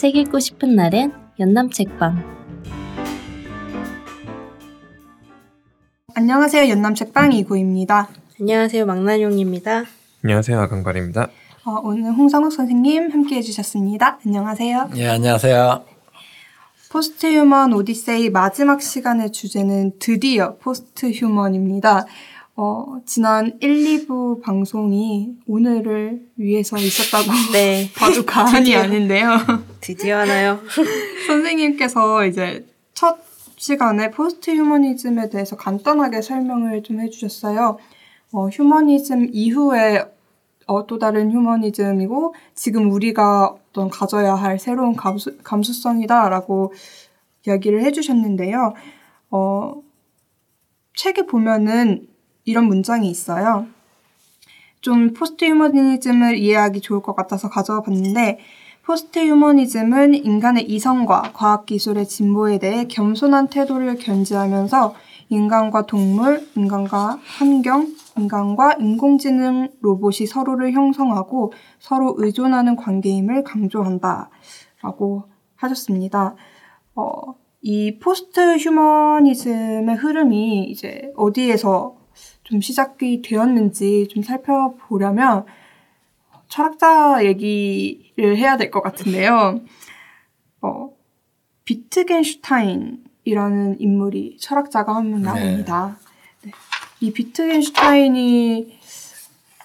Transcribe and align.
책 0.00 0.16
읽고 0.16 0.38
싶은 0.40 0.76
날엔 0.76 1.12
연남 1.40 1.68
책방. 1.68 2.24
안녕하세요. 6.14 6.70
연남 6.70 6.94
책방 6.94 7.34
이구입니다. 7.34 8.08
안녕하세요. 8.40 8.86
망나뇽입니다. 8.86 9.84
안녕하세요. 10.24 10.58
아강발입니다. 10.58 11.28
어, 11.66 11.80
오늘 11.82 12.12
홍상욱 12.12 12.50
선생님 12.50 13.10
함께 13.10 13.36
해주셨습니다. 13.36 14.20
안녕하세요. 14.24 14.88
예, 14.96 15.08
안녕하세요. 15.08 15.84
포스트 16.90 17.26
휴먼 17.26 17.74
오디세이 17.74 18.30
마지막 18.30 18.80
시간의 18.80 19.32
주제는 19.32 19.98
드디어 19.98 20.56
포스트 20.56 21.10
휴먼입니다. 21.10 22.06
어, 22.62 23.00
지난 23.06 23.56
1, 23.60 24.06
2부 24.06 24.42
방송이 24.42 25.34
오늘을 25.46 26.20
위해서 26.36 26.76
있었다고 26.76 27.32
네. 27.54 27.88
봐도 27.96 28.26
과언이. 28.26 28.76
아닌데요. 28.76 29.30
드디어 29.80 30.18
하나요? 30.18 30.60
선생님께서 31.26 32.26
이제 32.26 32.66
첫 32.92 33.16
시간에 33.56 34.10
포스트 34.10 34.50
휴머니즘에 34.50 35.30
대해서 35.30 35.56
간단하게 35.56 36.20
설명을 36.20 36.82
좀 36.82 37.00
해주셨어요. 37.00 37.78
어, 38.32 38.48
휴머니즘 38.48 39.30
이후에 39.32 40.04
어, 40.66 40.86
또 40.86 40.98
다른 40.98 41.32
휴머니즘이고 41.32 42.34
지금 42.54 42.90
우리가 42.90 43.54
어떤 43.70 43.88
가져야 43.88 44.34
할 44.34 44.58
새로운 44.58 44.94
감수, 44.96 45.38
감수성이다라고 45.42 46.74
이야기를 47.46 47.84
해주셨는데요. 47.84 48.74
어, 49.30 49.82
책에 50.94 51.24
보면은 51.24 52.09
이런 52.50 52.66
문장이 52.66 53.08
있어요. 53.08 53.66
좀 54.80 55.12
포스트 55.12 55.44
휴머니즘을 55.44 56.38
이해하기 56.38 56.80
좋을 56.80 57.00
것 57.02 57.14
같아서 57.14 57.48
가져와 57.48 57.82
봤는데 57.82 58.38
포스트 58.82 59.20
휴머니즘은 59.20 60.14
인간의 60.14 60.68
이성과 60.70 61.32
과학기술의 61.34 62.08
진보에 62.08 62.58
대해 62.58 62.86
겸손한 62.88 63.48
태도를 63.48 63.96
견지하면서 63.96 64.94
인간과 65.28 65.86
동물, 65.86 66.44
인간과 66.56 67.20
환경, 67.24 67.94
인간과 68.18 68.74
인공지능 68.80 69.68
로봇이 69.80 70.26
서로를 70.26 70.72
형성하고 70.72 71.52
서로 71.78 72.16
의존하는 72.18 72.74
관계임을 72.74 73.44
강조한다. 73.44 74.30
라고 74.82 75.24
하셨습니다. 75.54 76.34
어, 76.96 77.34
이 77.62 77.98
포스트 78.00 78.56
휴머니즘의 78.56 79.94
흐름이 79.96 80.64
이제 80.64 81.12
어디에서 81.16 81.99
좀 82.50 82.60
시작이 82.60 83.22
되었는지 83.22 84.08
좀 84.10 84.22
살펴보려면 84.22 85.44
철학자 86.48 87.24
얘기를 87.24 88.36
해야 88.36 88.56
될 88.56 88.70
것 88.72 88.82
같은데요. 88.82 89.60
어, 90.62 90.90
비트겐슈타인이라는 91.64 93.80
인물이 93.80 94.36
철학자가 94.40 94.96
한명 94.96 95.22
나옵니다. 95.22 95.96
네. 96.42 96.50
이 97.00 97.12
비트겐슈타인이 97.12 98.78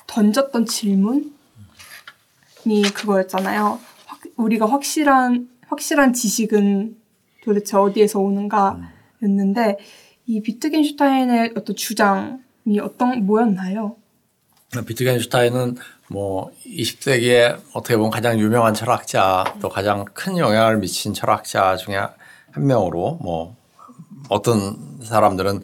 던졌던 0.07 0.65
질문이 0.67 1.31
그거였잖아요. 2.93 3.79
확- 4.05 4.21
우리가 4.37 4.67
확실한 4.67 5.49
확실한 5.67 6.13
지식은 6.13 6.95
도대체 7.43 7.75
어디에서 7.77 8.19
오는가였는데 8.19 9.77
이 10.27 10.41
비트겐슈타인의 10.41 11.53
어떤 11.55 11.75
주장이 11.75 12.44
어떤 12.81 13.25
뭐였나요? 13.25 13.95
비트겐슈타인은 14.85 15.77
뭐 16.09 16.51
20세기에 16.65 17.59
어떻게 17.73 17.95
보면 17.95 18.11
가장 18.11 18.39
유명한 18.39 18.73
철학자 18.73 19.43
또 19.61 19.69
가장 19.69 20.05
큰 20.05 20.37
영향을 20.37 20.77
미친 20.77 21.13
철학자 21.13 21.77
중에 21.77 21.95
한 21.95 22.65
명으로 22.67 23.19
뭐 23.21 23.55
어떤 24.29 24.99
사람들은 25.03 25.61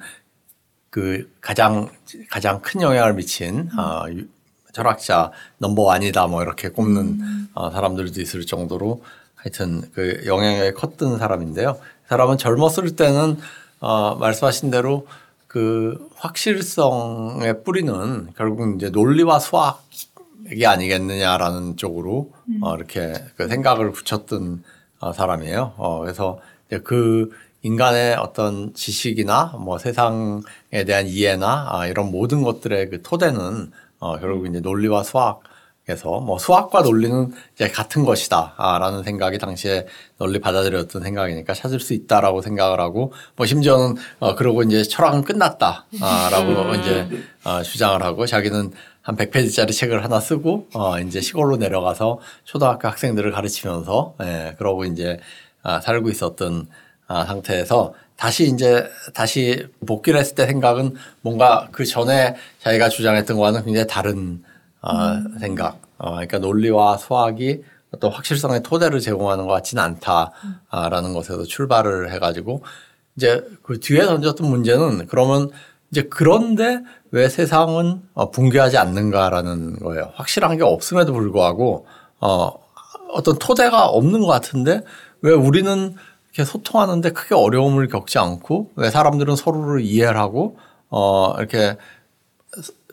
그 0.90 1.32
가장 1.42 1.90
가장 2.30 2.62
큰 2.62 2.82
영향을 2.82 3.14
미친 3.14 3.70
어, 3.78 4.06
유- 4.10 4.28
철학자 4.74 5.32
넘버 5.58 5.82
원이다 5.82 6.28
뭐 6.28 6.44
이렇게 6.44 6.70
꼽는 6.70 7.50
어, 7.54 7.72
사람들도 7.72 8.22
있을 8.22 8.46
정도로 8.46 9.04
하여튼 9.36 9.82
그 9.94 10.22
영향이 10.26 10.74
컸던 10.74 11.18
사람인데요. 11.18 11.74
그 11.74 12.10
사람은 12.10 12.38
젊었을 12.38 12.96
때는 12.96 13.38
어, 13.80 14.16
말씀하신 14.16 14.70
대로 14.70 15.08
그 15.52 16.08
확실성의 16.16 17.66
뿌리는 17.66 18.30
결국 18.38 18.74
이제 18.78 18.90
논리와 18.90 19.38
수학이 19.40 20.66
아니겠느냐라는 20.66 21.76
쪽으로 21.76 22.32
어, 22.62 22.76
이렇게 22.78 23.14
그 23.36 23.50
생각을 23.50 23.92
붙였던 23.92 24.64
어, 25.02 25.12
사람이에요. 25.12 25.74
어, 25.76 26.00
그래서 26.00 26.40
이제 26.68 26.80
그 26.80 27.32
인간의 27.64 28.16
어떤 28.16 28.74
지식이나 28.74 29.58
뭐 29.60 29.78
세상에 29.78 30.86
대한 30.88 31.08
이해나 31.08 31.68
아, 31.70 31.86
이런 31.86 32.12
모든 32.12 32.44
것들의 32.44 32.90
그 32.90 33.02
토대는 33.02 33.72
어, 34.00 34.20
결국 34.20 34.48
이제 34.48 34.62
논리와 34.62 35.04
수학 35.04 35.42
에서 35.92 36.20
뭐 36.20 36.40
수학과 36.40 36.82
논리는 36.82 37.32
이제 37.54 37.68
같은 37.68 38.06
것이다라는 38.06 39.04
생각이 39.04 39.38
당시에 39.38 39.86
널리 40.18 40.40
받아들였던 40.40 41.04
생각이니까 41.04 41.54
찾을 41.54 41.80
수 41.80 41.94
있다라고 41.94 42.42
생각을 42.42 42.80
하고 42.80 43.14
뭐 43.36 43.46
심지어는 43.46 43.96
어, 44.20 44.36
그러고 44.36 44.64
이제 44.64 44.84
철학은 44.84 45.24
끝났다라고 45.24 46.76
이제 46.76 47.08
어, 47.44 47.62
주장을 47.62 48.02
하고 48.02 48.26
자기는 48.26 48.72
한 49.02 49.16
100페이지짜리 49.16 49.74
책을 49.74 50.04
하나 50.04 50.20
쓰고 50.20 50.68
어, 50.74 51.00
이제 51.00 51.22
시골로 51.22 51.58
내려가서 51.58 52.20
초등학교 52.44 52.88
학생들을 52.88 53.32
가르치면서 53.32 54.16
예, 54.22 54.56
그러고 54.58 54.86
이제 54.86 55.20
아, 55.64 55.80
살고 55.80 56.10
있었던 56.10 56.68
아, 57.08 57.26
상태에서 57.26 57.94
다시 58.16 58.48
이제 58.48 58.88
다시 59.14 59.68
복귀를 59.86 60.20
했을 60.20 60.36
때 60.36 60.46
생각은 60.46 60.96
뭔가 61.22 61.68
그 61.72 61.86
전에 61.86 62.36
자기가 62.60 62.90
주장했던 62.90 63.36
거와는 63.36 63.66
굉장히 63.66 63.88
다른 63.88 64.44
어, 64.82 64.94
생각. 65.40 65.80
어, 65.98 66.12
그러니까 66.12 66.40
논리와 66.40 66.98
수학이 66.98 67.64
어떤 67.92 68.12
확실성의 68.12 68.64
토대를 68.64 69.00
제공하는 69.00 69.46
것 69.46 69.54
같지는 69.54 69.84
않다라는 69.84 71.14
것에서 71.14 71.44
출발을 71.44 72.12
해가지고 72.14 72.64
이제 73.16 73.46
그 73.64 73.80
뒤에 73.80 74.06
던졌던 74.06 74.50
문제는 74.50 75.08
그러면 75.08 75.50
이제 75.92 76.04
그런데 76.04 76.82
왜 77.12 77.28
세상은 77.28 78.02
어, 78.14 78.32
붕괴하지 78.32 78.78
않는가라는 78.78 79.80
거예요. 79.80 80.12
확실한 80.16 80.58
게 80.58 80.64
없음에도 80.64 81.14
불구하고 81.14 81.86
어, 82.22 82.54
어떤 83.12 83.38
토대가 83.38 83.86
없는 83.88 84.22
것 84.22 84.28
같은데 84.28 84.82
왜 85.22 85.34
우리는 85.34 85.96
이렇게 86.34 86.50
소통하는데 86.50 87.12
크게 87.12 87.36
어려움을 87.36 87.90
겪지 87.90 88.18
않고 88.20 88.72
왜 88.76 88.90
사람들은 88.90 89.36
서로를 89.36 89.82
이해를 89.82 90.18
하고 90.18 90.58
어 90.90 91.36
이렇게 91.38 91.78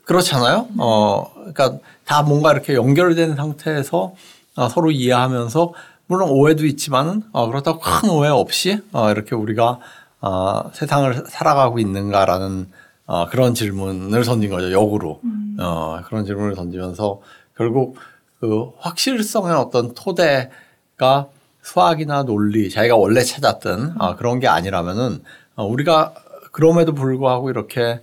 그렇잖아요. 0.08 0.69
어 0.78 1.30
그러니까 1.34 1.78
다 2.06 2.22
뭔가 2.22 2.52
이렇게 2.52 2.74
연결된 2.74 3.36
상태에서 3.36 4.14
어, 4.56 4.69
서로 4.69 4.91
이해하면서 4.91 5.74
물론 6.06 6.30
오해도 6.30 6.64
있지만은 6.64 7.22
어, 7.32 7.46
그렇다고 7.46 7.78
큰 7.78 8.08
오해 8.08 8.30
없이 8.30 8.80
어, 8.92 9.10
이렇게 9.10 9.34
우리가 9.34 9.78
어, 10.22 10.70
세상을 10.72 11.26
살아가고 11.28 11.78
있는가라는 11.78 12.70
어, 13.04 13.28
그런 13.28 13.52
질문을 13.52 14.24
던진 14.24 14.50
거죠. 14.50 14.72
역으로 14.72 15.20
어, 15.60 16.00
그런 16.06 16.25
질문을 16.25 16.54
던지면서 16.54 17.20
결국 17.54 17.96
그 18.40 18.70
확실성의 18.78 19.54
어떤 19.54 19.92
토대가 19.92 21.26
수학이나 21.62 22.22
논리, 22.22 22.70
자기가 22.70 22.96
원래 22.96 23.20
찾았던 23.20 23.96
아, 23.98 24.16
그런 24.16 24.40
게 24.40 24.48
아니라면은 24.48 25.22
어, 25.54 25.66
우리가 25.66 26.14
그럼에도 26.50 26.94
불구하고 26.94 27.50
이렇게 27.50 28.00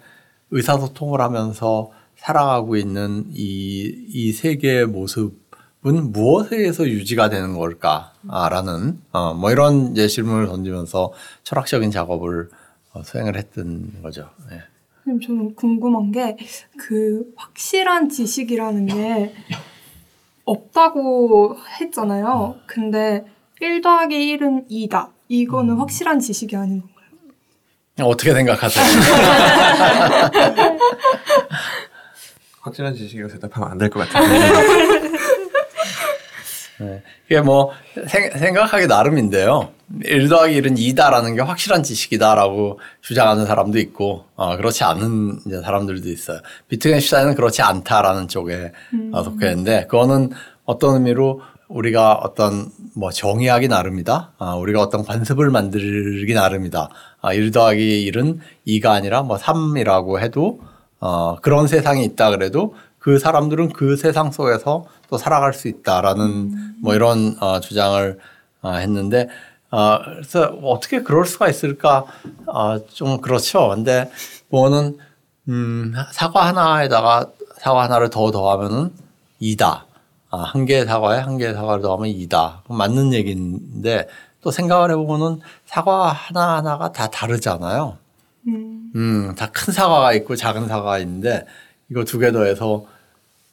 의사소통을 0.52 1.22
하면서 1.22 1.92
살아가고 2.18 2.76
있는 2.78 3.26
이, 3.32 4.06
이 4.10 4.32
세계의 4.32 4.88
모습은 4.88 6.12
무엇에 6.12 6.58
의해서 6.58 6.88
유지가 6.88 7.30
되는 7.30 7.54
걸까라는 7.54 9.02
어, 9.12 9.34
뭐 9.34 9.52
이런 9.52 9.92
이제 9.92 10.08
질문을 10.08 10.48
던지면서 10.48 11.12
철학적인 11.44 11.92
작업을 11.92 12.50
어, 12.94 13.04
수행을 13.04 13.36
했던 13.38 13.92
거죠. 14.02 14.30
예. 14.52 14.62
선생님, 15.04 15.22
저는 15.28 15.56
궁금한 15.56 16.12
게 16.12 16.36
그 16.78 17.32
확실한 17.36 18.10
지식이라는 18.10 18.86
게 18.88 19.34
없다고 20.46 21.58
했잖아요. 21.82 22.56
근데 22.68 23.26
1 23.62 23.82
더하기 23.82 24.38
1은 24.38 24.70
2다. 24.70 25.10
이거는 25.28 25.76
확실한 25.78 26.20
지식이 26.20 26.56
아닌 26.56 26.82
건가요? 26.82 26.95
어떻게 28.02 28.34
생각하세요? 28.34 28.84
확실한 32.62 32.96
지식으로 32.96 33.28
대답하면 33.30 33.72
안 33.72 33.78
될 33.78 33.90
것 33.90 34.08
같아요. 34.10 34.26
네. 36.78 37.02
이게 37.28 37.40
뭐 37.40 37.72
생, 38.08 38.30
생각하기 38.38 38.88
나름인데요. 38.88 39.70
1 40.04 40.28
더하기 40.28 40.62
1은 40.62 40.78
2다라는 40.78 41.34
게 41.36 41.42
확실한 41.42 41.84
지식이다라고 41.84 42.80
주장하는 43.02 43.46
사람도 43.46 43.78
있고 43.80 44.26
어, 44.36 44.58
그렇지 44.58 44.84
않은 44.84 45.40
이제 45.46 45.62
사람들도 45.62 46.10
있어요. 46.10 46.40
비트겐슈타인은 46.68 47.36
그렇지 47.36 47.62
않다라는 47.62 48.28
쪽에 48.28 48.74
어, 49.14 49.24
속해 49.24 49.52
있는데 49.52 49.86
그거는 49.90 50.32
어떤 50.66 50.96
의미로 50.96 51.42
우리가 51.70 52.14
어떤 52.16 52.70
뭐 52.96 53.10
정의하기 53.10 53.70
나름이다. 53.70 54.34
아, 54.38 54.56
우리가 54.56 54.82
어떤 54.82 55.04
관습을 55.06 55.50
만들기 55.52 56.34
나름이다. 56.34 56.90
아, 57.26 57.34
1 57.34 57.50
더하기 57.50 58.12
1은 58.12 58.38
2가 58.68 58.92
아니라 58.92 59.24
뭐 59.24 59.38
3이라고 59.38 60.20
해도 60.20 60.60
어, 61.00 61.38
그런 61.42 61.66
세상이 61.66 62.06
있다 62.06 62.30
그래도 62.30 62.76
그 63.00 63.18
사람들은 63.18 63.74
그 63.74 63.98
세상 63.98 64.32
속에서 64.32 64.86
또 65.10 65.18
살아갈 65.18 65.54
수 65.54 65.68
있다라는 65.68 66.76
뭐 66.84 66.94
이런 66.94 67.36
어, 67.40 67.60
주장을 67.60 68.20
어, 68.62 68.72
했는데 68.74 69.28
어, 69.72 69.98
그래서 70.04 70.44
어떻게 70.62 71.02
그럴 71.02 71.26
수가 71.26 71.50
있을까 71.50 72.06
어, 72.46 72.86
좀 72.94 73.20
그렇죠. 73.22 73.70
근데 73.70 74.12
뭐는 74.50 75.00
음, 75.50 75.96
사과 76.12 76.46
하나에다가 76.46 77.32
사과 77.58 77.84
하나를 77.86 78.12
더 78.12 78.30
더하면은 78.30 78.92
2다. 79.42 79.82
아, 80.30 80.38
한 80.38 80.66
개의 80.66 80.86
사과에 80.86 81.22
한 81.22 81.40
개의 81.40 81.56
사과를 81.56 81.82
더하면 81.82 82.10
2다. 82.10 82.60
맞는 82.70 83.14
얘기인데 83.14 84.08
또 84.46 84.52
생각을 84.52 84.92
해보면은 84.92 85.40
사과 85.66 86.10
하나하나가 86.12 86.92
다 86.92 87.08
다르잖아요. 87.10 87.98
음. 88.48 88.92
음, 88.96 89.34
다 89.36 89.48
큰 89.52 89.74
사과가 89.74 90.14
있고 90.14 90.36
작은 90.36 90.68
사과가 90.68 91.00
있는데 91.00 91.48
이거 91.90 92.04
두 92.06 92.20
개 92.20 92.32
더해서 92.32 92.86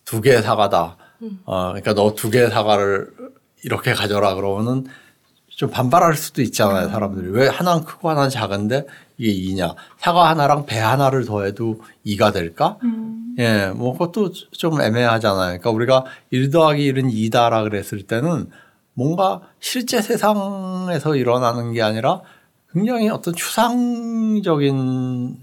두 0.05 0.21
개의 0.21 0.43
사과다. 0.43 0.99
어, 1.47 1.69
그러니까 1.69 1.95
너 1.95 2.15
두 2.15 2.29
개의 2.29 2.51
사과를 2.51 3.09
이렇게 3.65 3.95
가져라 3.95 4.35
그러면은 4.35 4.85
좀 5.49 5.71
반발할 5.71 6.15
수도 6.15 6.43
있잖아요, 6.43 6.91
사람들이. 6.91 7.29
왜 7.31 7.49
하나는 7.49 7.85
크고 7.85 8.11
하나는 8.11 8.29
작은데 8.29 8.85
이게 9.17 9.33
2냐. 9.55 9.75
사과 9.97 10.29
하나랑 10.29 10.67
배 10.67 10.79
하나를 10.79 11.25
더해도 11.25 11.81
2가 12.05 12.35
될까? 12.35 12.77
음. 12.83 13.35
예, 13.39 13.69
뭐 13.75 13.93
그것도 13.95 14.33
좀 14.53 14.83
애매하잖아요. 14.83 15.59
그러니까 15.59 15.71
우리가 15.71 16.05
1 16.31 16.51
더하기 16.51 16.93
1은 16.93 17.11
2다라 17.31 17.63
그랬을 17.65 18.03
때는 18.03 18.51
뭔가 18.95 19.41
실제 19.61 20.03
세상에서 20.03 21.17
일어나는 21.17 21.73
게 21.73 21.83
아니라 21.83 22.21
굉장히 22.73 23.09
어떤 23.09 23.35
추상적인 23.35 25.37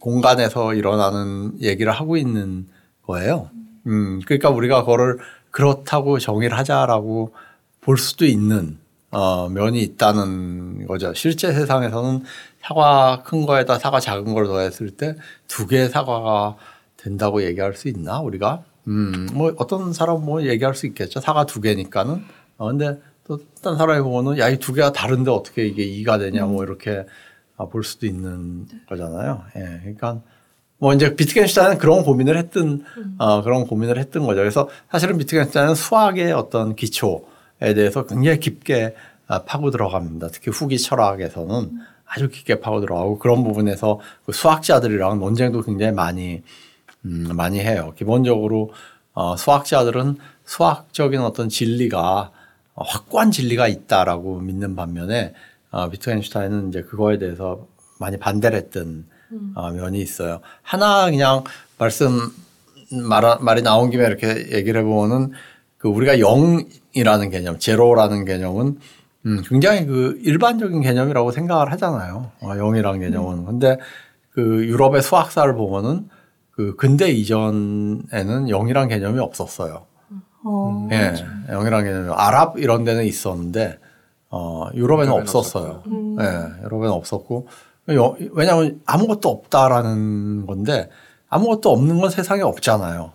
공간에서 0.00 0.74
일어나는 0.74 1.60
얘기를 1.60 1.92
하고 1.92 2.16
있는 2.16 2.66
거예요. 3.02 3.48
음, 3.86 4.20
그러니까 4.26 4.50
우리가 4.50 4.80
그거를 4.80 5.18
그렇다고 5.50 6.18
정의를 6.18 6.56
하자라고 6.58 7.32
볼 7.80 7.98
수도 7.98 8.24
있는 8.24 8.78
어, 9.10 9.48
면이 9.50 9.82
있다는 9.82 10.86
거죠. 10.86 11.12
실제 11.14 11.52
세상에서는 11.52 12.22
사과 12.62 13.22
큰 13.24 13.44
거에다 13.44 13.78
사과 13.78 14.00
작은 14.00 14.32
걸 14.34 14.46
더했을 14.46 14.90
때 14.90 15.14
두 15.48 15.66
개의 15.66 15.90
사과가 15.90 16.56
된다고 16.96 17.42
얘기할 17.44 17.74
수 17.74 17.88
있나 17.88 18.20
우리가? 18.20 18.62
음, 18.88 19.28
뭐 19.34 19.52
어떤 19.58 19.92
사람 19.92 20.24
뭐 20.24 20.42
얘기할 20.42 20.74
수 20.74 20.86
있겠죠. 20.86 21.20
사과 21.20 21.44
두 21.44 21.60
개니까는. 21.60 22.24
어, 22.62 22.66
근데 22.68 23.00
또 23.26 23.40
어떤 23.58 23.76
사람이 23.76 24.02
보면은 24.02 24.38
야 24.38 24.48
이 24.48 24.58
두 24.58 24.72
개가 24.72 24.92
다른데 24.92 25.30
어떻게 25.32 25.66
이게 25.66 25.82
이가 25.82 26.18
되냐 26.18 26.46
뭐 26.46 26.62
이렇게 26.62 27.04
아, 27.56 27.66
볼 27.66 27.82
수도 27.82 28.06
있는 28.06 28.66
거잖아요. 28.88 29.42
예, 29.56 29.80
그러니까 29.80 30.20
뭐 30.78 30.94
이제 30.94 31.14
비트겐슈타인은 31.16 31.78
그런 31.78 32.04
고민을 32.04 32.36
했던 32.36 32.84
어, 33.18 33.42
그런 33.42 33.66
고민을 33.66 33.98
했던 33.98 34.24
거죠. 34.26 34.36
그래서 34.40 34.68
사실은 34.92 35.18
비트겐슈타인은 35.18 35.74
수학의 35.74 36.32
어떤 36.32 36.76
기초에 36.76 37.74
대해서 37.74 38.06
굉장히 38.06 38.38
깊게 38.38 38.94
아, 39.26 39.42
파고 39.42 39.70
들어갑니다. 39.72 40.28
특히 40.28 40.50
후기 40.52 40.78
철학에서는 40.78 41.70
아주 42.06 42.28
깊게 42.28 42.60
파고 42.60 42.80
들어가고 42.80 43.18
그런 43.18 43.42
부분에서 43.42 43.98
그 44.24 44.32
수학자들이랑 44.32 45.18
논쟁도 45.18 45.62
굉장히 45.62 45.92
많이 45.92 46.42
음, 47.06 47.28
많이 47.34 47.58
해요. 47.58 47.92
기본적으로 47.96 48.70
어, 49.14 49.36
수학자들은 49.36 50.16
수학적인 50.44 51.20
어떤 51.20 51.48
진리가 51.48 52.30
어, 52.30 52.41
확고한 52.74 53.30
진리가 53.30 53.68
있다라고 53.68 54.40
믿는 54.40 54.76
반면에 54.76 55.34
어, 55.70 55.88
비트겐슈타인은 55.88 56.68
이제 56.68 56.82
그거에 56.82 57.18
대해서 57.18 57.66
많이 57.98 58.18
반대를 58.18 58.58
했던 58.58 59.06
어, 59.54 59.70
면이 59.70 60.00
있어요. 60.00 60.40
하나 60.62 61.06
그냥 61.06 61.44
말씀 61.78 62.30
말, 63.08 63.22
말이 63.40 63.62
나온 63.62 63.90
김에 63.90 64.04
이렇게 64.04 64.28
얘기를 64.52 64.80
해보면은 64.80 65.32
그 65.78 65.88
우리가 65.88 66.18
영이라는 66.18 67.30
개념, 67.30 67.58
제로라는 67.58 68.24
개념은 68.24 68.78
음, 69.24 69.42
굉장히 69.48 69.86
그 69.86 70.18
일반적인 70.22 70.80
개념이라고 70.80 71.30
생각을 71.30 71.72
하잖아요. 71.72 72.32
어, 72.40 72.54
영이라는 72.54 73.00
개념은. 73.00 73.44
근데 73.46 73.78
그 74.30 74.66
유럽의 74.66 75.02
수학사를 75.02 75.52
보면은 75.54 76.08
그 76.50 76.76
근대 76.76 77.10
이전에는 77.10 78.48
영이란 78.48 78.88
개념이 78.88 79.20
없었어요. 79.20 79.86
어. 80.44 80.88
예, 80.92 81.14
영이란 81.50 81.84
개념이 81.84 82.10
아랍 82.14 82.58
이런 82.58 82.84
데는 82.84 83.04
있었는데 83.04 83.78
어, 84.30 84.68
유럽에는 84.74 85.12
없었어요. 85.12 85.82
음. 85.86 86.16
예, 86.20 86.64
유럽에는 86.64 86.90
없었고 86.92 87.46
여- 87.90 88.16
왜냐하면 88.32 88.80
아무것도 88.86 89.28
없다라는 89.28 90.46
건데 90.46 90.88
아무것도 91.28 91.70
없는 91.70 91.98
건 92.00 92.10
세상에 92.10 92.42
없잖아요. 92.42 93.12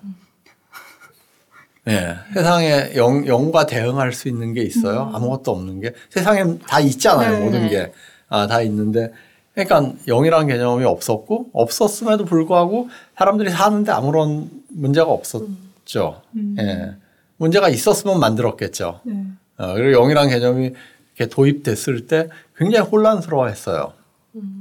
예, 1.88 2.16
세상에 2.34 2.92
영, 2.96 3.26
영과 3.28 3.66
대응할 3.66 4.12
수 4.12 4.28
있는 4.28 4.54
게 4.54 4.62
있어요. 4.62 5.10
아무것도 5.14 5.52
없는 5.52 5.80
게 5.80 5.94
세상에 6.10 6.58
다 6.68 6.80
있잖아요. 6.82 7.40
네. 7.40 7.46
모든 7.46 7.70
게 7.70 7.94
아, 8.28 8.46
다 8.46 8.62
있는데 8.62 9.14
그러니까 9.54 9.94
영이란 10.08 10.48
개념이 10.48 10.84
없었고 10.84 11.48
없었음에도 11.54 12.26
불구하고 12.26 12.90
사람들이 13.18 13.50
사는데 13.50 13.92
아무런 13.94 14.50
문제가 14.70 15.10
없었죠. 15.10 16.22
음. 16.36 16.56
예, 16.60 16.92
문제가 17.38 17.70
있었으면 17.70 18.20
만들었겠죠. 18.20 19.02
네. 19.04 19.24
어, 19.58 19.74
그리고 19.74 19.92
영이란 20.02 20.30
개념이 20.30 20.72
이렇게 21.16 21.30
도입됐을 21.34 22.08
때 22.08 22.28
굉장히 22.58 22.88
혼란스러워했어요. 22.90 23.94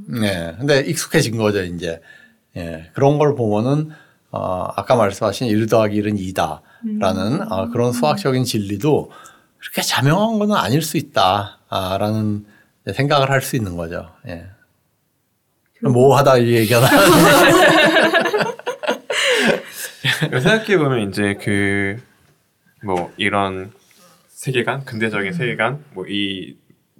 네. 0.08 0.54
근데 0.58 0.80
익숙해진 0.80 1.36
거죠, 1.36 1.62
이제. 1.62 2.00
예. 2.56 2.90
그런 2.94 3.18
걸 3.18 3.34
보면은, 3.34 3.90
어, 4.30 4.68
아까 4.76 4.96
말씀하신 4.96 5.48
1 5.48 5.66
더하기 5.66 6.00
1은 6.00 6.18
2다. 6.34 6.60
라는 7.00 7.50
어, 7.50 7.68
그런 7.70 7.92
수학적인 7.92 8.44
진리도 8.44 9.10
그렇게 9.58 9.82
자명한 9.82 10.38
건 10.38 10.52
아닐 10.52 10.82
수 10.82 10.96
있다. 10.98 11.58
아, 11.68 11.98
라는 11.98 12.44
생각을 12.94 13.28
할 13.30 13.42
수 13.42 13.56
있는 13.56 13.76
거죠. 13.76 14.08
예. 14.28 14.46
뭐 15.82 16.16
하다 16.16 16.38
이 16.38 16.52
얘기가 16.54 16.80
나왔네. 16.80 17.06
생각해 20.40 20.78
보면 20.78 21.08
이제 21.10 21.34
그 21.42 22.00
뭐 22.84 23.12
이런 23.16 23.72
세계관, 24.28 24.84
근대적인 24.84 25.32
세계관, 25.32 25.84
뭐 25.94 26.06
이 26.08 26.56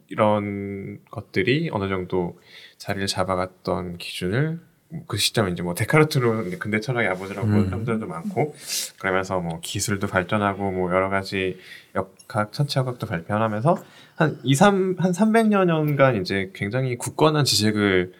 이런 0.09 0.99
것들이 1.11 1.71
어느 1.73 1.89
정도 1.89 2.39
자리를 2.79 3.07
잡아갔던 3.07 3.99
기준을 3.99 4.61
그 5.09 5.17
시점에 5.17 5.51
이제 5.51 5.63
뭐 5.63 5.75
데카르트로 5.75 6.45
근대 6.61 6.79
철학의 6.79 7.09
아버지라고 7.11 7.49
음. 7.49 7.65
사람들도 7.65 8.07
많고 8.07 8.55
그러면서 9.01 9.41
뭐 9.41 9.59
기술도 9.61 10.07
발전하고 10.07 10.71
뭐 10.71 10.93
여러 10.93 11.09
가지 11.09 11.59
역학, 11.97 12.53
천체역학도 12.53 13.07
발전하면서 13.07 13.77
한 14.15 14.39
2, 14.45 14.55
3, 14.55 14.97
한 14.99 15.11
300여 15.11 15.65
년간 15.67 16.21
이제 16.21 16.53
굉장히 16.55 16.97
굳건한 16.97 17.45
지식을 17.45 18.13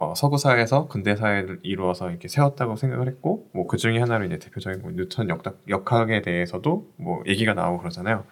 어, 0.00 0.14
서구 0.16 0.38
사회에서 0.38 0.88
근대 0.88 1.14
사회를 1.14 1.60
이루어서 1.62 2.08
이렇게 2.10 2.26
세웠다고 2.26 2.76
생각을 2.76 3.06
했고, 3.06 3.48
뭐 3.52 3.66
그 3.66 3.76
중에 3.76 3.98
하나로 3.98 4.24
이제 4.24 4.38
대표적인 4.38 4.80
뭐 4.80 4.90
뉴턴 4.92 5.28
역학, 5.28 5.60
역학에 5.68 6.22
대해서도 6.22 6.90
뭐 6.96 7.22
얘기가 7.26 7.52
나오고 7.52 7.80
그러잖아요. 7.80 8.24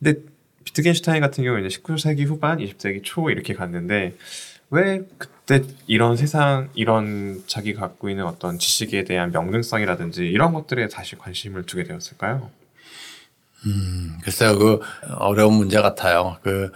근데 0.00 0.20
비트겐슈타인 0.64 1.20
같은 1.20 1.44
경우 1.44 1.58
이제 1.60 1.68
19세기 1.68 2.26
후반, 2.26 2.58
20세기 2.58 3.02
초 3.04 3.30
이렇게 3.30 3.54
갔는데 3.54 4.16
왜 4.70 5.02
그때 5.18 5.62
이런 5.86 6.16
세상, 6.16 6.68
이런 6.74 7.44
자기가 7.46 7.80
갖고 7.80 8.10
있는 8.10 8.26
어떤 8.26 8.58
지식에 8.58 9.04
대한 9.04 9.30
명등성이라든지 9.30 10.26
이런 10.26 10.52
것들에 10.52 10.88
다시 10.88 11.16
관심을 11.16 11.64
두게 11.66 11.84
되었을까요? 11.84 12.50
글쎄요, 14.24 14.58
그 14.58 14.80
어려운 15.18 15.54
문제 15.54 15.80
같아요. 15.80 16.38
그 16.42 16.72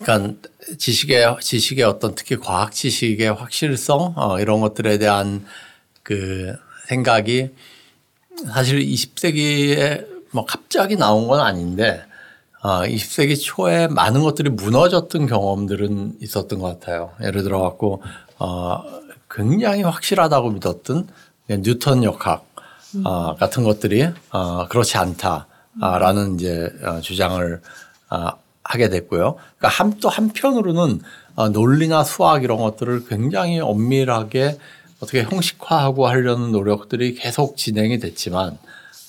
그러니까 0.00 0.38
지식의 0.76 1.36
지식의 1.40 1.84
어떤 1.84 2.14
특히 2.14 2.36
과학 2.36 2.72
지식의 2.72 3.32
확실성 3.32 4.14
어, 4.16 4.38
이런 4.40 4.60
것들에 4.60 4.98
대한 4.98 5.46
그 6.02 6.54
생각이 6.88 7.50
사실 8.46 8.80
20세기에 8.80 10.06
뭐 10.32 10.44
갑자기 10.44 10.96
나온 10.96 11.28
건 11.28 11.40
아닌데 11.40 12.02
어, 12.62 12.80
20세기 12.80 13.40
초에 13.40 13.86
많은 13.86 14.22
것들이 14.22 14.50
무너졌던 14.50 15.26
경험들은 15.26 16.16
있었던 16.20 16.58
것 16.58 16.66
같아요. 16.80 17.12
예를 17.22 17.42
들어 17.42 17.60
갖고 17.60 18.02
어, 18.38 18.82
굉장히 19.30 19.82
확실하다고 19.82 20.50
믿었던 20.50 21.08
뉴턴 21.48 22.04
역학 22.04 22.46
어, 23.04 23.36
같은 23.36 23.64
것들이 23.64 24.08
어, 24.30 24.66
그렇지 24.68 24.98
않다라는 24.98 26.34
이제 26.34 26.72
어, 26.82 27.00
주장을 27.00 27.60
어, 28.10 28.30
하게 28.68 28.90
됐고요. 28.90 29.36
그러니까 29.56 29.68
한, 29.68 29.98
또 29.98 30.10
한편으로는 30.10 31.00
어, 31.36 31.48
논리나 31.48 32.04
수학 32.04 32.44
이런 32.44 32.58
것들을 32.58 33.06
굉장히 33.06 33.60
엄밀하게 33.60 34.58
어떻게 35.00 35.22
형식화하고 35.22 36.06
하려는 36.06 36.52
노력들이 36.52 37.14
계속 37.14 37.56
진행이 37.56 37.98
됐지만 37.98 38.58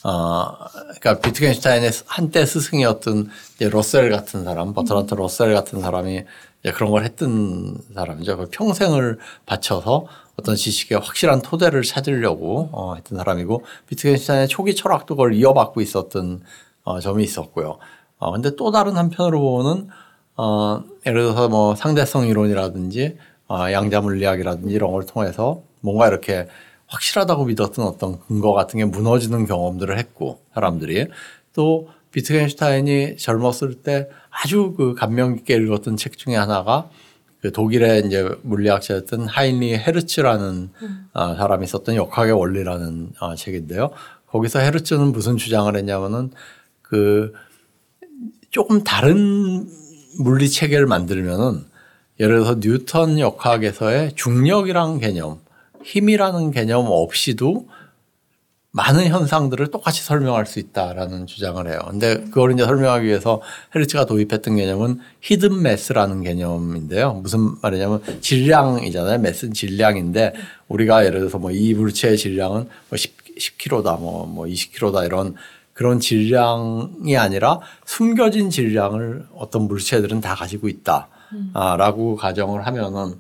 어, 0.04 0.56
그러니까 1.02 1.20
비트겐슈타인의 1.20 1.92
한때 2.06 2.46
스승이었던 2.46 3.30
이제 3.56 3.70
러셀 3.70 4.10
같은 4.10 4.46
사람, 4.46 4.74
버트란트 4.74 5.16
러셀 5.16 5.54
같은 5.54 5.82
사람이 5.82 6.24
이제 6.62 6.72
그런 6.72 6.92
걸 6.92 7.04
했던 7.04 7.78
사람이죠. 7.94 8.38
그 8.38 8.50
평생을 8.50 9.20
바쳐서 9.46 10.08
어떤 10.38 10.56
지식의 10.56 11.00
확실한 11.00 11.42
토대를 11.42 11.84
찾으려고 11.84 12.70
어, 12.72 12.96
했던 12.96 13.18
사람이고 13.18 13.66
비트겐슈타인의 13.88 14.48
초기 14.48 14.74
철학도 14.74 15.18
그걸 15.18 15.34
이어받고 15.34 15.82
있었던 15.82 16.44
어, 16.86 17.00
점이 17.02 17.26
있었고요. 17.26 17.78
어, 18.20 18.32
근데 18.34 18.56
또 18.56 18.72
다른 18.72 18.96
한편으로 18.96 19.40
보면은 19.40 19.88
어, 20.36 20.84
예를 21.06 21.22
들어서 21.24 21.50
뭐 21.50 21.76
상대성 21.76 22.28
이론이라든지 22.28 23.18
어, 23.48 23.72
양자 23.72 24.02
물리학이라든지 24.02 24.74
이런 24.74 24.92
걸 24.92 25.06
통해서 25.06 25.62
뭔가 25.82 26.08
이렇게 26.08 26.48
확실하다고 26.88 27.46
믿었던 27.46 27.86
어떤 27.86 28.20
근거 28.20 28.54
같은 28.54 28.78
게 28.78 28.86
무너지는 28.86 29.46
경험들을 29.46 29.98
했고 29.98 30.40
사람들이 30.54 31.08
또 31.54 31.90
비트겐슈타인이 32.12 33.18
젊었을 33.18 33.76
때 33.84 34.10
아주 34.30 34.74
그 34.76 34.96
감명 34.96 35.36
깊게 35.36 35.56
읽었던 35.56 35.98
책 35.98 36.18
중에 36.18 36.36
하나가 36.36 36.90
그 37.42 37.52
독일의 37.52 38.06
이제 38.06 38.30
물리학자였던 38.42 39.28
하인리 39.28 39.78
헤르츠라는 39.78 40.72
어, 41.14 41.36
사람이 41.36 41.68
썼던 41.68 41.96
역학의 41.96 42.34
원리라는 42.34 43.14
어, 43.20 43.36
책인데요. 43.36 43.92
거기서 44.28 44.60
헤르츠는 44.60 45.12
무슨 45.12 45.38
주장을 45.38 45.74
했냐면은 45.76 46.32
그 46.82 47.34
조금 48.50 48.84
다른 48.84 49.68
물리 50.18 50.50
체계를 50.50 50.86
만들면은 50.88 51.66
예를 52.20 52.36
들어서 52.36 52.56
뉴턴 52.60 53.20
역학에서의 53.20 54.14
중력이란 54.16 55.00
개념, 55.00 55.40
힘이라는 55.84 56.52
개념 56.52 56.86
없이도 56.88 57.68
많은 58.72 59.08
현상들을 59.08 59.72
똑같이 59.72 60.04
설명할 60.04 60.46
수 60.46 60.60
있다라는 60.60 61.26
주장을 61.26 61.66
해요. 61.68 61.80
근데 61.90 62.18
그걸 62.26 62.52
이제 62.54 62.64
설명하기 62.64 63.08
위해서 63.08 63.42
헤르츠가 63.74 64.06
도입했던 64.06 64.58
개념은 64.58 65.00
히든 65.22 65.62
매스라는 65.64 66.24
개념인데요. 66.24 67.14
무슨 67.14 67.56
말이냐면 67.62 68.02
질량이잖아요. 68.22 69.20
매스는 69.20 69.54
질량인데 69.54 70.34
우리가 70.68 71.06
예를 71.06 71.20
들어서 71.20 71.40
뭐 71.40 71.52
이 71.52 71.74
물체의 71.74 72.18
질량은 72.18 72.68
뭐 72.90 72.98
10, 72.98 73.36
10kg다, 73.40 74.00
뭐, 74.00 74.28
뭐 74.28 74.46
20kg다 74.46 75.04
이런 75.06 75.36
그런 75.80 76.02
질량이 76.02 77.16
아니라 77.16 77.62
숨겨진 77.86 78.50
질량을 78.50 79.28
어떤 79.34 79.62
물체들은 79.70 80.20
다 80.20 80.36
가지고 80.36 80.68
있다. 80.68 81.08
아, 81.54 81.78
라고 81.78 82.18
가정을 82.18 82.68
하면은 82.68 83.16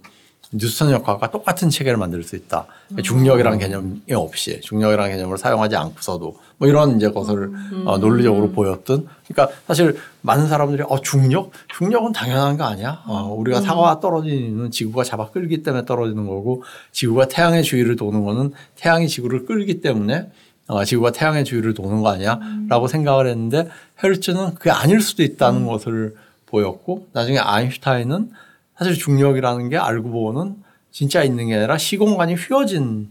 뉴턴 0.51 0.91
역학과 0.91 1.31
똑같은 1.31 1.69
체계를 1.69 1.97
만들 1.97 2.21
수 2.21 2.35
있다. 2.35 2.65
중력이라는 3.01 3.59
개념이 3.59 4.01
없이 4.13 4.59
중력이라는 4.59 5.09
개념을 5.09 5.37
사용하지 5.37 5.77
않고서도 5.77 6.37
뭐 6.57 6.67
이런 6.67 6.97
이제 6.97 7.09
것을 7.09 7.49
어, 7.85 7.97
논리적으로 7.97 8.51
보였던. 8.51 9.07
그러니까 9.29 9.55
사실 9.65 9.95
많은 10.21 10.49
사람들이 10.49 10.83
어 10.85 10.99
중력 10.99 11.51
중력은 11.69 12.11
당연한 12.11 12.57
거 12.57 12.65
아니야? 12.65 13.03
어, 13.07 13.33
우리가 13.37 13.61
사과가 13.61 14.01
떨어지는 14.01 14.37
이유는 14.37 14.71
지구가 14.71 15.05
잡아 15.05 15.29
끌기 15.29 15.63
때문에 15.63 15.85
떨어지는 15.85 16.27
거고 16.27 16.63
지구가 16.91 17.29
태양의 17.29 17.63
주위를 17.63 17.95
도는 17.95 18.25
거는 18.25 18.51
태양이 18.75 19.07
지구를 19.07 19.45
끌기 19.45 19.79
때문에 19.79 20.29
어, 20.69 20.85
지구가 20.85 21.11
태양의 21.11 21.45
주위를 21.45 21.73
도는 21.73 22.01
거 22.01 22.09
아니야? 22.09 22.39
라고 22.67 22.88
생각을 22.88 23.27
했는데 23.27 23.67
헤르츠는 24.03 24.53
그게 24.53 24.69
아닐 24.69 25.01
수도 25.01 25.23
있다는 25.23 25.65
것을 25.65 26.15
보였고 26.45 27.07
나중에 27.11 27.39
아인슈타인은 27.39 28.31
사실 28.77 28.93
중력이라는 28.93 29.69
게 29.69 29.77
알고 29.77 30.09
보면 30.11 30.63
진짜 30.91 31.23
있는 31.23 31.47
게 31.47 31.55
아니라 31.55 31.77
시공간이 31.77 32.35
휘어진 32.35 33.09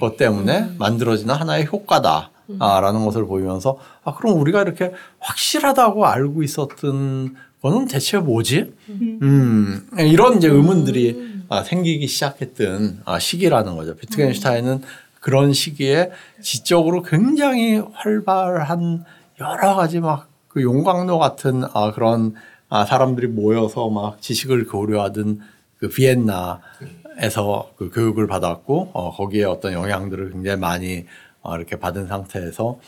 것 0.00 0.16
때문에 0.16 0.74
만들어지는 0.78 1.34
하나의 1.34 1.66
효과다 1.66 2.30
라는 2.58 3.04
것을 3.04 3.26
보이면서 3.26 3.78
아 4.04 4.14
그럼 4.14 4.40
우리가 4.40 4.62
이렇게 4.62 4.92
확실하다고 5.18 6.06
알고 6.06 6.42
있었던 6.44 7.34
거는 7.62 7.86
대체 7.88 8.18
뭐지? 8.18 8.72
음. 8.88 9.88
이런 9.98 10.36
이제 10.36 10.48
의문들이 10.48 11.44
아, 11.48 11.62
생기기 11.62 12.06
시작했던 12.06 13.02
아, 13.04 13.18
시기라는 13.18 13.76
거죠. 13.76 13.94
비트겐슈타인은 13.96 14.82
그런 15.22 15.54
시기에 15.54 16.10
지적으로 16.42 17.02
굉장히 17.02 17.78
활발한 17.78 19.04
여러 19.40 19.74
가지 19.76 19.98
막 19.98 20.32
그 20.52 20.62
용광로 20.62 21.18
같은 21.18 21.64
아, 21.72 21.92
그런 21.92 22.34
아, 22.68 22.84
사람들이 22.84 23.28
모여서 23.28 23.88
막 23.88 24.20
지식을 24.20 24.66
교류하던 24.66 25.40
그 25.78 25.88
비엔나에서 25.88 27.72
그 27.76 27.90
교육을 27.90 28.26
받았고 28.26 28.90
어, 28.92 29.12
거기에 29.12 29.44
어떤 29.44 29.72
영향들을 29.72 30.30
굉장히 30.30 30.60
많이 30.60 31.06
어, 31.40 31.56
이렇게 31.56 31.76
받은 31.76 32.06
상태에서 32.06 32.78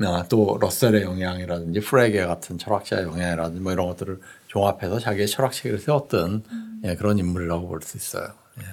아, 0.00 0.24
또 0.28 0.56
러셀의 0.60 1.02
영향이라든지 1.02 1.80
프레게 1.80 2.24
같은 2.24 2.56
철학자의 2.56 3.04
영향이라든지 3.04 3.60
뭐 3.60 3.72
이런 3.72 3.88
것들을 3.88 4.20
종합해서 4.46 5.00
자기의 5.00 5.26
철학 5.26 5.52
체계를 5.52 5.80
세웠던 5.80 6.44
예, 6.84 6.94
그런 6.94 7.18
인물이라고 7.18 7.66
볼 7.68 7.82
수 7.82 7.96
있어요. 7.96 8.28
예. 8.60 8.64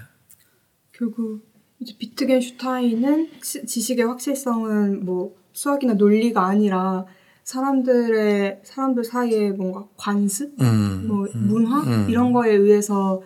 결국 0.92 1.49
이제 1.80 1.94
비트겐슈타인은 1.98 3.30
시- 3.42 3.66
지식의 3.66 4.06
확실성은 4.06 5.06
뭐 5.06 5.34
수학이나 5.54 5.94
논리가 5.94 6.46
아니라 6.46 7.06
사람들의 7.44 8.60
사람들 8.64 9.04
사이에 9.04 9.52
뭔가 9.52 9.86
관습, 9.98 10.54
음, 10.62 11.06
뭐 11.08 11.26
음, 11.34 11.48
문화 11.48 11.82
음. 11.82 12.08
이런 12.10 12.32
거에 12.32 12.52
의해서 12.54 13.22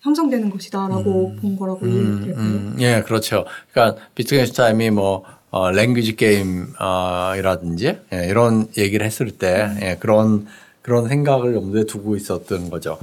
형성되는 0.00 0.50
것이다라고 0.50 1.36
본 1.36 1.56
거라고 1.56 1.86
이해될까요? 1.86 2.34
음, 2.36 2.76
예, 2.80 3.02
그렇죠. 3.06 3.44
그러니까 3.70 4.02
비트겐슈타인이 4.14 4.90
뭐 4.90 5.24
어, 5.50 5.70
랭귀지 5.70 6.16
게임이라든지 6.16 7.98
예, 8.12 8.26
이런 8.28 8.66
얘기를 8.78 9.04
했을 9.04 9.30
때 9.30 9.68
예, 9.82 9.96
그런 10.00 10.46
그런 10.82 11.08
생각을 11.08 11.54
염두에 11.54 11.84
두고 11.84 12.16
있었던 12.16 12.70
거죠. 12.70 12.98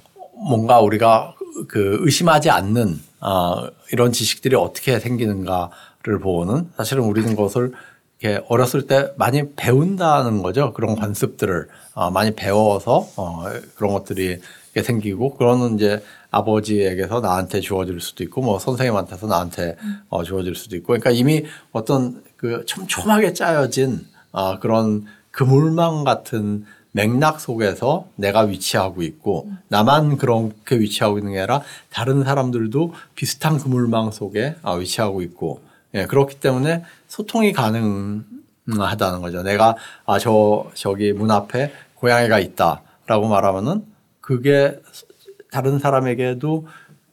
뭔가 0.50 0.80
우리가 0.82 1.36
그 1.68 1.98
의심하지 2.02 2.50
않는 2.50 3.00
아, 3.20 3.70
이런 3.92 4.12
지식들이 4.12 4.56
어떻게 4.56 5.00
생기는가를 5.00 6.20
보는 6.22 6.70
사실은 6.78 7.04
우리는 7.04 7.30
그것을 7.36 7.74
이렇게 8.20 8.44
어렸을 8.48 8.88
때 8.88 9.12
많이 9.16 9.54
배운다는 9.56 10.42
거죠. 10.42 10.74
그런 10.74 10.96
관습들을 10.96 11.68
어, 11.94 12.10
많이 12.12 12.32
배워서 12.32 13.08
어, 13.16 13.44
그런 13.76 13.94
것들이 13.94 14.40
생기고 14.76 15.38
그거는 15.38 15.76
이제 15.76 16.04
아버지에게서 16.30 17.20
나한테 17.20 17.62
주어질 17.62 18.00
수도 18.00 18.24
있고 18.24 18.42
뭐 18.42 18.60
선생님한테서 18.60 19.28
나한테 19.28 19.76
어, 20.10 20.24
주어질 20.24 20.56
수도 20.56 20.76
있고 20.76 20.88
그러니까 20.88 21.12
이미 21.12 21.46
어떤 21.72 22.24
그 22.36 22.66
촘촘하게 22.66 23.34
짜여진 23.34 24.06
어, 24.32 24.60
그런 24.60 25.06
그물망 25.32 26.04
같은 26.04 26.66
맥락 26.98 27.40
속에서 27.40 28.08
내가 28.16 28.42
위치하고 28.42 29.04
있고 29.04 29.52
나만 29.68 30.18
그렇게 30.18 30.80
위치하고 30.80 31.20
있는 31.20 31.34
게 31.34 31.40
아니라 31.40 31.62
다른 31.92 32.24
사람들도 32.24 32.92
비슷한 33.14 33.60
그물망 33.60 34.10
속에 34.10 34.56
어, 34.64 34.78
위치하고 34.78 35.22
있고 35.22 35.62
예, 35.94 36.06
그렇기 36.08 36.40
때문에 36.40 36.84
소통이 37.08 37.54
가능하다는 37.54 39.22
거죠. 39.22 39.44
내가 39.44 39.76
아 40.08 40.18
저 40.18 40.66
저기 40.74 41.14
문 41.14 41.30
앞에 41.30 41.72
고양이가 41.96 42.40
있다라고 42.40 43.28
말하면은 43.28 43.86
그게 44.20 44.80
다른 45.52 45.78
사람에게도 45.78 46.68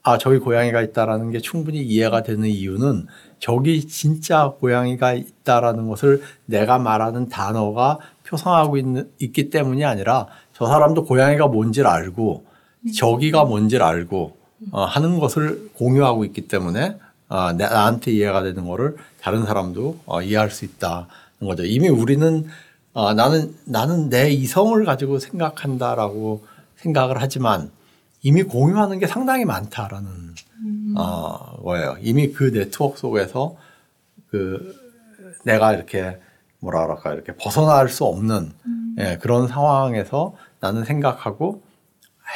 아 0.06 0.18
저기 0.18 0.38
고양이가 0.38 0.82
있다라는 0.82 1.30
게 1.30 1.40
충분히 1.40 1.82
이해가 1.82 2.23
되는 2.23 2.46
이유는 2.46 3.06
저기 3.40 3.87
진짜 3.88 4.52
고양이가 4.61 5.14
있다라는 5.14 5.88
것을 5.88 6.23
내가 6.44 6.78
말하는 6.78 7.30
단어가 7.30 7.99
표상하고 8.26 8.76
있는, 8.76 9.11
있기 9.18 9.49
때문이 9.49 9.82
아니라 9.82 10.26
저 10.52 10.66
사람도 10.66 11.04
고양이가 11.06 11.46
뭔지를 11.49 11.88
알고 11.88 12.44
저기가 12.94 13.44
뭔지를 13.46 13.82
알고 13.84 14.37
어, 14.73 14.84
하는 14.84 15.18
것을 15.18 15.70
공유하고 15.75 16.26
있기 16.26 16.49
때문에 16.49 16.99
어, 17.30 17.52
나- 17.52 17.70
나한테 17.70 18.12
이해가 18.12 18.42
되는 18.42 18.66
거를 18.66 18.96
다른 19.23 19.46
사람도 19.46 20.00
어, 20.04 20.20
이해할 20.20 20.50
수 20.50 20.66
있다는 20.66 21.06
거죠. 21.40 21.64
이미 21.64 21.88
우리는 21.88 22.46
어, 22.92 23.14
나는 23.14 23.54
나는 23.64 24.11
내 24.11 24.30
이성을 24.30 24.84
가지고 24.84 25.18
생각한다라고 25.18 26.44
생각을 26.76 27.16
하지만 27.23 27.70
이미 28.24 28.42
공유하는 28.42 28.98
게 28.98 29.06
상당히 29.06 29.44
많다라는 29.44 30.34
어, 30.96 31.62
거예요. 31.62 31.96
이미 32.00 32.32
그 32.32 32.50
네트워크 32.52 32.98
속에서 32.98 33.56
그 34.30 34.74
내가 35.44 35.74
이렇게 35.74 36.18
뭐라 36.60 36.86
그럴까 36.86 37.12
이렇게 37.12 37.36
벗어날 37.36 37.90
수 37.90 38.04
없는 38.06 38.52
예, 38.98 39.18
그런 39.20 39.46
상황에서 39.46 40.34
나는 40.60 40.84
생각하고 40.84 41.62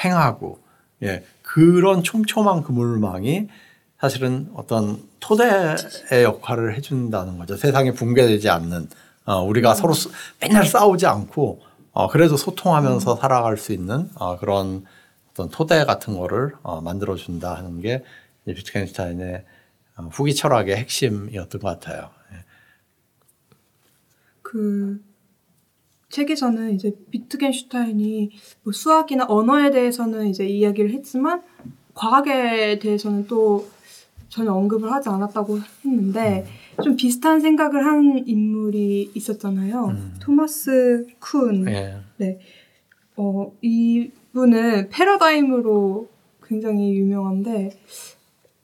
행하고 0.04 0.58
예, 1.02 1.24
그런 1.40 2.02
촘촘한 2.02 2.62
그물망이 2.64 3.48
사실은 3.98 4.50
어떤 4.54 5.02
토대의 5.20 6.22
역할을 6.22 6.76
해준다는 6.76 7.38
거죠. 7.38 7.56
세상이 7.56 7.92
붕괴되지 7.92 8.50
않는 8.50 8.88
어, 9.24 9.42
우리가 9.42 9.72
서로 9.74 9.94
수- 9.94 10.10
맨날 10.40 10.66
싸우지 10.66 11.06
않고 11.06 11.60
어, 11.92 12.08
그래도 12.08 12.36
소통하면서 12.36 13.16
살아갈 13.16 13.56
수 13.56 13.72
있는 13.72 14.10
어, 14.16 14.36
그런 14.38 14.84
어떤 15.38 15.50
토대 15.50 15.84
같은 15.84 16.18
거를 16.18 16.54
어, 16.62 16.80
만들어준다 16.80 17.54
하는 17.54 17.80
게 17.80 18.02
비트겐슈타인의 18.44 19.44
어, 19.96 20.02
후기 20.10 20.34
철학의 20.34 20.76
핵심이었던 20.76 21.60
것 21.60 21.68
같아요. 21.68 22.10
예. 22.32 22.36
그 24.42 25.00
책에서는 26.08 26.74
이제 26.74 26.92
비트겐슈타인이 27.12 28.32
뭐 28.64 28.72
수학이나 28.72 29.26
언어에 29.28 29.70
대해서는 29.70 30.26
이제 30.26 30.44
이야기를 30.44 30.90
했지만 30.90 31.44
과학에 31.94 32.80
대해서는 32.80 33.28
또 33.28 33.68
전혀 34.28 34.52
언급을 34.52 34.90
하지 34.90 35.08
않았다고 35.08 35.60
했는데 35.84 36.46
좀 36.82 36.96
비슷한 36.96 37.40
생각을 37.40 37.84
한 37.84 38.24
인물이 38.26 39.12
있었잖아요. 39.14 39.86
음. 39.86 40.16
토마스 40.20 41.06
쿤. 41.20 41.70
예. 41.70 42.40
어, 43.16 43.52
이 43.62 44.10
분은 44.32 44.90
패러다임으로 44.90 46.08
굉장히 46.46 46.94
유명한데 46.94 47.78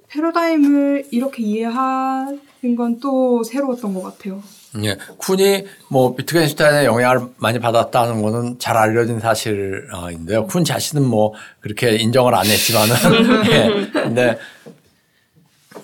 패러다임을 0.09 1.09
이렇게 1.11 1.43
이해하는 1.43 2.77
건 2.77 2.99
또 3.01 3.43
새로웠던 3.43 3.93
것 3.95 4.03
같아요. 4.03 4.43
예. 4.83 4.97
쿤이 5.19 5.67
뭐 5.89 6.15
비트겐슈타인의 6.17 6.87
영향을 6.87 7.29
많이 7.37 7.59
받았다는 7.61 8.23
거는 8.23 8.59
잘 8.59 8.77
알려진 8.77 9.21
사실인데요. 9.21 10.47
쿤 10.49 10.65
자신은 10.65 11.05
뭐 11.07 11.35
그렇게 11.61 11.97
인정을 11.97 12.35
안 12.35 12.47
했지만은 12.47 12.95
예. 13.53 13.91
근데 13.93 14.39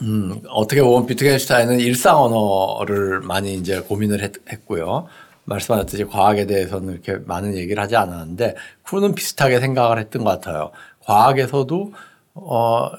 음, 0.02 0.40
어떻게 0.48 0.82
보면 0.82 1.06
비트겐슈타인은 1.06 1.80
일상 1.80 2.20
언어를 2.22 3.20
많이 3.20 3.54
이제 3.54 3.80
고민을 3.80 4.22
했, 4.22 4.32
했고요. 4.50 5.06
말씀하셨듯이 5.50 6.04
과학에 6.04 6.46
대해서는 6.46 6.92
이렇게 6.94 7.16
많은 7.26 7.56
얘기를 7.56 7.82
하지 7.82 7.96
않았는데 7.96 8.54
쿤은 8.84 9.14
비슷하게 9.14 9.60
생각을 9.60 9.98
했던 9.98 10.24
것 10.24 10.30
같아요. 10.30 10.70
과학에서도 11.04 11.92
어 12.34 12.90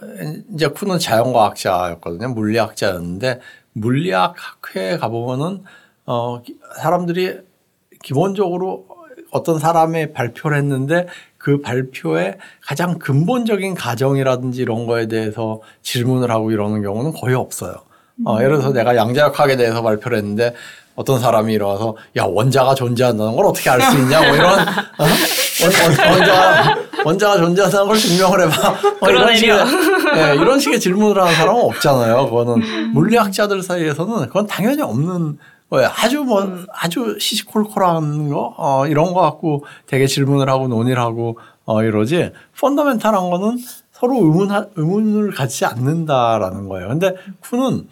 이제 0.54 0.68
쿤은 0.68 1.00
자연과학자였거든요. 1.00 2.30
물리학자였는데 2.34 3.40
물리학 3.74 4.36
학회에 4.38 4.98
가보면은 4.98 5.64
어 6.06 6.42
기- 6.42 6.58
사람들이 6.78 7.40
기본적으로 8.04 8.86
어떤 9.32 9.58
사람의 9.58 10.12
발표를 10.12 10.58
했는데 10.58 11.08
그 11.38 11.62
발표의 11.62 12.38
가장 12.62 13.00
근본적인 13.00 13.76
가정이라든지 13.76 14.62
이런 14.62 14.86
거에 14.86 15.08
대해서 15.08 15.62
질문을 15.82 16.30
하고 16.30 16.52
이러는 16.52 16.82
경우는 16.84 17.14
거의 17.14 17.36
없어요. 17.36 17.76
어, 18.26 18.38
예를 18.40 18.58
들어서 18.58 18.74
내가 18.74 18.96
양자역학에 18.98 19.56
대해서 19.56 19.82
발표를 19.82 20.18
했는데 20.18 20.54
어떤 21.02 21.20
사람이 21.20 21.54
일어나서 21.54 21.96
야 22.18 22.24
원자가 22.24 22.76
존재한다는 22.76 23.36
걸 23.36 23.46
어떻게 23.48 23.70
알 23.72 23.82
수 23.82 23.98
있냐 23.98 24.22
뭐 24.22 24.36
이런 24.36 24.60
어? 24.60 25.04
원, 25.04 25.98
원, 25.98 26.12
원자가 26.14 26.76
원자가 27.04 27.38
존재한다는 27.38 27.88
걸 27.88 27.98
증명을 27.98 28.42
해봐 28.42 28.76
뭐 29.00 29.10
이런 29.10 29.36
식의 29.36 29.58
예, 30.16 30.36
이런 30.36 30.60
식의 30.60 30.80
질문을 30.80 31.20
하는 31.22 31.34
사람은 31.34 31.62
없잖아요. 31.62 32.30
그거는 32.30 32.92
물리학자들 32.94 33.64
사이에서는 33.64 34.28
그건 34.28 34.46
당연히 34.46 34.82
없는 34.84 35.40
거예요. 35.72 35.90
아주 35.96 36.24
뭐 36.24 36.46
아주 36.74 37.18
시시콜콜한 37.20 38.30
거 38.30 38.54
어, 38.58 38.86
이런 38.88 39.14
거 39.14 39.22
갖고 39.22 39.66
되게 39.88 40.06
질문을 40.06 40.50
하고 40.50 40.68
논의를 40.68 41.02
하고 41.02 41.40
어, 41.66 41.82
이러지 41.82 42.32
펀더멘탈한 42.60 43.30
거는 43.32 43.58
서로 43.92 44.16
의문 44.18 44.50
의문을 44.76 45.32
갖지 45.32 45.66
않는다라는 45.66 46.68
거예요. 46.70 46.90
근데 46.90 47.16
쿤은 47.44 47.86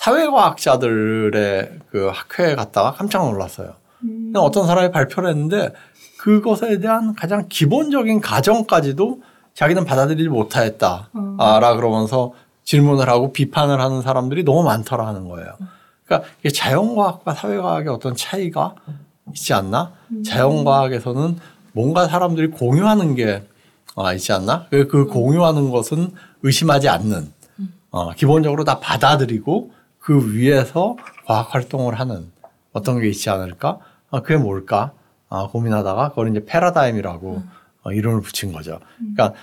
사회과학자들의 0.00 1.78
그 1.90 2.08
학회에 2.08 2.54
갔다가 2.54 2.92
깜짝 2.92 3.30
놀랐어요. 3.30 3.74
음. 4.04 4.32
어떤 4.34 4.66
사람이 4.66 4.92
발표를 4.92 5.28
했는데 5.28 5.74
그것에 6.18 6.78
대한 6.78 7.14
가장 7.14 7.46
기본적인 7.48 8.22
가정까지도 8.22 9.20
자기는 9.52 9.84
받아들이지 9.84 10.28
못하였다. 10.30 11.10
어. 11.12 11.58
라 11.60 11.74
그러면서 11.74 12.32
질문을 12.64 13.10
하고 13.10 13.32
비판을 13.32 13.78
하는 13.78 14.00
사람들이 14.00 14.42
너무 14.42 14.62
많더라 14.62 15.06
하는 15.06 15.28
거예요. 15.28 15.52
그러니까 16.06 16.28
이게 16.40 16.48
자연과학과 16.48 17.34
사회과학의 17.34 17.88
어떤 17.88 18.16
차이가 18.16 18.74
있지 19.34 19.52
않나? 19.52 19.92
자연과학에서는 20.24 21.38
뭔가 21.72 22.08
사람들이 22.08 22.48
공유하는 22.48 23.16
게 23.16 23.42
아, 23.96 24.14
있지 24.14 24.32
않나? 24.32 24.66
그, 24.70 24.86
그 24.86 25.06
공유하는 25.06 25.70
것은 25.70 26.12
의심하지 26.42 26.88
않는, 26.88 27.32
어, 27.90 28.12
기본적으로 28.12 28.64
다 28.64 28.78
받아들이고 28.78 29.72
그 30.10 30.34
위에서 30.34 30.96
과학 31.24 31.54
활동을 31.54 32.00
하는 32.00 32.32
어떤 32.72 33.00
게 33.00 33.08
있지 33.08 33.30
않을까? 33.30 33.78
아, 34.10 34.22
그게 34.22 34.36
뭘까? 34.36 34.90
아, 35.28 35.46
고민하다가 35.46 36.08
그걸 36.08 36.30
이제 36.30 36.44
패러다임이라고 36.44 37.42
어, 37.84 37.92
이름을 37.92 38.20
붙인 38.20 38.50
거죠. 38.52 38.80
그러니까 38.98 39.34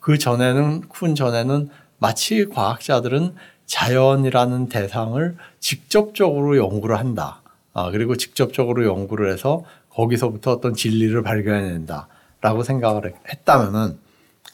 그 0.00 0.18
전에는 0.18 0.88
쿤 0.88 1.14
전에는 1.14 1.68
마치 1.98 2.44
과학자들은 2.48 3.36
자연이라는 3.66 4.68
대상을 4.68 5.36
직접적으로 5.60 6.56
연구를 6.56 6.98
한다. 6.98 7.40
아, 7.72 7.92
그리고 7.92 8.16
직접적으로 8.16 8.84
연구를 8.84 9.32
해서 9.32 9.62
거기서부터 9.90 10.50
어떤 10.54 10.74
진리를 10.74 11.22
발견해낸다. 11.22 12.08
라고 12.40 12.64
생각을 12.64 13.06
했- 13.06 13.14
했다면은 13.32 13.96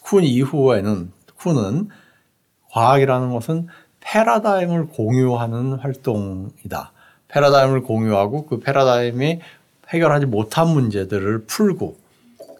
쿤 0.05 0.23
이후에는 0.23 1.13
쿤은 1.39 1.89
과학이라는 2.73 3.33
것은 3.33 3.69
패러다임을 4.05 4.89
공유하는 4.89 5.75
활동이다. 5.75 6.93
패러다임을 7.29 7.83
공유하고 7.83 8.47
그 8.47 8.61
패러다임이 8.61 9.41
해결하지 9.89 10.27
못한 10.27 10.69
문제들을 10.69 11.45
풀고 11.47 11.97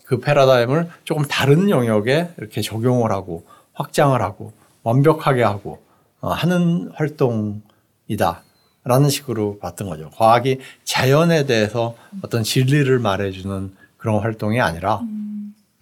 그 0.05 0.21
패러다임을 0.21 0.91
조금 1.05 1.25
다른 1.25 1.71
영역에 1.71 2.31
이렇게 2.39 2.61
적용을 2.61 3.13
하고 3.13 3.45
확장을 3.75 4.21
하고 4.21 4.53
완벽하게 4.83 5.43
하고 5.43 5.83
어, 6.21 6.31
하는 6.31 6.91
활동이다. 6.95 8.43
라는 8.85 9.11
식으로 9.11 9.59
봤던 9.61 9.89
거죠. 9.89 10.11
과학이 10.11 10.59
자연에 10.83 11.47
대해서 11.47 11.95
어떤 12.23 12.43
진리를 12.43 12.99
말해주는 12.99 13.77
그런 13.97 14.21
활동이 14.21 14.61
아니라, 14.61 15.01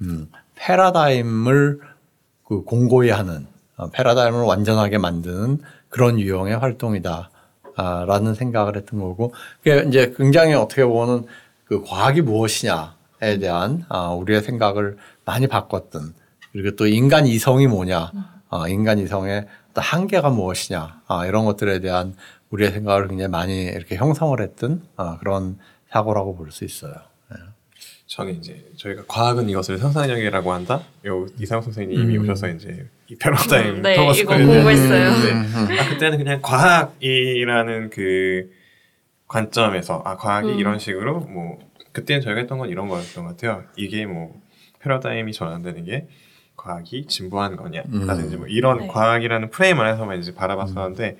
음, 0.03 0.31
패러다임을 0.57 1.81
그 2.44 2.62
공고히 2.62 3.09
하는, 3.09 3.46
어, 3.46 3.50
패러다임을 3.93 4.43
완전하게 4.43 4.99
만드는 4.99 5.61
그런 5.88 6.19
유형의 6.21 6.59
활동이다. 6.59 7.31
아, 7.77 8.05
라는 8.07 8.35
생각을 8.35 8.77
했던 8.77 9.01
거고, 9.01 9.33
그게 9.62 9.85
이제 9.88 10.12
굉장히 10.16 10.55
어떻게 10.55 10.85
보면 10.85 11.27
그 11.64 11.83
과학이 11.83 12.21
무엇이냐에 12.21 13.38
대한 13.40 13.85
아, 13.88 14.09
우리의 14.11 14.43
생각을 14.43 14.99
많이 15.25 15.47
바꿨던, 15.47 16.14
그리고 16.53 16.77
또 16.77 16.87
인간 16.87 17.27
이성이 17.27 17.66
뭐냐, 17.69 18.12
아, 18.51 18.69
인간 18.69 18.99
이성의 18.99 19.47
어떤 19.71 19.85
한계가 19.85 20.31
무엇이냐, 20.31 21.03
아, 21.07 21.27
이런 21.27 21.45
것들에 21.45 21.79
대한 21.81 22.14
우리의 22.51 22.73
생각을 22.73 23.09
굉장히 23.09 23.29
많이 23.31 23.62
이렇게 23.64 23.97
형성을 23.97 24.38
했던 24.40 24.83
아, 24.97 25.16
그런 25.19 25.59
사고라고 25.90 26.37
볼 26.37 26.51
수 26.51 26.64
있어요. 26.64 26.95
저는 28.07 28.35
이제 28.38 28.69
저희가 28.77 29.05
과학은 29.07 29.49
이것을 29.49 29.79
상상력이라고 29.79 30.53
한다. 30.53 30.83
요 31.07 31.27
이상호 31.38 31.62
선생님이 31.62 32.16
음. 32.19 32.23
오셔서 32.25 32.49
이제 32.49 32.69
이 32.69 32.83
패러다임 33.16 33.77
음, 33.77 33.83
네, 33.83 33.94
이거 33.94 34.37
공부했어요. 34.37 35.11
네. 35.68 35.79
아, 35.79 35.88
그때는 35.88 36.18
그냥 36.18 36.40
과학이라는 36.42 37.90
그 37.90 38.51
관점에서 39.29 40.03
아 40.05 40.16
과학이 40.16 40.49
음. 40.53 40.59
이런 40.59 40.79
식으로 40.79 41.20
뭐 41.20 41.59
그때는 41.92 42.20
저희가 42.20 42.40
했던 42.40 42.59
건 42.59 42.68
이런 42.68 42.88
거였던 42.88 43.25
것 43.25 43.31
같아요. 43.37 43.64
이게 43.77 44.07
뭐 44.07 44.40
패러다임이 44.81 45.33
전환되는 45.33 45.85
게 45.85 46.09
과학이 46.57 47.07
진보한 47.07 47.57
거냐, 47.57 47.83
음. 47.92 48.07
라든지 48.07 48.37
뭐 48.37 48.46
이런 48.46 48.79
네. 48.81 48.87
과학이라는 48.87 49.51
프레임 49.51 49.81
안에서만 49.81 50.18
이제 50.18 50.35
바라봤었는데 50.35 51.16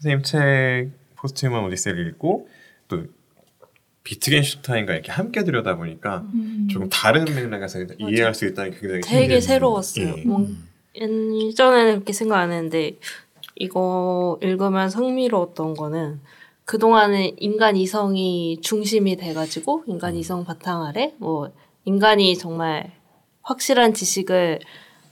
선생님 0.00 0.22
책 0.22 0.90
포스트휴먼 1.16 1.64
오디세이를 1.64 2.06
읽고 2.08 2.48
또 2.88 3.04
비트겐슈타인과 4.04 4.94
이렇게 4.94 5.12
함께 5.12 5.44
들여다 5.44 5.76
보니까 5.76 6.24
음. 6.32 6.68
조금 6.70 6.88
다른 6.88 7.24
맥락에서 7.26 7.80
이해할 7.98 8.34
수 8.34 8.46
있다는 8.46 8.70
게 8.70 8.78
굉장히 8.80 9.02
되게. 9.02 9.40
새로웠어요. 9.40 10.14
예. 10.16 10.24
뭐, 10.94 11.40
예전에는 11.40 11.92
그렇게 11.94 12.12
생각 12.12 12.38
안 12.38 12.50
했는데 12.50 12.98
이거 13.56 14.38
읽으면 14.42 14.88
흥미로웠던 14.88 15.74
거는 15.74 16.20
그동안은 16.64 17.32
인간 17.38 17.76
이성이 17.76 18.60
중심이 18.60 19.16
돼가지고 19.16 19.84
인간 19.86 20.16
이성 20.16 20.44
바탕 20.44 20.84
아래 20.84 21.14
뭐 21.18 21.50
인간이 21.84 22.36
정말 22.36 22.92
확실한 23.42 23.94
지식을 23.94 24.60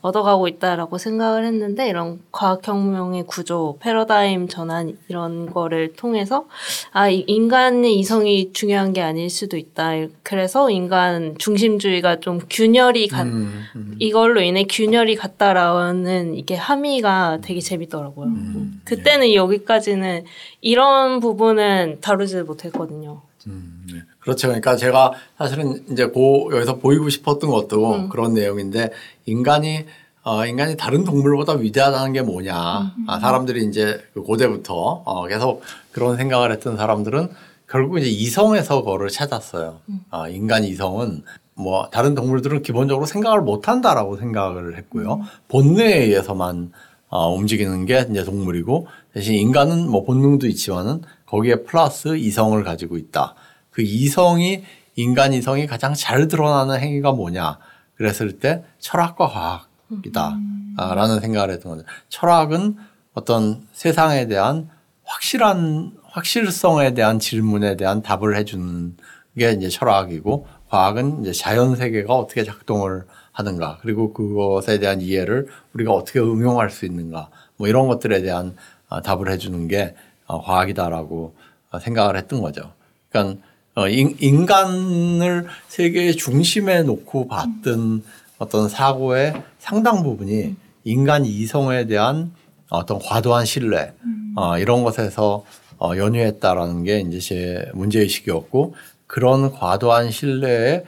얻어가고 0.02 0.46
있다라고 0.48 0.98
생각을 0.98 1.44
했는데 1.44 1.88
이런 1.88 2.20
과학혁명의 2.30 3.24
구조, 3.26 3.76
패러다임 3.80 4.46
전환 4.48 4.96
이런 5.08 5.46
거를 5.50 5.94
통해서 5.94 6.46
아 6.92 7.08
이- 7.08 7.24
인간의 7.26 7.96
이성이 7.98 8.52
중요한 8.52 8.92
게 8.92 9.00
아닐 9.02 9.28
수도 9.30 9.56
있다. 9.56 9.92
그래서 10.22 10.70
인간 10.70 11.34
중심주의가 11.38 12.20
좀 12.20 12.40
균열이 12.48 13.08
가, 13.08 13.22
음, 13.22 13.64
음. 13.74 13.96
이걸로 13.98 14.40
인해 14.40 14.64
균열이 14.68 15.16
갔다라는 15.16 16.34
이게 16.34 16.54
함의가 16.54 17.38
되게 17.42 17.60
재밌더라고요. 17.60 18.26
음. 18.28 18.80
그때는 18.84 19.34
여기까지는 19.34 20.24
이런 20.60 21.20
부분은 21.20 21.98
다루지 22.00 22.42
못했거든요. 22.42 23.22
음, 23.48 23.86
네. 23.92 24.00
그렇죠. 24.26 24.48
그러니까 24.48 24.74
제가 24.74 25.12
사실은 25.38 25.84
이제 25.88 26.06
고 26.06 26.50
여기서 26.52 26.78
보이고 26.78 27.08
싶었던 27.08 27.48
것도 27.48 27.94
음. 27.94 28.08
그런 28.08 28.34
내용인데 28.34 28.90
인간이 29.24 29.86
어, 30.24 30.44
인간이 30.44 30.76
다른 30.76 31.04
동물보다 31.04 31.52
위대하다는 31.52 32.12
게 32.12 32.22
뭐냐. 32.22 32.92
아, 33.06 33.20
사람들이 33.20 33.64
이제 33.66 34.02
그 34.14 34.24
고대부터 34.24 34.74
어, 34.74 35.26
계속 35.28 35.62
그런 35.92 36.16
생각을 36.16 36.50
했던 36.50 36.76
사람들은 36.76 37.28
결국 37.68 37.98
이제 37.98 38.08
이성에서 38.08 38.82
그거를 38.82 39.10
찾았어요. 39.10 39.78
아, 40.10 40.28
인간 40.28 40.64
이성은 40.64 41.22
뭐 41.54 41.88
다른 41.90 42.16
동물들은 42.16 42.62
기본적으로 42.62 43.06
생각을 43.06 43.42
못 43.42 43.68
한다라고 43.68 44.16
생각을 44.16 44.76
했고요. 44.76 45.20
본능에 45.46 45.98
의해서만 45.98 46.72
어, 47.08 47.32
움직이는 47.32 47.86
게 47.86 48.04
이제 48.10 48.24
동물이고 48.24 48.88
대신 49.14 49.34
인간은 49.34 49.88
뭐 49.88 50.02
본능도 50.04 50.48
있지만은 50.48 51.02
거기에 51.26 51.62
플러스 51.62 52.16
이성을 52.16 52.60
가지고 52.64 52.96
있다. 52.96 53.36
그 53.76 53.82
이성이 53.82 54.64
인간 54.94 55.34
이성이 55.34 55.66
가장 55.66 55.92
잘 55.92 56.28
드러나는 56.28 56.80
행위가 56.80 57.12
뭐냐? 57.12 57.58
그랬을 57.96 58.38
때 58.38 58.64
철학과 58.78 59.28
과학이다. 59.28 60.38
아, 60.78 60.94
라는 60.94 61.20
생각을 61.20 61.50
했던 61.50 61.76
거죠. 61.76 61.86
철학은 62.08 62.76
어떤 63.12 63.66
세상에 63.74 64.28
대한 64.28 64.70
확실한 65.04 65.92
확실성에 66.04 66.94
대한 66.94 67.18
질문에 67.18 67.76
대한 67.76 68.00
답을 68.00 68.34
해주는 68.36 68.96
게 69.36 69.52
이제 69.52 69.68
철학이고 69.68 70.46
과학은 70.70 71.20
이제 71.20 71.32
자연 71.32 71.76
세계가 71.76 72.14
어떻게 72.14 72.44
작동을 72.44 73.04
하는가 73.32 73.76
그리고 73.82 74.14
그것에 74.14 74.78
대한 74.78 75.02
이해를 75.02 75.48
우리가 75.74 75.92
어떻게 75.92 76.18
응용할 76.18 76.70
수 76.70 76.86
있는가 76.86 77.28
뭐 77.58 77.68
이런 77.68 77.88
것들에 77.88 78.22
대한 78.22 78.56
어, 78.88 79.02
답을 79.02 79.30
해주는 79.30 79.68
게 79.68 79.94
어, 80.26 80.42
과학이다라고 80.42 81.34
어, 81.72 81.78
생각을 81.78 82.16
했던 82.16 82.40
거죠. 82.40 82.72
그러니까 83.10 83.42
어, 83.76 83.88
인, 83.88 84.16
인간을 84.18 85.46
세계의 85.68 86.16
중심에 86.16 86.82
놓고 86.82 87.28
봤던 87.28 88.02
어떤 88.38 88.68
사고의 88.70 89.42
상당 89.58 90.02
부분이 90.02 90.56
인간 90.84 91.26
이성에 91.26 91.86
대한 91.86 92.32
어떤 92.70 92.98
과도한 92.98 93.44
신뢰 93.44 93.92
어, 94.34 94.58
이런 94.58 94.82
것에서 94.82 95.44
어, 95.78 95.94
연유했다라는 95.94 96.84
게 96.84 97.00
이제 97.00 97.18
제 97.18 97.70
문제의식이었고 97.74 98.74
그런 99.06 99.52
과도한 99.52 100.10
신뢰에 100.10 100.84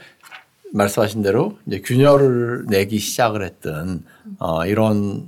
말씀하신 0.72 1.22
대로 1.22 1.58
이제 1.66 1.82
균열을 1.82 2.66
내기 2.68 2.98
시작을 2.98 3.44
했던 3.44 4.02
어, 4.38 4.64
이런 4.64 5.26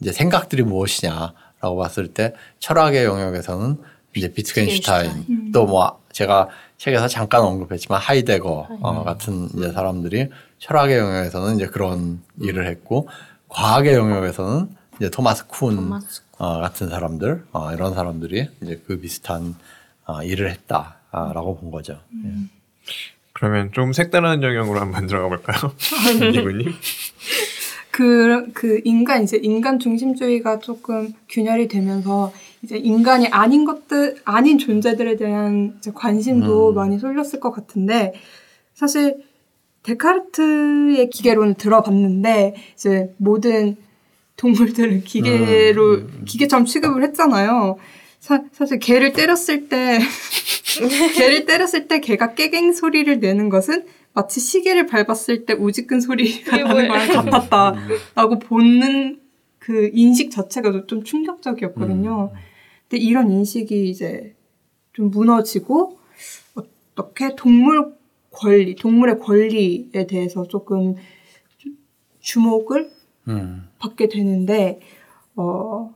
이제 0.00 0.12
생각들이 0.12 0.62
무엇이냐라고 0.62 1.76
봤을 1.78 2.08
때 2.08 2.34
철학의 2.58 3.04
영역에서는 3.04 3.78
이제 4.14 4.28
비트겐슈타인. 4.32 5.52
또뭐 5.52 6.01
제가 6.12 6.48
책에서 6.78 7.08
잠깐 7.08 7.42
언급했지만 7.42 8.00
하이데거 8.00 8.68
어, 8.80 9.04
같은 9.04 9.48
이제 9.56 9.72
사람들이 9.72 10.28
철학의 10.58 10.98
영역에서는 10.98 11.56
이제 11.56 11.66
그런 11.66 12.22
일을 12.40 12.66
했고 12.66 13.08
과학의 13.48 13.94
영역에서는 13.94 14.68
이제 14.96 15.10
토마스 15.10 15.46
쿤 15.48 15.76
토마스 15.76 16.22
어, 16.38 16.60
같은 16.60 16.88
사람들 16.88 17.44
어, 17.52 17.72
이런 17.72 17.94
사람들이 17.94 18.48
이제 18.62 18.82
그 18.86 19.00
비슷한 19.00 19.54
어, 20.06 20.22
일을 20.22 20.50
했다라고 20.50 21.58
본 21.58 21.70
거죠. 21.70 22.00
예. 22.24 22.32
그러면 23.32 23.72
좀 23.72 23.92
색다른 23.92 24.42
영역으로 24.42 24.80
한번 24.80 25.06
들어가 25.06 25.28
볼까요? 25.28 25.72
이구님. 26.32 26.72
그, 27.90 28.52
그 28.52 28.80
인간, 28.84 29.22
이제 29.24 29.38
인간 29.42 29.78
중심주의가 29.78 30.60
조금 30.60 31.12
균열이 31.28 31.68
되면서 31.68 32.32
이제 32.62 32.76
인간이 32.76 33.26
아닌 33.28 33.64
것들, 33.64 34.16
아닌 34.24 34.58
존재들에 34.58 35.16
대한 35.16 35.74
이제 35.78 35.90
관심도 35.92 36.70
음. 36.70 36.74
많이 36.74 36.98
쏠렸을 36.98 37.40
것 37.40 37.50
같은데 37.50 38.14
사실 38.72 39.22
데카르트의 39.82 41.10
기계론을 41.10 41.54
들어봤는데 41.54 42.54
이제 42.74 43.12
모든 43.18 43.76
동물들을 44.36 45.02
기계로, 45.02 45.94
음, 45.94 46.24
기계처럼 46.24 46.64
취급을 46.64 47.02
했잖아요. 47.02 47.78
사, 48.20 48.42
사실 48.52 48.78
개를 48.78 49.12
때렸을 49.12 49.68
때, 49.68 49.98
개를 51.16 51.44
때렸을 51.44 51.88
때 51.88 52.00
개가 52.00 52.34
깨갱 52.34 52.72
소리를 52.72 53.18
내는 53.18 53.48
것은 53.48 53.84
마치 54.14 54.40
시계를 54.40 54.86
밟았을 54.86 55.46
때 55.46 55.54
우지끈 55.54 56.00
소리가 56.00 56.56
나는? 56.56 56.88
거랑 56.88 57.08
같았다라고 57.08 58.38
보는 58.38 59.20
그 59.58 59.90
인식 59.92 60.30
자체가 60.30 60.84
좀 60.86 61.02
충격적이었거든요. 61.02 62.32
근데 62.92 63.04
이런 63.06 63.30
인식이 63.30 63.88
이제 63.88 64.36
좀 64.92 65.10
무너지고 65.10 65.98
어떻게 66.54 67.34
동물 67.34 67.94
권리, 68.30 68.74
동물의 68.74 69.18
권리에 69.18 70.06
대해서 70.06 70.46
조금 70.46 70.96
주- 71.56 71.70
주목을 72.20 72.90
음. 73.28 73.66
받게 73.78 74.10
되는데 74.10 74.80
어, 75.36 75.94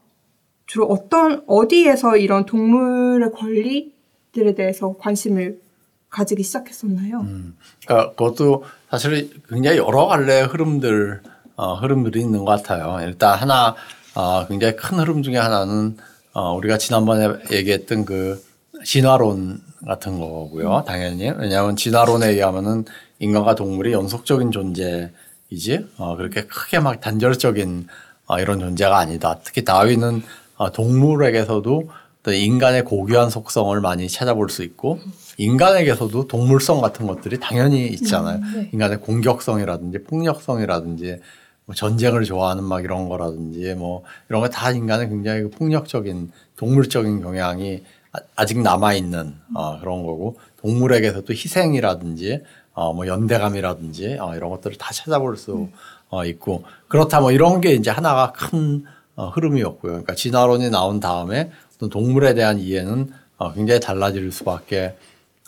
주로 0.64 0.86
어떤 0.86 1.44
어디에서 1.46 2.16
이런 2.16 2.46
동물의 2.46 3.30
권리들에 3.32 4.54
대해서 4.54 4.96
관심을 4.96 5.60
가지기 6.08 6.42
시작했었나요? 6.42 7.20
음. 7.20 7.58
그러니까 7.84 8.10
그것도 8.12 8.64
사실 8.88 9.28
굉장히 9.50 9.76
여러 9.76 10.06
갈래의 10.06 10.46
흐름들 10.46 11.20
어, 11.56 11.74
흐름들이 11.74 12.20
있는 12.22 12.46
것 12.46 12.62
같아요. 12.62 13.06
일단 13.06 13.38
하나 13.38 13.74
어, 14.14 14.46
굉장히 14.46 14.76
큰 14.76 14.98
흐름 14.98 15.22
중에 15.22 15.36
하나는 15.36 15.98
어, 16.38 16.52
우리가 16.54 16.76
지난번에 16.76 17.28
얘기했던 17.50 18.04
그 18.04 18.44
진화론 18.84 19.62
같은 19.86 20.20
거고요. 20.20 20.84
당연히 20.86 21.30
왜냐하면 21.30 21.76
진화론에 21.76 22.28
의하면은 22.28 22.84
인간과 23.20 23.54
동물이 23.54 23.94
연속적인 23.94 24.50
존재이지 24.50 25.86
어, 25.96 26.14
그렇게 26.18 26.44
크게 26.44 26.80
막 26.80 27.00
단절적인 27.00 27.86
어, 28.26 28.38
이런 28.38 28.60
존재가 28.60 28.98
아니다. 28.98 29.40
특히 29.44 29.64
다윈은 29.64 30.22
어, 30.56 30.72
동물에게서도 30.72 31.88
또 32.22 32.32
인간의 32.32 32.84
고귀한 32.84 33.30
속성을 33.30 33.80
많이 33.80 34.06
찾아볼 34.06 34.50
수 34.50 34.62
있고 34.62 35.00
인간에게서도 35.38 36.28
동물성 36.28 36.82
같은 36.82 37.06
것들이 37.06 37.40
당연히 37.40 37.86
있잖아요. 37.86 38.40
인간의 38.74 39.00
공격성이라든지 39.00 40.02
폭력성이라든지 40.02 41.18
뭐 41.66 41.74
전쟁을 41.74 42.24
좋아하는 42.24 42.64
막 42.64 42.82
이런 42.84 43.08
거라든지 43.08 43.74
뭐 43.74 44.02
이런 44.28 44.40
거 44.40 44.48
다 44.48 44.70
인간의 44.70 45.08
굉장히 45.08 45.42
그 45.42 45.50
폭력적인 45.50 46.30
동물적인 46.56 47.20
경향이 47.22 47.82
아- 48.12 48.18
아직 48.36 48.60
남아 48.60 48.94
있는 48.94 49.34
어, 49.54 49.78
그런 49.80 50.04
거고 50.06 50.38
동물에게서도 50.62 51.30
희생이라든지 51.32 52.42
어, 52.72 52.92
뭐 52.92 53.06
연대감이라든지 53.06 54.18
어, 54.20 54.36
이런 54.36 54.50
것들을 54.50 54.78
다 54.78 54.92
찾아볼 54.92 55.36
수 55.36 55.68
어, 56.08 56.24
있고 56.24 56.62
그렇다 56.88 57.20
뭐 57.20 57.32
이런 57.32 57.60
게 57.60 57.72
이제 57.74 57.90
하나가 57.90 58.32
큰 58.32 58.84
어, 59.16 59.28
흐름이었고요. 59.30 59.92
그러니까 59.92 60.14
진화론이 60.14 60.70
나온 60.70 61.00
다음에 61.00 61.50
어떤 61.74 61.90
동물에 61.90 62.34
대한 62.34 62.58
이해는 62.60 63.10
어, 63.38 63.52
굉장히 63.52 63.80
달라질 63.80 64.30
수밖에 64.30 64.94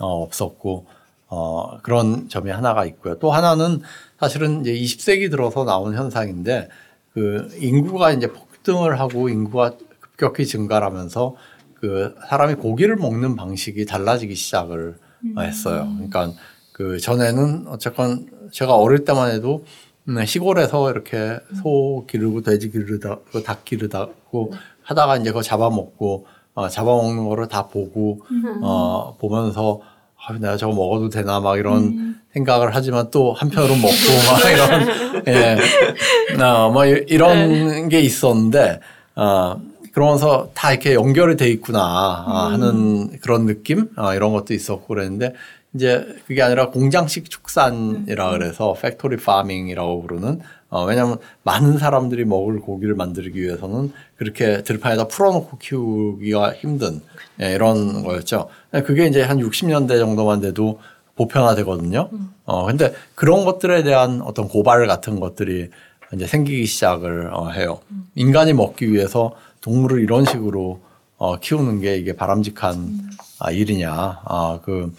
어, 0.00 0.22
없었고 0.22 0.86
어, 1.28 1.78
그런 1.82 2.28
점이 2.28 2.50
하나가 2.50 2.84
있고요. 2.86 3.18
또 3.18 3.30
하나는 3.30 3.80
사실은 4.18 4.62
이제 4.62 4.72
20세기 4.72 5.30
들어서 5.30 5.64
나온 5.64 5.94
현상인데 5.94 6.68
그 7.12 7.48
인구가 7.58 8.12
이제 8.12 8.32
폭등을 8.32 8.98
하고 8.98 9.28
인구가 9.28 9.74
급격히 10.00 10.46
증가하면서 10.46 11.36
그 11.74 12.14
사람이 12.28 12.54
고기를 12.54 12.96
먹는 12.96 13.36
방식이 13.36 13.86
달라지기 13.86 14.34
시작을 14.34 14.96
했어요. 15.38 15.88
그러니까 15.94 16.32
그 16.72 16.98
전에는 16.98 17.66
어쨌건 17.68 18.26
제가 18.50 18.74
어릴 18.74 19.04
때만 19.04 19.32
해도 19.32 19.64
음, 20.08 20.24
시골에서 20.24 20.90
이렇게 20.90 21.38
소 21.62 22.06
기르고 22.08 22.40
돼지 22.40 22.70
기르다 22.70 23.18
그닭 23.30 23.64
기르다고 23.64 24.52
하다가 24.82 25.18
이제 25.18 25.30
그거 25.30 25.42
잡아먹고 25.42 26.26
어, 26.54 26.68
잡아먹는 26.68 27.28
거를 27.28 27.46
다 27.46 27.66
보고 27.66 28.20
어, 28.62 29.16
보면서 29.18 29.80
아, 30.26 30.32
내가 30.34 30.56
저거 30.56 30.74
먹어도 30.74 31.08
되나? 31.08 31.40
막 31.40 31.56
이런 31.58 32.16
생각을 32.34 32.74
하지만 32.74 33.10
또 33.10 33.32
한편으로 33.32 33.74
먹고 33.76 33.86
막 34.30 34.40
이런. 34.52 35.24
예, 35.28 36.42
어, 36.42 36.70
뭐 36.70 36.86
이- 36.86 37.04
이런 37.08 37.88
게 37.88 38.00
있었는데 38.00 38.80
어, 39.16 39.56
그러면서 39.92 40.50
다 40.54 40.70
이렇게 40.72 40.94
연결이 40.94 41.36
돼 41.36 41.48
있구나 41.48 41.80
아, 41.80 42.48
하는 42.52 43.18
그런 43.20 43.46
느낌? 43.46 43.88
어, 43.96 44.12
이런 44.14 44.32
것도 44.32 44.54
있었고 44.54 44.86
그랬는데 44.86 45.34
이제 45.74 46.06
그게 46.26 46.42
아니라 46.42 46.70
공장식 46.70 47.30
축산이라 47.30 48.30
그래서 48.30 48.74
factory 48.80 49.16
farming이라고 49.16 50.02
부르는 50.02 50.40
어, 50.70 50.84
왜냐하면 50.84 51.18
많은 51.44 51.78
사람들이 51.78 52.24
먹을 52.24 52.60
고기를 52.60 52.94
만들기 52.94 53.40
위해서는 53.40 53.92
그렇게 54.16 54.62
들판에다 54.62 55.08
풀어놓고 55.08 55.58
키우기가 55.58 56.54
힘든 56.54 57.00
예, 57.40 57.54
이런 57.54 58.02
거였죠. 58.02 58.48
그게 58.84 59.06
이제 59.06 59.22
한 59.22 59.38
60년대 59.38 59.98
정도만 59.98 60.40
돼도 60.40 60.78
보편화되거든요. 61.16 62.10
어, 62.44 62.66
근데 62.66 62.94
그런 63.14 63.44
것들에 63.44 63.82
대한 63.82 64.20
어떤 64.22 64.48
고발 64.48 64.86
같은 64.86 65.20
것들이 65.20 65.70
이제 66.14 66.26
생기기 66.26 66.66
시작을 66.66 67.30
어, 67.32 67.48
해요. 67.50 67.80
인간이 68.14 68.52
먹기 68.52 68.92
위해서 68.92 69.34
동물을 69.60 70.00
이런 70.02 70.24
식으로 70.24 70.80
어, 71.16 71.38
키우는 71.38 71.80
게 71.80 71.96
이게 71.96 72.14
바람직한 72.14 73.10
아, 73.40 73.50
일이냐. 73.50 73.90
아, 74.24 74.60
그 74.62 74.94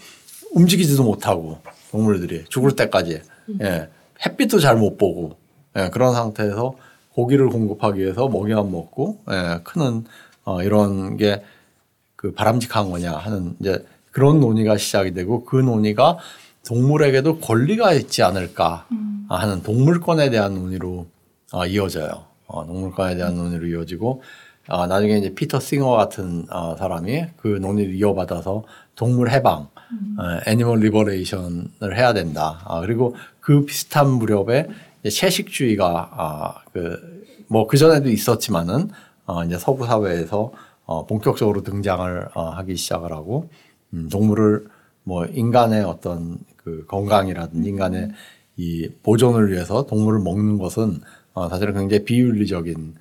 움직이지도 0.52 1.02
못하고 1.04 1.58
동물들이 1.90 2.44
죽을 2.48 2.72
때까지 2.76 3.22
예, 3.62 3.88
햇빛도 4.26 4.58
잘 4.58 4.76
못 4.76 4.98
보고 4.98 5.36
예, 5.76 5.88
그런 5.90 6.12
상태에서 6.12 6.74
고기를 7.12 7.48
공급하기 7.48 8.00
위해서 8.00 8.28
먹이만 8.28 8.70
먹고 8.70 9.18
예, 9.30 9.60
크는 9.64 10.04
어, 10.44 10.62
이런 10.62 11.16
게 11.16 11.42
그 12.20 12.34
바람직한 12.34 12.90
거냐 12.90 13.12
하는 13.16 13.56
이제 13.60 13.82
그런 14.12 14.40
논의가 14.40 14.76
시작이 14.76 15.14
되고 15.14 15.42
그 15.42 15.56
논의가 15.56 16.18
동물에게도 16.68 17.38
권리가 17.38 17.94
있지 17.94 18.22
않을까 18.22 18.86
음. 18.92 19.24
하는 19.30 19.62
동물권에 19.62 20.28
대한 20.28 20.54
논의로 20.54 21.06
어, 21.52 21.64
이어져요. 21.64 22.26
어, 22.46 22.66
동물권에 22.66 23.16
대한 23.16 23.36
논의로 23.36 23.66
이어지고 23.68 24.20
어, 24.68 24.86
나중에 24.86 25.16
이제 25.16 25.34
피터 25.34 25.60
싱어 25.60 25.92
같은 25.92 26.44
어, 26.50 26.76
사람이 26.76 27.24
그 27.38 27.48
논의를 27.48 27.94
이어받아서 27.94 28.64
동물 28.96 29.30
해방, 29.30 29.68
어, 30.18 30.40
animal 30.46 30.80
liberation을 30.80 31.96
해야 31.96 32.12
된다. 32.12 32.60
아, 32.66 32.80
그리고 32.80 33.16
그 33.40 33.64
비슷한 33.64 34.10
무렵에 34.10 34.68
채식주의가 35.08 36.10
아, 36.12 36.54
그뭐 36.72 37.66
그 37.66 37.76
전에도 37.76 38.10
있었지만은 38.10 38.90
어, 39.26 39.44
이제 39.44 39.56
서구 39.58 39.86
사회에서 39.86 40.52
어, 40.84 41.06
본격적으로 41.06 41.62
등장을 41.62 42.28
어, 42.34 42.50
하기 42.50 42.76
시작을 42.76 43.12
하고 43.12 43.48
음, 43.94 44.08
동물을 44.10 44.66
뭐 45.04 45.24
인간의 45.24 45.84
어떤 45.84 46.38
그 46.56 46.84
건강이라든지 46.86 47.68
인간의 47.68 48.10
이 48.56 48.90
보존을 49.02 49.50
위해서 49.52 49.86
동물을 49.86 50.20
먹는 50.20 50.58
것은 50.58 51.00
어, 51.32 51.48
사실은 51.48 51.74
굉장히 51.74 52.04
비윤리적인 52.04 52.94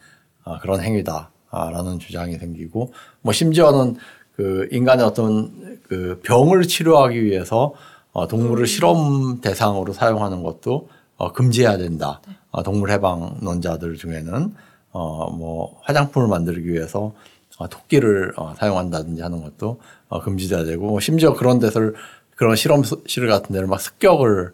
어, 0.45 0.59
그런 0.59 0.81
행위다라는 0.81 1.99
주장이 1.99 2.37
생기고 2.37 2.93
뭐 3.21 3.33
심지어는 3.33 3.97
그 4.35 4.69
인간의 4.71 5.05
어떤 5.05 5.79
그 5.83 6.21
병을 6.23 6.63
치료하기 6.63 7.23
위해서 7.23 7.73
어, 8.11 8.27
동물을 8.27 8.67
실험 8.67 9.41
대상으로 9.41 9.93
사용하는 9.93 10.43
것도 10.43 10.89
어, 11.19 11.31
금지해야 11.33 11.77
된다. 11.77 12.21
어, 12.49 12.63
동물 12.63 12.89
해방론자들 12.91 13.95
중에는 13.97 14.53
어, 14.91 15.31
뭐 15.31 15.79
화장품을 15.83 16.27
만들기 16.27 16.67
위해서 16.67 17.13
어, 17.57 17.67
토끼를 17.67 18.33
어, 18.37 18.55
사용한다든지 18.57 19.21
하는 19.21 19.43
것도 19.43 19.79
어, 20.07 20.21
금지돼야 20.21 20.63
되고 20.63 20.87
뭐 20.87 20.99
심지어 20.99 21.33
그런 21.33 21.59
데서 21.59 21.91
그런 22.35 22.55
실험실 22.55 23.27
같은 23.27 23.53
데를 23.53 23.67
막 23.67 23.81
습격을 23.81 24.53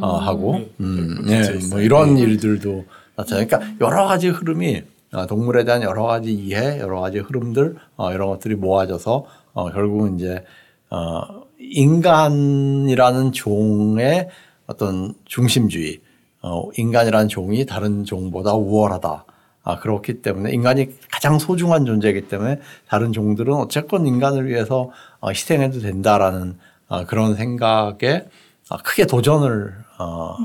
어, 0.00 0.16
하고. 0.16 0.60
음, 0.80 1.26
예, 1.28 1.58
뭐 1.68 1.80
이런 1.80 2.16
일들도 2.16 2.84
나타나요. 3.16 3.46
그러니까 3.46 3.74
여러 3.84 4.06
가지 4.06 4.28
흐름이 4.28 4.82
어, 5.12 5.26
동물에 5.26 5.64
대한 5.64 5.82
여러 5.82 6.04
가지 6.04 6.32
이해, 6.32 6.78
여러 6.78 7.00
가지 7.00 7.18
흐름들 7.18 7.76
어, 7.96 8.12
이런 8.12 8.28
것들이 8.28 8.54
모아져서 8.54 9.26
어, 9.52 9.70
결국은 9.72 10.16
이제 10.16 10.44
어, 10.90 11.42
인간이라는 11.58 13.32
종의 13.32 14.28
어떤 14.66 15.14
중심주의, 15.24 16.00
어, 16.46 16.68
인간이라는 16.76 17.28
종이 17.28 17.64
다른 17.64 18.04
종보다 18.04 18.52
우월하다. 18.52 19.24
아, 19.62 19.78
그렇기 19.80 20.20
때문에 20.20 20.52
인간이 20.52 20.90
가장 21.10 21.38
소중한 21.38 21.86
존재이기 21.86 22.28
때문에 22.28 22.60
다른 22.86 23.14
종들은 23.14 23.54
어쨌건 23.54 24.06
인간을 24.06 24.46
위해서 24.46 24.90
어, 25.20 25.30
희생해도 25.30 25.80
된다라는 25.80 26.58
어, 26.88 27.06
그런 27.06 27.34
생각에 27.34 28.28
어, 28.68 28.76
크게 28.84 29.06
도전을 29.06 29.74
어, 29.98 30.36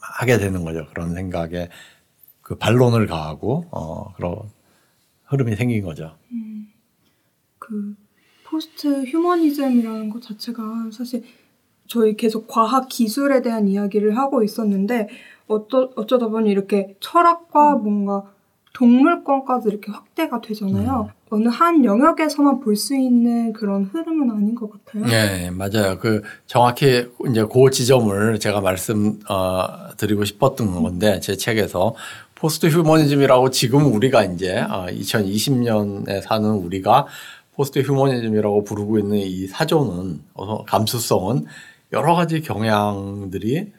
하게 0.00 0.38
되는 0.38 0.64
거죠. 0.64 0.86
그런 0.90 1.14
생각에 1.14 1.68
그 2.40 2.54
반론을 2.54 3.08
가하고 3.08 3.64
어, 3.72 4.12
그런 4.14 4.36
흐름이 5.24 5.56
생긴 5.56 5.82
거죠. 5.82 6.16
그 7.58 7.96
포스트 8.44 9.02
휴머니즘이라는 9.02 10.10
것 10.10 10.22
자체가 10.22 10.90
사실 10.92 11.24
저희 11.88 12.16
계속 12.16 12.46
과학 12.46 12.88
기술에 12.88 13.42
대한 13.42 13.66
이야기를 13.66 14.16
하고 14.16 14.42
있었는데 14.42 15.08
어떠, 15.48 15.90
어쩌다 15.96 16.28
보니 16.28 16.50
이렇게 16.50 16.94
철학과 17.00 17.74
뭔가 17.74 18.24
동물권까지 18.74 19.68
이렇게 19.68 19.90
확대가 19.90 20.40
되잖아요. 20.40 21.10
어느 21.30 21.48
한 21.48 21.84
영역에서만 21.84 22.60
볼 22.60 22.76
수 22.76 22.94
있는 22.94 23.52
그런 23.52 23.84
흐름은 23.84 24.30
아닌 24.30 24.54
것 24.54 24.70
같아요. 24.70 25.04
네, 25.06 25.50
맞아요. 25.50 25.98
그 25.98 26.22
정확히 26.46 27.06
이제 27.28 27.44
그 27.44 27.70
지점을 27.72 28.38
제가 28.38 28.60
말씀 28.60 29.18
어, 29.28 29.88
드리고 29.96 30.24
싶었던 30.24 30.80
건데 30.82 31.18
제 31.20 31.36
책에서 31.36 31.94
포스트 32.34 32.68
휴머니즘이라고 32.68 33.50
지금 33.50 33.92
우리가 33.92 34.24
이제 34.24 34.60
어, 34.60 34.86
2020년에 34.90 36.22
사는 36.22 36.48
우리가 36.48 37.06
포스트 37.54 37.80
휴머니즘이라고 37.80 38.62
부르고 38.62 38.98
있는 39.00 39.18
이 39.18 39.46
사조는 39.48 40.20
어, 40.34 40.64
감수성은 40.64 41.46
여러 41.92 42.14
가지 42.14 42.42
경향들이 42.42 43.72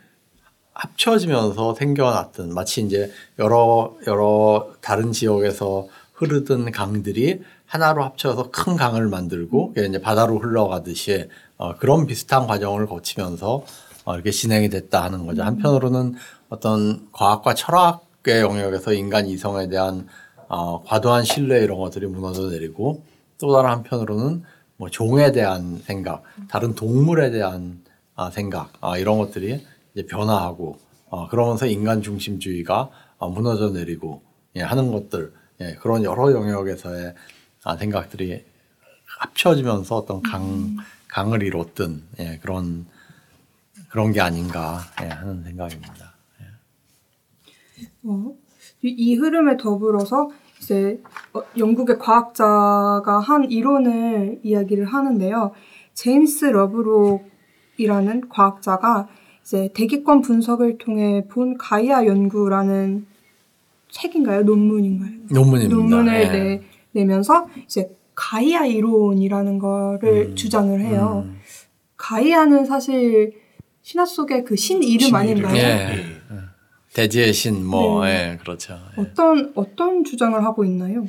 합쳐지면서 0.73 1.75
생겨났던 1.75 2.53
마치 2.53 2.81
이제 2.81 3.11
여러 3.37 3.95
여러 4.07 4.71
다른 4.81 5.11
지역에서 5.11 5.87
흐르던 6.13 6.71
강들이 6.71 7.41
하나로 7.65 8.03
합쳐서 8.03 8.49
큰 8.51 8.75
강을 8.75 9.07
만들고 9.07 9.73
그게 9.73 9.87
이제 9.87 10.01
바다로 10.01 10.39
흘러가듯이 10.39 11.29
어, 11.57 11.75
그런 11.77 12.07
비슷한 12.07 12.47
과정을 12.47 12.87
거치면서 12.87 13.63
어, 14.05 14.15
이렇게 14.15 14.31
진행이 14.31 14.69
됐다 14.69 15.03
하는 15.03 15.25
거죠. 15.25 15.43
한편으로는 15.43 16.15
어떤 16.49 17.07
과학과 17.11 17.53
철학의 17.53 18.41
영역에서 18.41 18.93
인간 18.93 19.27
이성에 19.27 19.67
대한 19.67 20.07
어, 20.47 20.81
과도한 20.83 21.25
신뢰 21.25 21.59
이런 21.63 21.77
것들이 21.77 22.07
무너져 22.07 22.49
내리고 22.49 23.03
또 23.37 23.53
다른 23.53 23.69
한편으로는 23.69 24.43
뭐 24.77 24.89
종에 24.89 25.31
대한 25.31 25.79
생각, 25.85 26.23
다른 26.49 26.73
동물에 26.73 27.31
대한 27.31 27.83
아, 28.19 28.29
생각 28.29 28.73
아, 28.81 28.97
이런 28.97 29.17
것들이 29.17 29.65
이제 29.93 30.05
변화하고 30.05 30.77
어, 31.07 31.29
그러면서 31.29 31.65
인간 31.67 32.01
중심주의가 32.01 32.89
어, 33.17 33.29
무너져 33.29 33.69
내리고 33.69 34.23
예, 34.57 34.61
하는 34.61 34.91
것들 34.91 35.31
예, 35.61 35.75
그런 35.75 36.03
여러 36.03 36.33
영역에서의 36.33 37.15
아, 37.63 37.77
생각들이 37.77 38.43
합쳐지면서 39.05 39.95
어떤 39.95 40.21
강 40.21 40.75
강을 41.07 41.43
이뤘던 41.43 42.03
예, 42.19 42.39
그런 42.41 42.87
그런 43.87 44.11
게 44.11 44.19
아닌가 44.19 44.81
예, 45.01 45.05
하는 45.05 45.41
생각입니다. 45.45 46.13
어, 48.03 48.35
이, 48.81 48.89
이 48.97 49.15
흐름에 49.15 49.55
더불어서 49.55 50.29
이제 50.61 51.01
어, 51.33 51.41
영국의 51.57 51.97
과학자가 51.99 53.21
한 53.21 53.49
이론을 53.49 54.41
이야기를 54.43 54.83
하는데요. 54.87 55.53
제임스 55.93 56.45
러브록 56.45 57.28
이라는 57.83 58.27
과학자가 58.29 59.07
이제 59.41 59.69
대기권 59.73 60.21
분석을 60.21 60.77
통해 60.77 61.23
본 61.29 61.57
가이아 61.57 62.05
연구라는 62.05 63.05
책인가요? 63.89 64.43
논문인가요? 64.43 65.11
논문입니다. 65.31 65.75
논문을 65.75 66.13
예. 66.21 66.27
내, 66.27 66.61
내면서 66.91 67.47
이제 67.65 67.89
가이아 68.15 68.65
이론이라는 68.65 69.59
거를 69.59 70.27
음, 70.31 70.35
주장을 70.35 70.79
해요. 70.81 71.23
음. 71.25 71.39
가이아는 71.97 72.65
사실 72.65 73.33
신화 73.81 74.05
속의 74.05 74.43
그 74.43 74.55
신 74.55 74.83
이름 74.83 75.07
신 75.07 75.15
아닌가요? 75.15 75.55
이름. 75.55 75.57
예. 75.57 76.19
대지의 76.93 77.33
신, 77.33 77.65
뭐, 77.65 78.03
네. 78.03 78.31
예, 78.33 78.37
그렇죠. 78.37 78.73
예. 78.97 79.01
어떤 79.01 79.51
어떤 79.55 80.03
주장을 80.03 80.43
하고 80.43 80.65
있나요? 80.65 81.05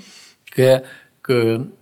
그게 0.51 0.83
그 1.23 1.77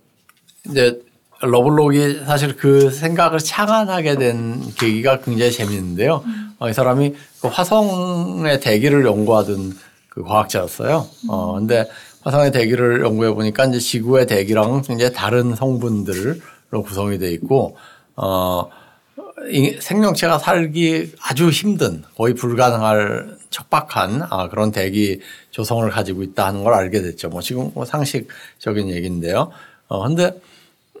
이제 0.67 1.01
러블록이 1.41 2.21
사실 2.25 2.55
그 2.55 2.91
생각을 2.91 3.39
창안하게 3.39 4.15
된 4.15 4.61
계기가 4.75 5.21
굉장히 5.21 5.51
재밌는데요. 5.51 6.23
어, 6.59 6.69
이 6.69 6.73
사람이 6.73 7.15
그 7.41 7.47
화성의 7.47 8.59
대기를 8.59 9.05
연구하던 9.05 9.77
그 10.09 10.23
과학자였어요. 10.23 11.07
어, 11.29 11.53
근데 11.53 11.89
화성의 12.21 12.51
대기를 12.51 13.01
연구해 13.01 13.31
보니까 13.33 13.65
이제 13.65 13.79
지구의 13.79 14.27
대기랑 14.27 14.81
굉장히 14.81 15.13
다른 15.13 15.55
성분들로 15.55 16.83
구성이 16.83 17.17
돼 17.17 17.31
있고, 17.31 17.77
어, 18.17 18.69
이 19.49 19.77
생명체가 19.79 20.37
살기 20.37 21.13
아주 21.21 21.49
힘든 21.49 22.03
거의 22.17 22.33
불가능할 22.33 23.37
척박한 23.49 24.27
아, 24.29 24.49
그런 24.49 24.71
대기 24.71 25.21
조성을 25.51 25.89
가지고 25.89 26.23
있다 26.23 26.47
하는 26.47 26.63
걸 26.63 26.73
알게 26.73 27.01
됐죠. 27.01 27.29
뭐 27.29 27.41
지금 27.41 27.71
뭐 27.73 27.85
상식적인 27.85 28.89
얘기인데요. 28.89 29.51
어 29.87 30.07
근데 30.07 30.39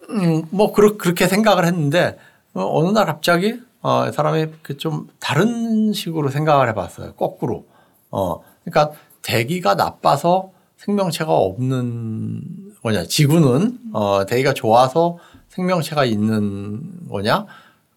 음, 0.09 0.43
뭐 0.49 0.71
그렇, 0.73 0.97
그렇게 0.97 1.27
생각을 1.27 1.65
했는데 1.65 2.17
어, 2.53 2.79
어느 2.79 2.89
날 2.89 3.05
갑자기 3.05 3.59
어, 3.81 4.07
이 4.07 4.11
사람이 4.11 4.47
그좀 4.61 5.07
다른 5.19 5.93
식으로 5.93 6.29
생각을 6.29 6.67
해봤어요. 6.69 7.13
거꾸로. 7.13 7.65
어 8.11 8.41
그러니까 8.63 8.97
대기가 9.21 9.75
나빠서 9.75 10.51
생명체가 10.77 11.31
없는 11.31 12.41
거냐? 12.81 13.05
지구는 13.05 13.77
어 13.93 14.25
대기가 14.25 14.53
좋아서 14.53 15.17
생명체가 15.49 16.05
있는 16.05 17.07
거냐? 17.09 17.45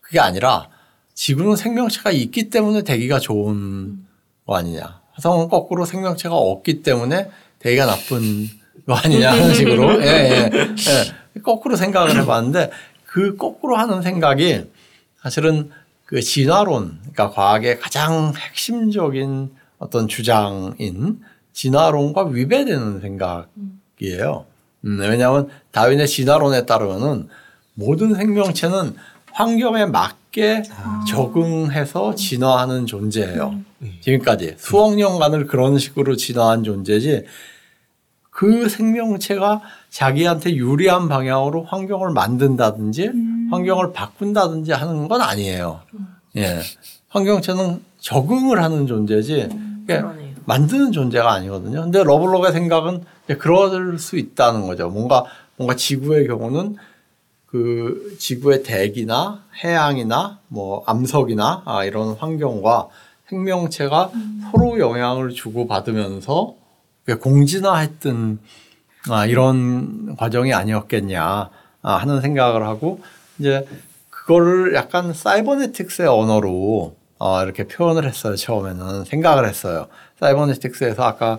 그게 0.01 0.21
아니라 0.21 0.69
지구는 1.15 1.57
생명체가 1.57 2.11
있기 2.11 2.51
때문에 2.51 2.83
대기가 2.83 3.19
좋은 3.19 4.05
거 4.47 4.57
아니냐. 4.57 5.01
화성은 5.13 5.49
거꾸로 5.49 5.85
생명체가 5.85 6.35
없기 6.35 6.83
때문에 6.83 7.31
대기가 7.59 7.87
나쁜 7.87 8.49
거 8.87 8.95
아니냐 8.95 9.33
하는 9.33 9.55
식으로 9.55 10.03
예, 10.03 10.07
예, 10.07 10.51
예. 10.53 11.22
거꾸로 11.43 11.77
생각을 11.77 12.17
해봤는데 12.21 12.71
그 13.07 13.37
거꾸로 13.37 13.77
하는 13.77 14.03
생각이 14.03 14.65
사실은 15.23 15.71
그 16.05 16.21
진화론, 16.21 16.99
그러니까 17.01 17.31
과학의 17.31 17.79
가장 17.79 18.33
핵심적인 18.37 19.51
어떤 19.79 20.09
주장인 20.09 21.21
진화론과 21.53 22.25
위배되는 22.25 23.01
생각이에요. 23.01 24.47
음, 24.85 24.99
왜냐하면 25.01 25.49
다윈의 25.71 26.07
진화론에 26.09 26.67
따르면은 26.67 27.29
모든 27.75 28.15
생명체는 28.15 28.95
환경에 29.33 29.87
맞게 29.87 30.65
적응해서 31.09 32.15
진화하는 32.15 32.87
존재예요. 32.87 33.61
지금까지 34.01 34.57
수억 34.59 34.95
년간을 34.95 35.47
그런 35.47 35.79
식으로 35.79 36.17
진화한 36.17 36.65
존재지 36.65 37.25
그 38.33 38.69
생명체가 38.69 39.61
자기한테 39.91 40.57
유리한 40.57 41.07
방향으로 41.09 41.65
환경을 41.65 42.11
만든다든지 42.11 43.11
환경을 43.51 43.93
바꾼다든지 43.93 44.73
하는 44.73 45.07
건 45.07 45.21
아니에요. 45.21 45.83
예. 46.37 46.61
환경체는 47.11 47.83
적응을 48.01 48.63
하는 48.63 48.87
존재지 48.87 49.49
그게 49.83 50.01
그러네요. 50.01 50.33
만드는 50.47 50.93
존재가 50.93 51.31
아니거든요. 51.31 51.83
근데 51.83 52.03
러블록의 52.03 52.53
생각은 52.53 53.05
그럴 53.39 53.99
수 53.99 54.17
있다는 54.17 54.67
거죠. 54.67 54.89
뭔가 54.89 55.25
뭔가 55.57 55.77
지구의 55.77 56.27
경우는 56.27 56.77
그 57.47 58.17
지구의 58.19 58.63
대기나 58.63 59.45
해양이나 59.63 60.39
뭐 60.49 60.83
암석이나 60.87 61.63
아, 61.67 61.85
이런 61.85 62.15
환경과 62.15 62.89
생명체가 63.29 64.11
서로 64.51 64.79
영향을 64.79 65.31
주고 65.31 65.67
받으면서 65.67 66.62
공진화했던 67.07 68.39
아, 69.11 69.27
이런 69.27 70.15
과정이 70.17 70.55
아니었겠냐 70.55 71.51
아, 71.83 71.97
하는 71.97 72.21
생각을 72.21 72.65
하고 72.65 73.01
이제 73.39 73.67
그거를 74.11 74.75
약간 74.75 75.13
사이버네틱스의 75.13 76.09
언어로 76.09 76.95
어, 77.19 77.43
이렇게 77.43 77.67
표현을 77.67 78.07
했어요. 78.07 78.37
처음에는 78.37 79.05
생각을 79.05 79.49
했어요. 79.49 79.89
사이버네틱스에서 80.21 81.03
아까 81.03 81.39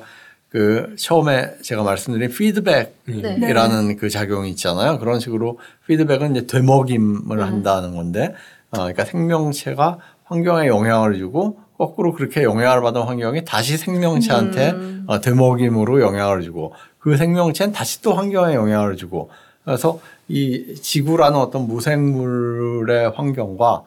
그 0.49 0.95
처음에 0.99 1.57
제가 1.61 1.83
말씀드린 1.83 2.29
피드백이라는 2.29 3.97
그 3.97 4.09
작용이 4.09 4.51
있잖아요. 4.51 4.99
그런 4.99 5.19
식으로 5.19 5.59
피드백은 5.87 6.35
이제 6.35 6.45
되먹임을 6.45 7.41
한다는 7.41 7.95
건데, 7.95 8.35
어, 8.69 8.77
그러니까 8.77 9.03
생명체가 9.03 9.97
환경에 10.25 10.67
영향을 10.67 11.17
주고 11.17 11.59
거꾸로 11.83 12.13
그렇게 12.13 12.43
영향을 12.43 12.81
받은 12.81 13.01
환경이 13.01 13.43
다시 13.43 13.77
생명체한테 13.77 14.73
어, 15.07 15.19
되먹임으로 15.19 16.01
영향을 16.01 16.41
주고 16.41 16.73
그 16.99 17.17
생명체는 17.17 17.73
다시 17.73 18.01
또 18.01 18.13
환경에 18.13 18.55
영향을 18.55 18.95
주고 18.95 19.29
그래서 19.65 19.99
이 20.29 20.75
지구라는 20.81 21.37
어떤 21.37 21.67
무생물의 21.67 23.11
환경과 23.11 23.83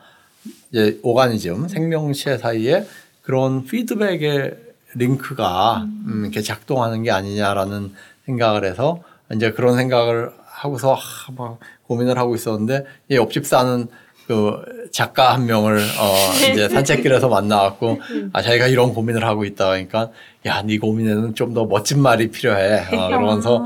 이제 0.70 1.00
오가니즘 1.02 1.68
생명체 1.68 2.36
사이에 2.36 2.86
그런 3.22 3.64
피드백의 3.64 4.56
링크가 4.94 5.84
음, 5.84 6.22
이렇게 6.24 6.42
작동하는 6.42 7.02
게 7.02 7.10
아니냐라는 7.10 7.92
생각을 8.26 8.64
해서 8.64 9.02
이제 9.34 9.52
그런 9.52 9.76
생각을 9.76 10.32
하고서 10.44 10.94
하, 10.94 11.32
막 11.32 11.58
고민을 11.84 12.18
하고 12.18 12.34
있었는데 12.34 12.84
이 13.10 13.16
옆집 13.16 13.46
사는 13.46 13.88
그 14.26 14.60
작가 14.92 15.34
한 15.34 15.46
명을 15.46 15.78
어 15.78 16.14
이제 16.52 16.68
산책길에서 16.68 17.28
만나갖고 17.28 18.00
아 18.32 18.42
자기가 18.42 18.66
이런 18.66 18.92
고민을 18.92 19.24
하고 19.24 19.44
있다. 19.44 19.68
그러니까 19.70 20.10
야네 20.44 20.78
고민에는 20.78 21.34
좀 21.34 21.54
더 21.54 21.64
멋진 21.64 22.00
말이 22.00 22.30
필요해. 22.30 22.94
어, 22.96 23.06
그러면서 23.08 23.64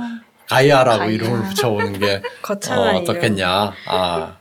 가이아라고 0.48 0.98
가이아. 1.00 1.10
이름을 1.12 1.42
붙여보는 1.48 1.98
게 1.98 2.22
어. 2.70 2.96
어떻겠냐. 2.98 3.72
아. 3.86 4.36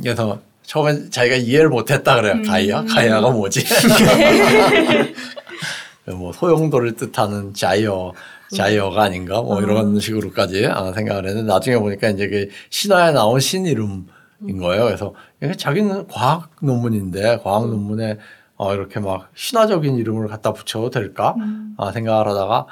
그래서 0.00 0.40
처음에 0.62 1.10
자기가 1.10 1.36
이해를 1.36 1.68
못했다 1.68 2.14
그래요. 2.14 2.42
가이아 2.46 2.84
가이아가 2.84 3.30
뭐지? 3.30 3.64
뭐 6.06 6.32
소용돌이를 6.32 6.96
뜻하는 6.96 7.52
자이어 7.54 8.12
자이어가 8.54 9.02
아닌가? 9.02 9.40
뭐 9.42 9.60
이런 9.60 9.98
식으로까지 10.00 10.66
아, 10.66 10.92
생각을 10.92 11.26
했는데 11.26 11.52
나중에 11.52 11.76
보니까 11.76 12.08
이제 12.10 12.26
그 12.28 12.48
신화에 12.70 13.12
나온 13.12 13.38
신 13.38 13.66
이름 13.66 14.06
인 14.48 14.58
거예요. 14.58 14.84
그래서 14.84 15.12
자기는 15.56 16.06
과학 16.08 16.50
논문인데 16.62 17.40
과학 17.42 17.68
논문에 17.68 18.18
어, 18.56 18.74
이렇게 18.74 19.00
막 19.00 19.30
신화적인 19.34 19.96
이름을 19.96 20.28
갖다 20.28 20.52
붙여도 20.52 20.90
될까 20.90 21.34
아, 21.76 21.92
생각을 21.92 22.26
하다가 22.28 22.66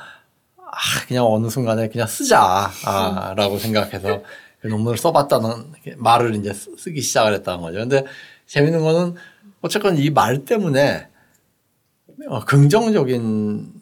아, 0.59 0.72
그냥 1.07 1.26
어느 1.26 1.48
순간에 1.48 1.88
그냥 1.88 2.07
쓰자 2.07 2.70
아, 2.87 3.35
라고 3.37 3.59
생각해서 3.59 4.22
그 4.61 4.66
논문을 4.68 4.98
써봤다는 4.98 5.72
말을 5.98 6.35
이제 6.37 6.52
쓰- 6.52 6.76
쓰기 6.76 7.00
시작을 7.00 7.33
했다는 7.35 7.61
거죠. 7.62 7.78
근데 7.78 8.04
재밌는 8.46 8.81
거는 8.83 9.14
어쨌건 9.61 9.96
이 9.98 10.11
말 10.11 10.44
때문에 10.44 11.09
어, 12.28 12.44
긍정적인 12.44 13.72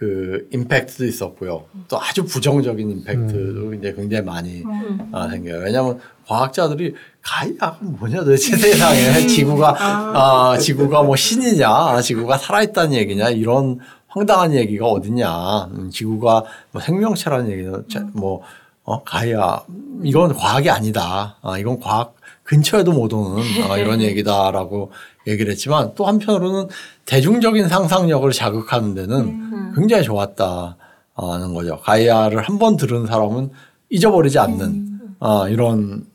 그 0.00 0.48
임팩트도 0.50 1.04
있었고요. 1.04 1.64
또 1.86 2.00
아주 2.00 2.24
부정적인 2.24 2.90
임팩트도 2.90 3.74
이제 3.74 3.92
굉장히 3.92 4.24
많이 4.24 4.64
아, 5.12 5.28
생겨요. 5.28 5.58
왜냐하면 5.62 6.00
과학자들이 6.26 6.94
가이아가 7.20 7.76
뭐냐 7.82 8.24
도대체 8.24 8.56
세상에? 8.56 9.26
지구가 9.26 9.76
아, 9.78 10.56
지구가 10.56 11.02
뭐 11.02 11.16
신이냐, 11.16 11.68
아, 11.68 12.00
지구가 12.00 12.38
살아있다는 12.38 12.94
얘기냐? 12.94 13.28
이런 13.28 13.78
황당한 14.08 14.54
얘기가 14.54 14.86
어딨냐. 14.86 15.66
음, 15.66 15.90
지구가 15.90 16.44
뭐 16.72 16.80
생명체라는 16.80 17.50
얘기는 17.50 17.84
자- 17.92 18.06
뭐 18.14 18.40
어, 18.84 19.02
가이아 19.02 19.64
이건 20.02 20.34
과학이 20.34 20.70
아니다. 20.70 21.36
아, 21.42 21.58
이건 21.58 21.78
과학 21.78 22.14
근처에도 22.44 22.92
못 22.92 23.12
오는 23.12 23.42
아, 23.68 23.76
이런 23.76 24.00
얘기다라고 24.02 24.92
얘기를 25.26 25.50
했지만 25.52 25.94
또 25.94 26.06
한편으로는 26.06 26.68
대중적인 27.04 27.68
상상력을 27.68 28.30
자극하는 28.32 28.94
데는 28.94 29.72
굉장히 29.74 30.02
좋았다는 30.04 31.54
거죠. 31.54 31.78
가이아를 31.80 32.42
한 32.42 32.58
번 32.58 32.76
들은 32.76 33.06
사람은 33.06 33.50
잊어버리지 33.90 34.38
않는 34.38 35.00
아, 35.20 35.46
이런 35.48 36.06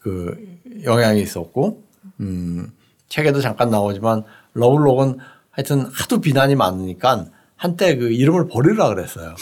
그 0.00 0.36
영향이 0.84 1.20
있었고, 1.22 1.82
음, 2.20 2.72
책에도 3.08 3.40
잠깐 3.40 3.70
나오지만 3.70 4.24
러블록은 4.54 5.18
하여튼 5.50 5.86
하도 5.92 6.20
비난이 6.20 6.54
많으니까 6.56 7.26
한때 7.56 7.96
그 7.96 8.10
이름을 8.10 8.48
버리라 8.48 8.88
그랬어요. 8.88 9.34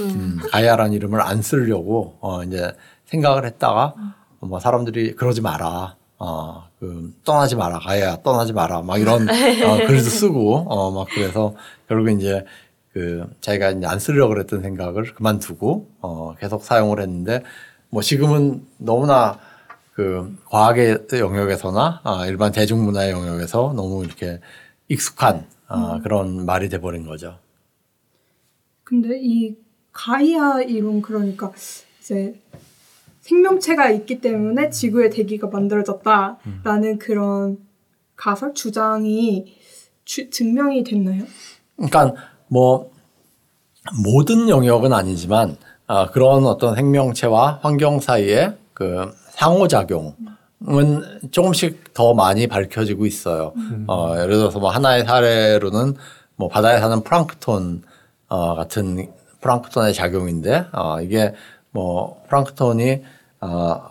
음, 0.00 0.40
가야라는 0.50 0.92
이름을 0.94 1.20
안 1.20 1.42
쓰려고 1.42 2.16
어, 2.20 2.42
이제 2.42 2.72
생각을 3.06 3.44
했다가 3.46 3.94
뭐 4.40 4.58
사람들이 4.58 5.14
그러지 5.14 5.40
마라. 5.42 5.94
어, 6.18 6.68
그 6.80 7.12
떠나지 7.24 7.56
마라. 7.56 7.78
가야 7.78 8.16
떠나지 8.22 8.52
마라. 8.52 8.82
막 8.82 8.98
이런 8.98 9.22
어, 9.64 9.86
글도 9.86 10.02
쓰고 10.02 10.66
어, 10.68 10.90
막 10.90 11.06
그래서 11.10 11.54
결국 11.88 12.10
이제 12.10 12.44
그 12.92 13.24
자기가 13.40 13.70
이제 13.70 13.86
안 13.86 13.98
쓰려고 13.98 14.34
그랬던 14.34 14.62
생각을 14.62 15.14
그만두고 15.14 15.88
어, 16.00 16.34
계속 16.38 16.64
사용을 16.64 17.00
했는데 17.00 17.42
뭐 17.90 18.02
지금은 18.02 18.66
너무나 18.78 19.38
그 19.94 20.36
과학의 20.46 21.06
영역에서나 21.12 22.00
아, 22.04 22.26
일반 22.26 22.52
대중문화의 22.52 23.12
영역에서 23.12 23.72
너무 23.74 24.04
이렇게 24.04 24.40
익숙한 24.88 25.46
아, 25.66 26.00
그런 26.02 26.46
말이 26.46 26.68
돼버린 26.68 27.06
거죠. 27.06 27.38
근데 28.84 29.18
이 29.20 29.56
가이아 29.92 30.62
이론 30.62 31.02
그러니까 31.02 31.52
이제 32.00 32.40
생명체가 33.28 33.90
있기 33.90 34.20
때문에 34.20 34.70
지구의 34.70 35.10
대기가 35.10 35.48
만들어졌다라는 35.48 36.98
그런 36.98 37.58
가설 38.16 38.54
주장이 38.54 39.54
주- 40.04 40.30
증명이 40.30 40.82
됐나요? 40.84 41.24
그러니까 41.76 42.14
뭐 42.48 42.90
모든 44.02 44.48
영역은 44.48 44.92
아니지만 44.92 45.56
아, 45.86 46.06
그런 46.10 46.44
어떤 46.46 46.74
생명체와 46.74 47.60
환경 47.62 48.00
사이의 48.00 48.56
그 48.72 49.12
상호작용은 49.30 50.12
조금씩 51.30 51.94
더 51.94 52.14
많이 52.14 52.46
밝혀지고 52.46 53.06
있어요. 53.06 53.52
어, 53.86 54.14
예를 54.18 54.36
들어서 54.36 54.58
뭐 54.58 54.70
하나의 54.70 55.04
사례로는 55.04 55.94
뭐 56.36 56.48
바다에 56.48 56.80
사는 56.80 57.02
플랑크톤 57.02 57.82
어, 58.28 58.54
같은 58.54 59.10
플랑크톤의 59.40 59.94
작용인데 59.94 60.66
어, 60.72 61.00
이게 61.00 61.34
뭐 61.70 62.22
플랑크톤이 62.28 63.02
어, 63.40 63.90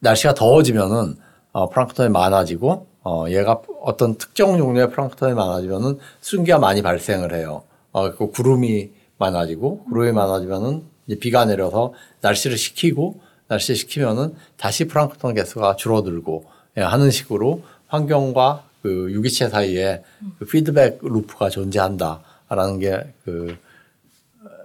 날씨가 0.00 0.34
더워지면은 0.34 1.16
어, 1.52 1.68
플랑크톤이 1.68 2.10
많아지고 2.10 2.86
어, 3.04 3.24
얘가 3.28 3.60
어떤 3.82 4.16
특정 4.16 4.56
종류의 4.58 4.90
플랑크톤이 4.90 5.34
많아지면은 5.34 5.98
수증기가 6.20 6.58
많이 6.58 6.82
발생을 6.82 7.34
해요. 7.34 7.62
어, 7.92 8.14
그 8.14 8.30
구름이 8.30 8.90
많아지고 9.18 9.84
구름이 9.84 10.12
많아지면은 10.12 10.84
이제 11.06 11.18
비가 11.18 11.44
내려서 11.44 11.92
날씨를 12.20 12.56
식히고 12.56 13.20
날씨 13.48 13.74
식히면은 13.74 14.34
다시 14.56 14.86
플랑크톤 14.86 15.34
개수가 15.34 15.76
줄어들고 15.76 16.44
예, 16.78 16.82
하는 16.82 17.10
식으로 17.10 17.62
환경과 17.88 18.64
그 18.82 19.12
유기체 19.12 19.48
사이에 19.48 20.02
그 20.38 20.46
피드백 20.46 21.00
루프가 21.02 21.50
존재한다라는 21.50 22.78
게그 22.80 23.56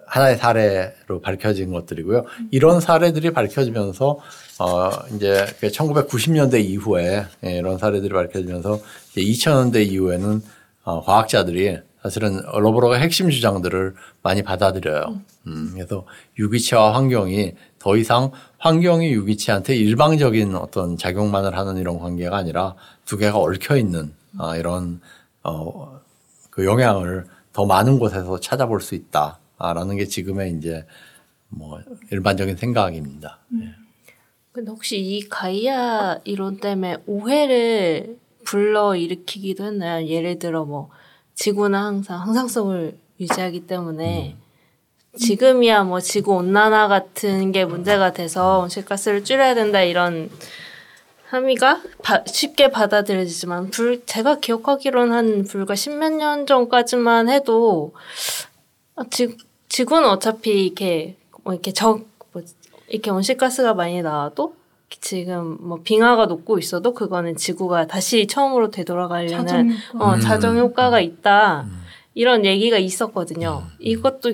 하나의 0.07 0.37
사례로 0.37 1.21
밝혀진 1.21 1.71
것들이고요. 1.71 2.23
이런 2.51 2.79
사례들이 2.79 3.31
밝혀지면서 3.31 4.19
어 4.59 4.89
이제 5.15 5.45
1990년대 5.61 6.63
이후에 6.63 7.25
예, 7.45 7.57
이런 7.57 7.77
사례들이 7.77 8.13
밝혀지면서 8.13 8.79
이제 9.11 9.21
2000년대 9.21 9.85
이후에는 9.85 10.41
어 10.83 11.03
과학자들이 11.03 11.77
사실은 12.01 12.41
러브로가 12.41 12.97
핵심 12.97 13.29
주장들을 13.29 13.95
많이 14.23 14.41
받아들여요. 14.43 15.19
음, 15.47 15.71
그래서 15.73 16.05
유기체와 16.39 16.95
환경이 16.95 17.53
더더 17.79 17.97
이상 17.97 18.31
환경이 18.59 19.11
유기체한테 19.11 19.75
일방적인 19.75 20.55
어떤 20.55 20.97
작용만을 20.97 21.57
하는 21.57 21.77
이런 21.77 21.99
관계가 21.99 22.37
아니라 22.37 22.75
두 23.05 23.17
개가 23.17 23.37
얽혀 23.37 23.77
있는 23.77 24.13
아, 24.37 24.55
이런 24.55 25.01
어, 25.43 25.99
그 26.49 26.65
영향을 26.65 27.25
더 27.53 27.65
많은 27.65 27.99
곳에서 27.99 28.39
찾아볼 28.39 28.81
수 28.81 28.95
있다 28.95 29.39
라는 29.59 29.97
게 29.97 30.05
지금의 30.05 30.53
이제 30.57 30.85
뭐 31.49 31.79
일반적인 32.11 32.57
생각입니다. 32.57 33.39
예. 33.61 33.73
근데 34.51 34.71
혹시 34.71 34.97
이 34.99 35.27
가이아 35.27 36.19
이론 36.23 36.59
때문에 36.59 36.97
오해를 37.05 38.17
불러 38.43 38.95
일으키기도 38.95 39.65
했나요? 39.65 40.07
예를 40.07 40.39
들어 40.39 40.65
뭐 40.65 40.89
지구는 41.35 41.77
항상 41.77 42.21
항상성을 42.21 42.97
유지하기 43.19 43.67
때문에 43.67 44.35
지금이야 45.17 45.83
뭐 45.83 45.99
지구 45.99 46.35
온난화 46.35 46.87
같은 46.87 47.51
게 47.51 47.65
문제가 47.65 48.13
돼서 48.13 48.59
온실가스를 48.59 49.23
줄여야 49.23 49.55
된다 49.55 49.81
이런 49.81 50.29
함의가 51.29 51.81
바- 52.03 52.23
쉽게 52.25 52.71
받아들여지지만 52.71 53.69
불 53.71 54.05
제가 54.05 54.39
기억하기로는 54.39 55.13
한 55.13 55.43
불과 55.43 55.75
십몇 55.75 56.13
년 56.13 56.45
전까지만 56.45 57.29
해도 57.29 57.93
아, 58.95 59.03
지, 59.11 59.35
지구는 59.69 60.09
어차피 60.09 60.65
이렇게 60.65 61.15
뭐 61.43 61.53
이렇게 61.53 61.71
적 61.71 62.05
뭐, 62.31 62.41
이렇게 62.87 63.11
온실가스가 63.11 63.73
많이 63.73 64.01
나와도 64.01 64.55
지금 64.89 65.57
뭐 65.59 65.79
빙하가 65.83 66.25
녹고 66.25 66.59
있어도 66.59 66.93
그거는 66.93 67.35
지구가 67.35 67.87
다시 67.87 68.25
처음으로 68.27 68.71
되돌아가려는 68.71 69.45
자전거. 69.45 69.75
어, 69.99 70.15
음. 70.15 70.19
자정 70.19 70.57
효과가 70.57 71.01
있다. 71.01 71.67
이런 72.13 72.45
얘기가 72.45 72.77
있었거든요. 72.77 73.63
이것도 73.79 74.33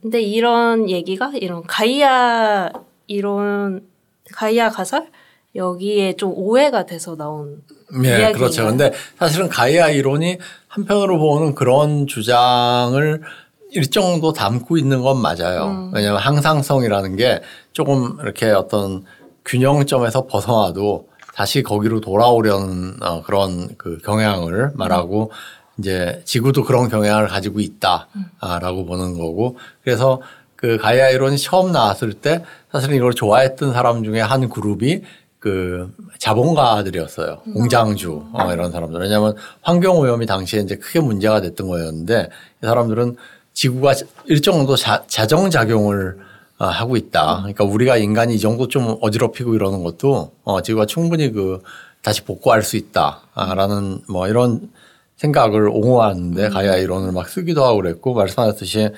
근데 0.00 0.22
이런 0.22 0.88
얘기가 0.88 1.32
이런 1.34 1.64
가이아 1.64 2.70
이론 3.08 3.84
가이아 4.32 4.70
가설 4.70 5.08
여기에 5.56 6.12
좀 6.14 6.32
오해가 6.36 6.86
돼서 6.86 7.16
나온 7.16 7.62
예, 8.04 8.08
이야기인가요? 8.08 8.32
그렇죠. 8.34 8.66
근데 8.66 8.92
사실은 9.18 9.48
가이아 9.48 9.90
이론이 9.90 10.38
한편으로 10.68 11.18
보면 11.18 11.54
그런 11.56 12.06
주장을 12.06 13.22
일정 13.70 14.04
정도 14.04 14.32
담고 14.32 14.76
있는 14.78 15.02
건 15.02 15.20
맞아요. 15.20 15.66
음. 15.66 15.90
왜냐하면 15.94 16.20
항상성이라는 16.20 17.16
게 17.16 17.42
조금 17.72 18.16
이렇게 18.22 18.50
어떤 18.50 19.04
균형점에서 19.44 20.26
벗어나도 20.26 21.08
다시 21.34 21.62
거기로 21.62 22.00
돌아오려는 22.00 22.96
어, 23.02 23.22
그런 23.22 23.68
그 23.76 23.98
경향을 23.98 24.72
말하고 24.74 25.30
이제 25.78 26.22
지구도 26.24 26.64
그런 26.64 26.88
경향을 26.88 27.28
가지고 27.28 27.60
있다라고 27.60 28.86
보는 28.86 29.18
거고 29.18 29.58
그래서 29.84 30.22
그 30.56 30.78
가이아 30.78 31.10
이론이 31.10 31.36
처음 31.36 31.72
나왔을 31.72 32.14
때 32.14 32.42
사실은 32.72 32.96
이걸 32.96 33.12
좋아했던 33.12 33.74
사람 33.74 34.02
중에 34.02 34.20
한 34.20 34.48
그룹이 34.48 35.02
그 35.38 35.92
자본가들이었어요. 36.18 37.42
공장주 37.52 38.24
어, 38.32 38.52
이런 38.52 38.72
사람들. 38.72 38.98
왜냐하면 39.00 39.34
환경 39.60 39.98
오염이 39.98 40.24
당시에 40.26 40.60
이제 40.60 40.76
크게 40.76 41.00
문제가 41.00 41.40
됐던 41.42 41.68
거였는데 41.68 42.30
이 42.62 42.66
사람들은 42.66 43.16
지구가 43.56 43.94
일정 44.26 44.54
정도 44.58 44.76
자, 44.76 45.02
자정 45.08 45.50
작용을 45.50 46.18
어, 46.58 46.66
하고 46.66 46.96
있다. 46.96 47.38
그러니까 47.38 47.64
우리가 47.64 47.96
인간이 47.96 48.34
이 48.34 48.38
정도 48.38 48.68
좀 48.68 48.98
어지럽히고 49.00 49.54
이러는 49.54 49.82
것도 49.82 50.32
어, 50.44 50.62
지구가 50.62 50.86
충분히 50.86 51.32
그 51.32 51.62
다시 52.02 52.22
복구할 52.22 52.62
수 52.62 52.76
있다라는 52.76 54.02
뭐 54.08 54.28
이런 54.28 54.70
생각을 55.16 55.68
옹호하는데 55.68 56.50
가야 56.50 56.76
이론을 56.76 57.12
막 57.12 57.28
쓰기도 57.28 57.64
하고 57.64 57.76
그랬고 57.78 58.12
말씀하셨듯이 58.14 58.90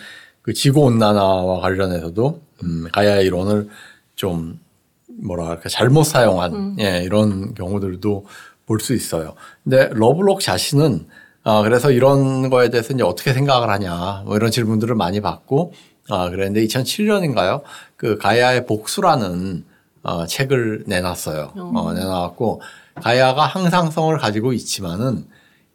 그 0.43 0.53
지구 0.53 0.81
온난화와 0.81 1.61
관련해서도 1.61 2.41
음, 2.65 2.89
가야 2.93 3.21
이론을 3.21 3.69
좀 4.17 4.59
뭐랄까 5.07 5.69
잘못 5.69 6.03
사용한 6.05 6.77
예, 6.81 7.03
이런 7.05 7.55
경우들도 7.55 8.27
볼 8.67 8.81
수 8.81 8.93
있어요. 8.93 9.35
근데 9.65 9.89
러블록 9.93 10.41
자신은 10.41 11.07
아 11.45 11.63
그래서 11.63 11.91
이런 11.91 12.51
거에 12.51 12.69
대해서 12.71 12.93
이제 12.93 13.03
어떻게 13.03 13.33
생각을 13.33 13.71
하냐 13.71 14.23
뭐 14.27 14.37
이런 14.37 14.51
질문들을 14.51 14.95
많이 14.95 15.21
받고 15.21 15.73
아 16.11 16.29
그랬는데 16.31 16.65
2007년인가요? 16.67 17.63
그 17.97 18.19
가야의 18.19 18.67
복수라는 18.67 19.65
어, 20.03 20.27
책을 20.27 20.85
내놨어요. 20.87 21.53
어, 21.57 21.93
내놔갖고 21.93 22.63
가야가 23.03 23.47
항상성을 23.47 24.17
가지고 24.19 24.53
있지만은 24.53 25.27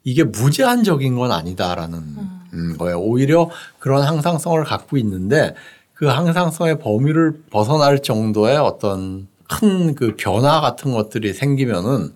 이게 0.02 0.24
무제한적인 0.24 1.16
건 1.16 1.32
아니다라는 1.32 1.98
음, 2.52 2.76
거예요. 2.78 2.98
오히려 3.00 3.50
그런 3.78 4.02
항상성을 4.02 4.62
갖고 4.64 4.96
있는데 4.98 5.54
그 5.94 6.06
항상성의 6.06 6.78
범위를 6.80 7.42
벗어날 7.50 8.02
정도의 8.02 8.58
어떤 8.58 9.28
큰 9.48 9.94
그 9.94 10.14
변화 10.16 10.60
같은 10.60 10.92
것들이 10.92 11.32
생기면은 11.32 12.12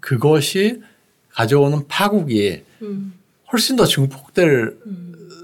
그것이 0.00 0.82
가져오는 1.32 1.86
파국이 1.88 2.62
음. 2.64 2.69
훨씬 3.52 3.76
더 3.76 3.84
증폭될 3.84 4.78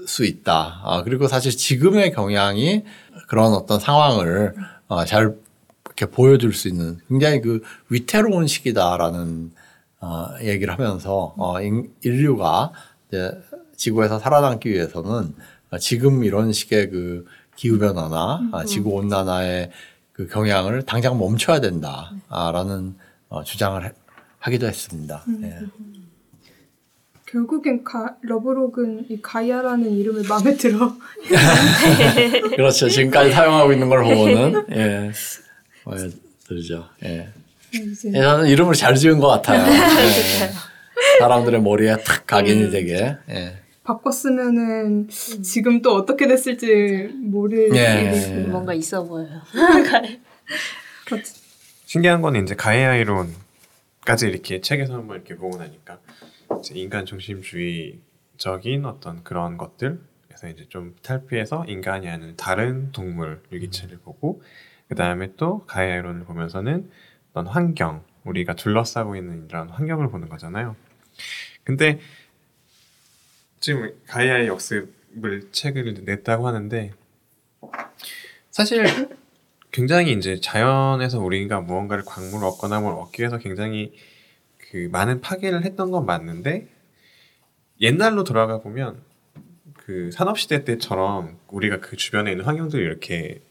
수 0.07 0.23
있다. 0.25 0.81
아, 0.83 1.03
그리고 1.03 1.27
사실 1.27 1.51
지금의 1.51 2.13
경향이 2.13 2.83
그런 3.27 3.53
어떤 3.53 3.79
상황을 3.79 4.53
어, 4.87 5.03
잘 5.05 5.35
이렇게 5.85 6.05
보여줄 6.05 6.53
수 6.53 6.67
있는 6.69 6.99
굉장히 7.09 7.41
그 7.41 7.61
위태로운 7.89 8.47
시기다라는 8.47 9.51
어, 9.99 10.27
얘기를 10.41 10.73
하면서 10.73 11.33
어, 11.37 11.61
인- 11.61 11.91
인류가 12.03 12.71
이제 13.09 13.31
지구에서 13.75 14.19
살아남기 14.19 14.69
위해서는 14.69 15.33
어, 15.71 15.77
지금 15.79 16.23
이런 16.23 16.53
식의 16.53 16.89
그 16.91 17.25
기후 17.57 17.77
변화나 17.79 18.39
아, 18.53 18.63
지구 18.63 18.91
온난화의 18.91 19.71
그 20.13 20.27
경향을 20.27 20.83
당장 20.83 21.17
멈춰야 21.17 21.59
된다라는 21.59 22.95
어, 23.29 23.43
주장을 23.43 23.83
해- 23.85 23.91
하기도 24.39 24.67
했습니다. 24.67 25.23
예. 25.43 25.59
결국엔 27.27 27.83
가, 27.83 28.15
러브록은 28.21 29.07
이 29.09 29.21
가이아라는 29.21 29.91
이름을 29.91 30.23
마음에 30.29 30.55
들어. 30.55 30.95
그렇죠. 32.55 32.87
지금까지 32.87 33.31
사용하고 33.31 33.73
있는 33.73 33.89
걸 33.89 34.03
보면은 34.03 34.65
예, 34.71 35.11
마음에 35.83 36.09
들죠. 36.47 36.87
예. 37.03 37.27
이제 37.73 38.11
예, 38.13 38.21
저는 38.21 38.47
이름을 38.47 38.73
잘 38.75 38.95
지은 38.95 39.19
것 39.19 39.27
같아요. 39.27 39.59
예. 39.67 41.19
사람들의 41.19 41.61
머리에 41.61 41.97
탁 41.97 42.25
각인이 42.25 42.71
되게. 42.71 43.17
예. 43.29 43.57
바꿨으면은 43.83 45.09
지금 45.09 45.81
또 45.81 45.95
어떻게 45.95 46.27
됐을지 46.27 47.09
모를 47.13 47.75
예. 47.75 48.09
일이고. 48.09 48.49
뭔가 48.51 48.73
있어 48.73 49.03
보여요. 49.03 49.41
그렇지. 51.05 51.33
신기한 51.85 52.21
거는 52.21 52.43
이제 52.43 52.55
가해아 52.55 52.95
이론까지 52.95 54.27
이렇게 54.27 54.61
책에서 54.61 54.93
한번 54.93 55.17
이렇게 55.17 55.35
보고 55.35 55.57
나니까 55.57 55.99
인간 56.73 57.05
중심주의적인 57.05 58.85
어떤 58.85 59.23
그런 59.23 59.57
것들 59.57 59.99
그래서 60.27 60.49
이제 60.49 60.67
좀 60.69 60.95
탈피해서 61.01 61.65
인간이 61.67 62.07
아닌 62.07 62.35
다른 62.35 62.91
동물 62.91 63.41
유기체를 63.51 63.97
보고 63.99 64.41
그 64.87 64.95
다음에 64.95 65.33
또 65.35 65.65
가해아 65.65 65.95
이론을 65.95 66.25
보면서는 66.25 66.89
어떤 67.31 67.47
환경 67.47 68.03
우리가 68.23 68.55
둘러싸고 68.55 69.15
있는 69.15 69.47
이런 69.49 69.69
환경을 69.69 70.09
보는 70.09 70.29
거잖아요. 70.29 70.75
근데 71.63 71.99
지금 73.59 73.93
가해아의 74.07 74.47
역습을 74.47 75.51
책을 75.51 76.03
냈다고 76.05 76.47
하는데 76.47 76.93
사실 78.51 78.85
굉장히 79.71 80.13
이제 80.13 80.39
자연에서 80.39 81.19
우리가 81.19 81.61
무언가를 81.61 82.03
광물을 82.05 82.45
얻거나 82.47 82.79
뭘 82.79 82.93
얻기 82.93 83.21
위해서 83.21 83.37
굉장히 83.37 83.93
그 84.71 84.89
많은 84.91 85.21
파괴를 85.21 85.63
했던 85.63 85.91
건 85.91 86.05
맞는데 86.05 86.67
옛날로 87.81 88.23
돌아가 88.23 88.59
보면 88.59 89.01
그 89.73 90.11
산업 90.11 90.37
시대 90.37 90.65
때처럼 90.65 91.37
우리가 91.47 91.79
그 91.79 91.95
주변에 91.95 92.31
있는 92.31 92.43
환경들을 92.45 92.83
이렇게 92.83 93.41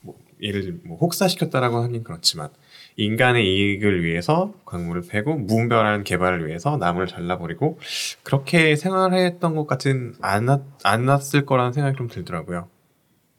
뭐 0.00 0.16
예를 0.40 0.62
들면 0.62 0.80
뭐 0.84 0.98
혹사시켰다라고 0.98 1.78
하긴 1.78 2.04
그렇지만 2.04 2.50
인간의 2.96 3.44
이익을 3.44 4.04
위해서 4.04 4.54
광물을 4.66 5.02
패고 5.08 5.34
무분별한 5.36 6.04
개발을 6.04 6.46
위해서 6.46 6.76
나무를 6.76 7.08
잘라버리고 7.08 7.80
그렇게 8.22 8.76
생활했던 8.76 9.56
것 9.56 9.66
같은 9.66 10.14
안, 10.20 10.44
났, 10.44 10.62
안 10.84 11.04
났을 11.04 11.44
거라는 11.44 11.72
생각이 11.72 11.96
좀 11.96 12.06
들더라고요. 12.06 12.68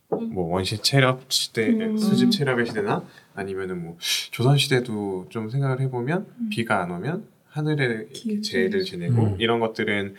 뭐 0.09 0.51
원시 0.53 0.77
체력 0.79 1.23
시대, 1.29 1.67
음. 1.69 1.97
수집 1.97 2.31
체력의 2.31 2.65
시대나 2.65 3.03
아니면은 3.35 3.83
뭐 3.83 3.97
조선 4.31 4.57
시대도 4.57 5.27
좀 5.29 5.49
생각을 5.49 5.79
해보면 5.81 6.27
비가 6.49 6.81
안 6.81 6.91
오면 6.91 7.27
하늘에 7.49 8.07
재해를 8.41 8.83
지내고 8.83 9.23
음. 9.23 9.35
이런 9.39 9.59
것들은 9.59 10.15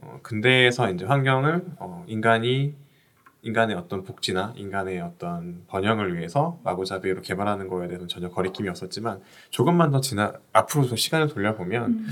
어, 0.00 0.20
근대에서 0.22 0.90
이제 0.90 1.04
환경을 1.04 1.64
어, 1.78 2.04
인간이 2.06 2.74
인간의 3.44 3.74
어떤 3.74 4.04
복지나 4.04 4.54
인간의 4.56 5.00
어떤 5.00 5.64
번영을 5.66 6.16
위해서 6.16 6.60
마구잡이로 6.62 7.22
개발하는 7.22 7.66
거에 7.68 7.88
대해서는 7.88 8.06
전혀 8.08 8.28
거리낌이 8.30 8.68
없었지만 8.68 9.20
조금만 9.50 9.90
더 9.90 10.00
지나 10.00 10.32
앞으로 10.52 10.84
좀 10.86 10.96
시간을 10.96 11.26
돌려보면 11.26 11.90
음. 11.90 12.06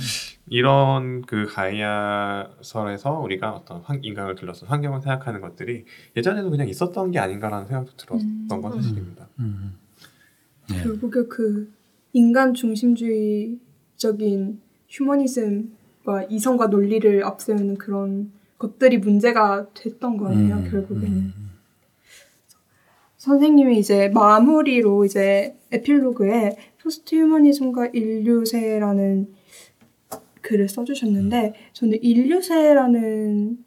이런 0.49 1.23
그 1.23 1.47
가이아설에서 1.47 3.13
우리가 3.21 3.53
어떤 3.53 3.81
환- 3.83 4.03
인간을 4.03 4.35
둘러싼 4.35 4.69
환경을 4.69 5.01
생각하는 5.03 5.41
것들이 5.41 5.85
예전에도 6.17 6.51
그냥 6.51 6.69
있었던 6.69 7.13
게 7.13 7.19
아닌가라는 7.21 7.67
생각도 7.67 7.93
들었던 7.97 8.61
건 8.61 8.83
사실입니다. 8.83 9.29
음. 9.39 9.79
네. 10.73 10.83
결국에 10.83 11.25
그 11.29 11.71
인간 12.13 12.55
중심주의적인 12.55 13.59
휴머니즘과 14.89 16.25
이성과 16.29 16.67
논리를 16.69 17.25
앞세우는 17.25 17.77
그런 17.79 18.33
것들이 18.59 18.99
문제가 18.99 19.69
됐던 19.75 20.17
거예요. 20.17 20.57
음, 20.57 20.71
결국에는. 20.71 21.17
음. 21.17 21.51
선생님이 23.17 23.79
이제 23.79 24.09
마무리로 24.09 25.05
이제 25.05 25.57
에필로그에 25.73 26.57
포스트 26.83 27.17
휴머니즘과 27.17 27.89
인류세라는 27.93 29.35
글을 30.41 30.69
써주셨는데 30.69 31.55
저는 31.75 32.03
인류세라는 32.03 33.59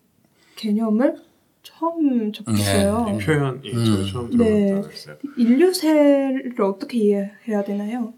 개념을 0.55 1.17
처음 1.63 2.31
접했어요. 2.31 3.05
네. 3.05 3.15
이 3.15 3.17
표현이 3.25 3.71
음. 3.73 3.85
저도 3.85 4.05
처음 4.05 4.29
네. 4.31 4.37
들어본 4.37 4.81
단어였어요. 4.81 5.15
인류세를 5.37 6.61
어떻게 6.61 6.97
이해해야 6.99 7.63
되나요? 7.63 8.13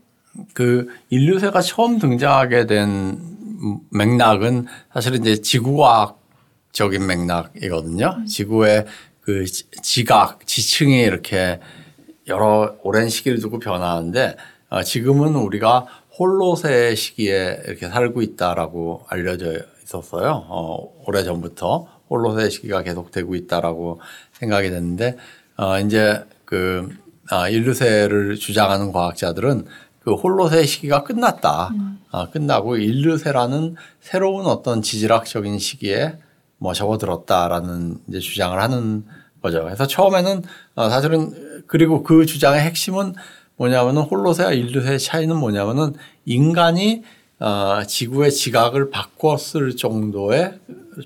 그 0.53 0.87
인류세가 1.09 1.61
처음 1.61 1.99
등장하게 1.99 2.65
된 2.65 3.17
맥락은 3.91 4.65
사실은 4.93 5.21
이제 5.21 5.41
지구과학적인 5.41 7.05
맥락이거든요. 7.07 8.25
지구의 8.27 8.85
그 9.21 9.45
지- 9.45 9.69
지각, 9.81 10.45
지층이 10.45 10.99
이렇게 11.01 11.59
여러 12.27 12.75
오랜 12.83 13.07
시기를 13.09 13.39
두고 13.39 13.59
변하는데 13.59 14.35
어, 14.69 14.83
지금은 14.83 15.35
우리가 15.35 15.85
홀로세 16.19 16.95
시기에 16.95 17.61
이렇게 17.67 17.87
살고 17.87 18.21
있다라고 18.21 19.05
알려져 19.07 19.53
있었어요. 19.83 20.45
어, 20.49 20.91
오래 21.05 21.23
전부터 21.23 21.87
홀로세 22.10 22.49
시기가 22.49 22.84
계속되고 22.84 23.36
있다라고 23.36 23.99
생각이 24.34 24.70
됐는데 24.70 25.18
어, 25.58 25.80
이제 25.80 26.24
그 26.45 26.89
아, 27.30 27.49
인류세를 27.49 28.36
주장하는 28.36 28.91
과학자들은 28.91 29.66
그 30.01 30.14
홀로세 30.14 30.66
시기가 30.66 31.03
끝났다. 31.03 31.72
아, 32.12 32.30
끝나고 32.30 32.78
인류세라는 32.78 33.76
새로운 33.99 34.45
어떤 34.45 34.82
지질학적인 34.82 35.58
시기에 35.58 36.20
뭐 36.58 36.74
접어들었다라는 36.74 37.97
이제 38.08 38.20
주장을 38.20 38.60
하는 38.62 39.06
거죠. 39.41 39.64
그래서 39.64 39.88
처음에는 39.88 40.43
어, 40.76 40.89
사실은 40.89 41.64
그리고 41.68 42.03
그 42.03 42.26
주장의 42.26 42.62
핵심은 42.62 43.16
뭐냐면은 43.58 44.03
홀로세와 44.03 44.51
인류세의 44.51 44.99
차이는 44.99 45.36
뭐냐면은 45.36 45.93
인간이 46.26 47.03
어, 47.39 47.83
지구의 47.86 48.31
지각을 48.31 48.89
바꿨을 48.89 49.75
정도의 49.77 50.59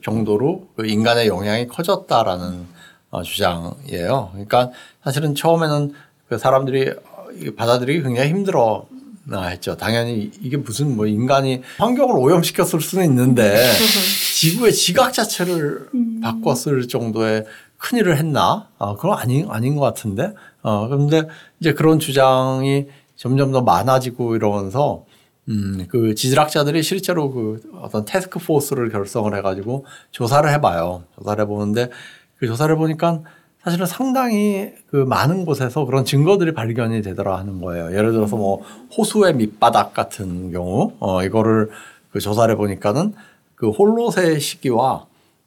정도로 0.03 0.67
그 0.75 0.85
인간의 0.85 1.27
영향이 1.27 1.67
커졌다라는 1.67 2.67
어, 3.09 3.23
주장이에요. 3.23 4.29
그러니까 4.33 4.69
사실은 5.03 5.33
처음에는 5.33 5.93
그 6.27 6.37
사람들이 6.37 6.89
어, 6.89 7.25
받아들이기 7.57 8.03
굉장히 8.03 8.29
힘들어 8.29 8.85
했죠. 9.31 9.77
당연히 9.77 10.31
이게 10.41 10.57
무슨 10.57 10.95
뭐 10.95 11.05
인간이 11.05 11.61
환경을 11.77 12.17
오염시켰을 12.17 12.81
수는 12.81 13.05
있는데 13.05 13.63
지구의 14.35 14.73
지각 14.73 15.13
자체를 15.13 15.89
바꿨을 16.21 16.87
정도의 16.87 17.45
큰 17.77 17.99
일을 17.99 18.17
했나? 18.17 18.67
아, 18.77 18.95
그건 18.95 19.17
아닌, 19.17 19.47
아닌 19.49 19.75
것 19.75 19.81
같은데. 19.81 20.33
어, 20.61 20.87
그런데 20.87 21.27
이제 21.59 21.73
그런 21.73 21.99
주장이 21.99 22.87
점점 23.15 23.51
더 23.51 23.61
많아지고 23.61 24.35
이러면서 24.35 25.05
음, 25.49 25.87
그 25.89 26.13
지질학자들이 26.13 26.83
실제로 26.83 27.31
그 27.31 27.59
어떤 27.81 28.05
테스크 28.05 28.39
포스를 28.39 28.89
결성을 28.89 29.35
해가지고 29.35 29.85
조사를 30.11 30.47
해봐요. 30.53 31.03
조사를 31.17 31.41
해보는데 31.43 31.89
그 32.37 32.47
조사를 32.47 32.75
보니까 32.75 33.21
사실은 33.63 33.85
상당히 33.87 34.71
그 34.89 34.95
많은 34.95 35.45
곳에서 35.45 35.85
그런 35.85 36.05
증거들이 36.05 36.53
발견이 36.53 37.01
되더라 37.01 37.37
하는 37.37 37.59
거예요. 37.61 37.91
예를 37.97 38.13
들어서 38.13 38.37
뭐 38.37 38.61
호수의 38.95 39.35
밑바닥 39.35 39.93
같은 39.93 40.51
경우, 40.51 40.93
어, 40.99 41.23
이거를 41.23 41.69
그 42.11 42.19
조사를 42.19 42.53
해보니까는 42.53 43.13
그 43.55 43.69
홀로세 43.71 44.39
시기와 44.39 45.05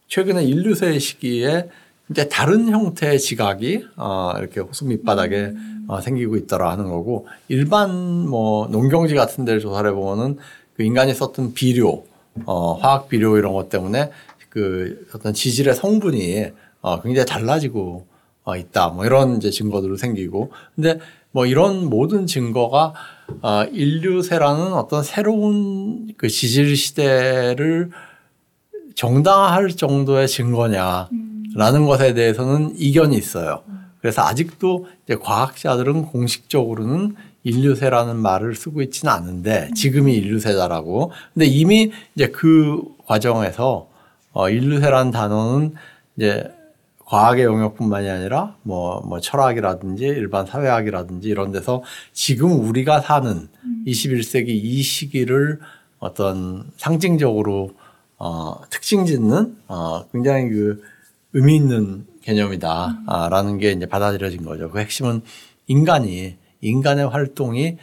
최근에 0.08 0.44
인류세 0.44 0.98
시기에 0.98 1.70
이제 2.12 2.28
다른 2.28 2.68
형태의 2.68 3.18
지각이 3.18 3.86
어, 3.96 4.34
이렇게 4.38 4.60
호수 4.60 4.84
밑바닥에 4.84 5.52
어, 5.88 6.00
생기고 6.00 6.36
있더라 6.36 6.70
하는 6.70 6.88
거고 6.88 7.26
일반 7.48 8.28
뭐 8.28 8.68
농경지 8.68 9.14
같은 9.14 9.44
데를 9.44 9.60
조사를 9.60 9.90
해보면은 9.90 10.36
그 10.74 10.82
인간이 10.82 11.12
썼던 11.14 11.54
비료, 11.54 12.04
어, 12.44 12.74
화학 12.74 13.08
비료 13.08 13.36
이런 13.36 13.52
것 13.54 13.68
때문에 13.68 14.10
그 14.48 15.06
어떤 15.14 15.32
지질의 15.32 15.74
성분이 15.74 16.46
어, 16.82 17.00
굉장히 17.00 17.26
달라지고 17.26 18.06
어, 18.44 18.56
있다. 18.56 18.88
뭐 18.88 19.06
이런 19.06 19.36
이제 19.36 19.50
증거들도 19.50 19.96
생기고. 19.96 20.50
근데 20.74 20.98
뭐 21.30 21.46
이런 21.46 21.88
모든 21.88 22.26
증거가 22.26 22.92
어, 23.40 23.64
인류세라는 23.64 24.74
어떤 24.74 25.02
새로운 25.02 26.12
그 26.18 26.28
지질 26.28 26.76
시대를 26.76 27.90
정당화할 28.94 29.70
정도의 29.70 30.28
증거냐 30.28 31.08
라는 31.54 31.86
것에 31.86 32.14
대해서는 32.14 32.74
이견이 32.76 33.16
있어요. 33.16 33.62
그래서 34.00 34.22
아직도 34.22 34.86
이제 35.04 35.16
과학자들은 35.16 36.06
공식적으로는 36.06 37.14
인류세라는 37.44 38.16
말을 38.16 38.54
쓰고 38.54 38.82
있지는 38.82 39.12
않은데 39.12 39.70
지금이 39.74 40.14
인류세다라고. 40.14 41.12
근데 41.34 41.46
이미 41.46 41.92
이제 42.14 42.28
그 42.28 42.82
과정에서 43.06 43.88
어, 44.32 44.48
인류세라는 44.48 45.12
단어는 45.12 45.74
이제 46.16 46.50
과학의 47.06 47.44
영역뿐만이 47.44 48.08
아니라 48.08 48.56
뭐, 48.62 49.02
뭐 49.02 49.20
철학이라든지 49.20 50.04
일반 50.04 50.46
사회학이라든지 50.46 51.28
이런 51.28 51.52
데서 51.52 51.82
지금 52.12 52.66
우리가 52.66 53.00
사는 53.00 53.48
21세기 53.86 54.48
이 54.48 54.82
시기를 54.82 55.60
어떤 55.98 56.64
상징적으로 56.76 57.72
어, 58.18 58.62
특징 58.70 59.04
짓는 59.04 59.56
어, 59.68 60.06
굉장히 60.10 60.48
그 60.48 60.82
의미 61.34 61.56
있는 61.56 62.06
개념이다라는 62.22 63.58
게 63.58 63.72
이제 63.72 63.86
받아들여진 63.86 64.44
거죠. 64.44 64.70
그 64.70 64.78
핵심은 64.78 65.22
인간이 65.66 66.36
인간의 66.60 67.08
활동이 67.08 67.78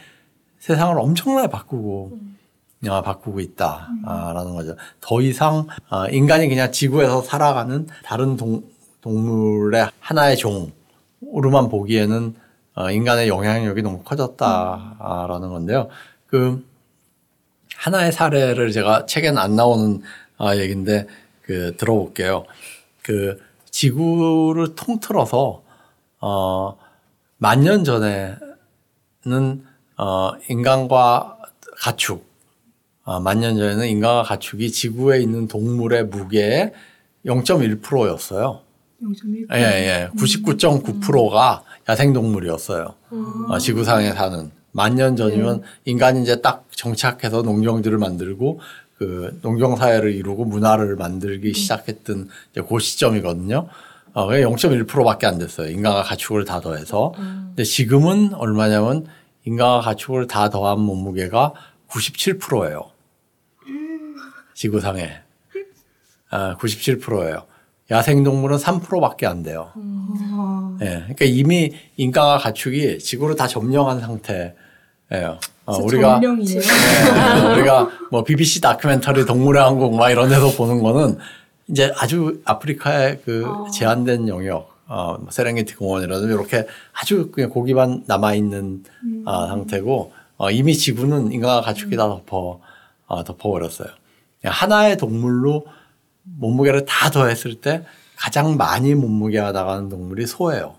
세상을 0.58 0.98
엄청나게 0.98 1.48
바꾸고 1.48 2.18
아, 2.88 3.02
바꾸고 3.02 3.40
있다라는 3.40 4.54
거죠. 4.54 4.76
더 5.00 5.20
이상 5.20 5.66
아, 5.88 6.06
인간이 6.08 6.48
그냥 6.48 6.72
지구에서 6.72 7.22
살아가는 7.22 7.86
다른 8.04 8.36
동, 8.36 8.62
동물의 9.02 9.90
하나의 10.00 10.36
종으로만 10.36 11.68
보기에는 11.68 12.34
어, 12.76 12.90
인간의 12.90 13.28
영향력이 13.28 13.82
너무 13.82 14.02
커졌다라는 14.02 15.50
건데요. 15.50 15.88
그 16.26 16.64
하나의 17.76 18.12
사례를 18.12 18.72
제가 18.72 19.06
책엔 19.06 19.36
안 19.36 19.56
나오는 19.56 20.00
아, 20.38 20.56
얘기인데 20.56 21.06
그 21.42 21.76
들어볼게요. 21.76 22.44
그 23.02 23.38
지구를 23.70 24.74
통틀어서 24.74 25.62
어, 26.20 26.76
만 27.38 27.62
년 27.62 27.84
전에는 27.84 28.38
어, 29.96 30.32
인간과 30.48 31.38
가축, 31.78 32.24
어, 33.04 33.20
만년 33.20 33.56
전에는 33.56 33.86
인간과 33.86 34.22
가축이 34.24 34.70
지구에 34.70 35.20
있는 35.20 35.48
동물의 35.48 36.06
무게의 36.06 36.72
0.1%였어요. 37.24 38.60
0.1%. 39.02 39.46
예, 39.54 39.58
예. 39.62 40.08
99.9%가 40.16 41.62
야생동물이었어요. 41.88 42.94
어, 43.48 43.58
지구상에 43.58 44.12
사는. 44.12 44.50
만년 44.72 45.16
전이면 45.16 45.62
인간이 45.84 46.22
이제 46.22 46.40
딱 46.40 46.64
정착해서 46.70 47.42
농경지를 47.42 47.98
만들고 47.98 48.60
그 49.00 49.38
농경 49.40 49.76
사회를 49.76 50.14
이루고 50.14 50.44
문화를 50.44 50.94
만들기 50.94 51.54
시작했던 51.54 52.28
이제 52.52 52.60
그 52.60 52.78
시점이거든요. 52.78 53.66
어, 54.12 54.26
그게 54.26 54.42
0.1%밖에 54.42 55.26
안 55.26 55.38
됐어요. 55.38 55.70
인간과 55.70 56.02
가축을 56.02 56.44
다 56.44 56.60
더해서. 56.60 57.14
근데 57.16 57.64
지금은 57.64 58.34
얼마냐면 58.34 59.06
인간과 59.46 59.80
가축을 59.80 60.26
다 60.26 60.50
더한 60.50 60.80
몸무게가 60.80 61.54
97%예요. 61.88 62.90
지구상에. 64.52 65.10
아, 66.28 66.56
97%예요. 66.58 67.46
야생동물은 67.90 68.58
3%밖에 68.58 69.26
안 69.26 69.42
돼요. 69.42 69.72
아, 69.76 70.78
예. 70.82 70.86
그러니까 70.86 71.24
이미 71.24 71.72
인간과 71.96 72.36
가축이 72.36 72.98
지구를 72.98 73.34
다 73.34 73.46
점령한 73.46 74.00
상태 74.00 74.54
예요. 75.12 75.38
어, 75.66 75.76
우리가. 75.76 76.20
네, 76.20 77.52
우리가 77.54 77.90
뭐 78.10 78.24
BBC 78.24 78.60
다큐멘터리 78.60 79.24
동물의 79.24 79.62
왕국 79.62 79.94
막 79.96 80.10
이런 80.10 80.28
데서 80.28 80.50
보는 80.56 80.82
거는 80.82 81.18
이제 81.68 81.92
아주 81.96 82.40
아프리카의 82.44 83.20
그 83.24 83.44
어. 83.46 83.70
제한된 83.70 84.28
영역, 84.28 84.74
어, 84.86 85.16
뭐 85.20 85.30
세렝게티 85.30 85.76
공원이라든지 85.76 86.32
이렇게 86.32 86.66
아주 86.92 87.30
그냥 87.30 87.50
고기만 87.50 88.04
남아 88.06 88.34
있는 88.34 88.82
어, 89.24 89.46
상태고 89.46 90.12
어, 90.36 90.50
이미 90.50 90.76
지구는 90.76 91.32
인간과 91.32 91.60
가축이 91.60 91.96
다 91.96 92.08
덮어 92.08 92.60
어, 93.06 93.24
덮어버렸어요. 93.24 93.88
하나의 94.44 94.96
동물로 94.96 95.66
몸무게를 96.22 96.86
다 96.86 97.10
더했을 97.10 97.60
때 97.60 97.84
가장 98.16 98.56
많이 98.56 98.94
몸무게가 98.94 99.52
나가는 99.52 99.88
동물이 99.88 100.26
소예요. 100.26 100.76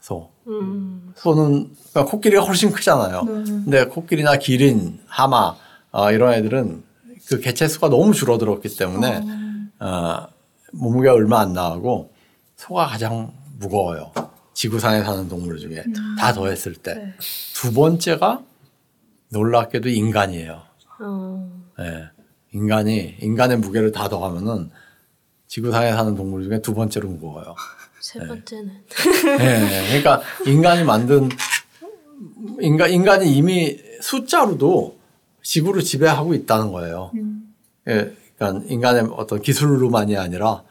소. 0.00 0.33
음. 0.46 1.12
소는 1.16 1.70
그러니까 1.90 2.04
코끼리가 2.10 2.42
훨씬 2.42 2.70
크잖아요. 2.70 3.22
네. 3.22 3.32
근데 3.44 3.84
코끼리나 3.86 4.36
기린, 4.36 5.00
하마 5.06 5.54
어, 5.90 6.10
이런 6.12 6.34
애들은 6.34 6.82
그 7.28 7.40
개체 7.40 7.68
수가 7.68 7.88
너무 7.88 8.12
줄어들었기 8.12 8.76
때문에 8.76 9.22
어, 9.80 10.26
몸무게가 10.72 11.14
얼마 11.14 11.40
안 11.40 11.52
나가고 11.52 12.12
소가 12.56 12.86
가장 12.86 13.32
무거워요. 13.58 14.12
지구상에 14.54 15.02
사는 15.02 15.28
동물 15.28 15.58
중에 15.58 15.84
다 16.18 16.32
더했을 16.32 16.74
때 16.74 16.94
네. 16.94 17.14
두 17.54 17.72
번째가 17.72 18.42
놀랍게도 19.30 19.88
인간이에요. 19.88 20.62
어. 21.00 21.64
예. 21.80 22.08
인간이 22.52 23.16
인간의 23.20 23.58
무게를 23.58 23.90
다 23.90 24.08
더하면은 24.08 24.70
지구상에 25.48 25.92
사는 25.92 26.14
동물 26.14 26.44
중에 26.44 26.60
두 26.60 26.72
번째로 26.74 27.08
무거워요. 27.08 27.54
세 28.04 28.18
번째는 28.18 28.70
예, 29.40 29.86
그러니까 29.88 30.20
인간이 30.44 30.84
만든 30.84 31.30
인간 32.60 32.90
인간이 32.90 33.32
이미 33.34 33.78
숫자로도 34.02 34.98
지구를 35.42 35.82
지배하고 35.82 36.34
있다는 36.34 36.70
거예요. 36.70 37.10
예, 37.88 38.14
그러니까 38.36 38.66
인간의 38.68 39.08
어떤 39.16 39.40
기술로만이 39.40 40.18
아니라 40.18 40.62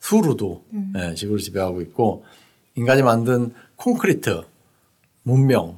수로도 0.00 0.64
예, 0.96 1.14
지구를 1.14 1.42
지배하고 1.42 1.82
있고 1.82 2.24
인간이 2.76 3.02
만든 3.02 3.52
콘크리트 3.76 4.42
문명의 5.22 5.74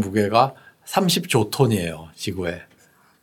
무게가 0.00 0.54
30조 0.84 1.52
톤이에요 1.52 2.08
지구에. 2.16 2.60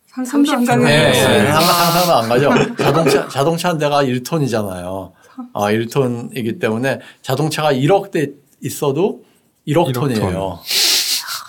상상도 0.07 0.49
안30 0.53 0.65
가는 0.65 0.83
예, 0.87 0.89
네. 0.89 1.09
예, 1.09 1.51
상상- 1.51 1.91
상상도 1.91 2.13
안 2.13 2.29
가죠. 2.29 2.75
자동차 2.77 3.27
자동차 3.27 3.69
한 3.69 3.77
대가 3.77 4.01
1톤이잖아요. 4.01 5.11
아, 5.53 5.71
1톤이기 5.71 6.59
때문에 6.59 6.99
자동차가 7.21 7.73
1억 7.73 8.11
대 8.11 8.31
있어도 8.61 9.23
1억, 9.67 9.87
1억 9.89 9.93
톤이에요. 9.93 10.59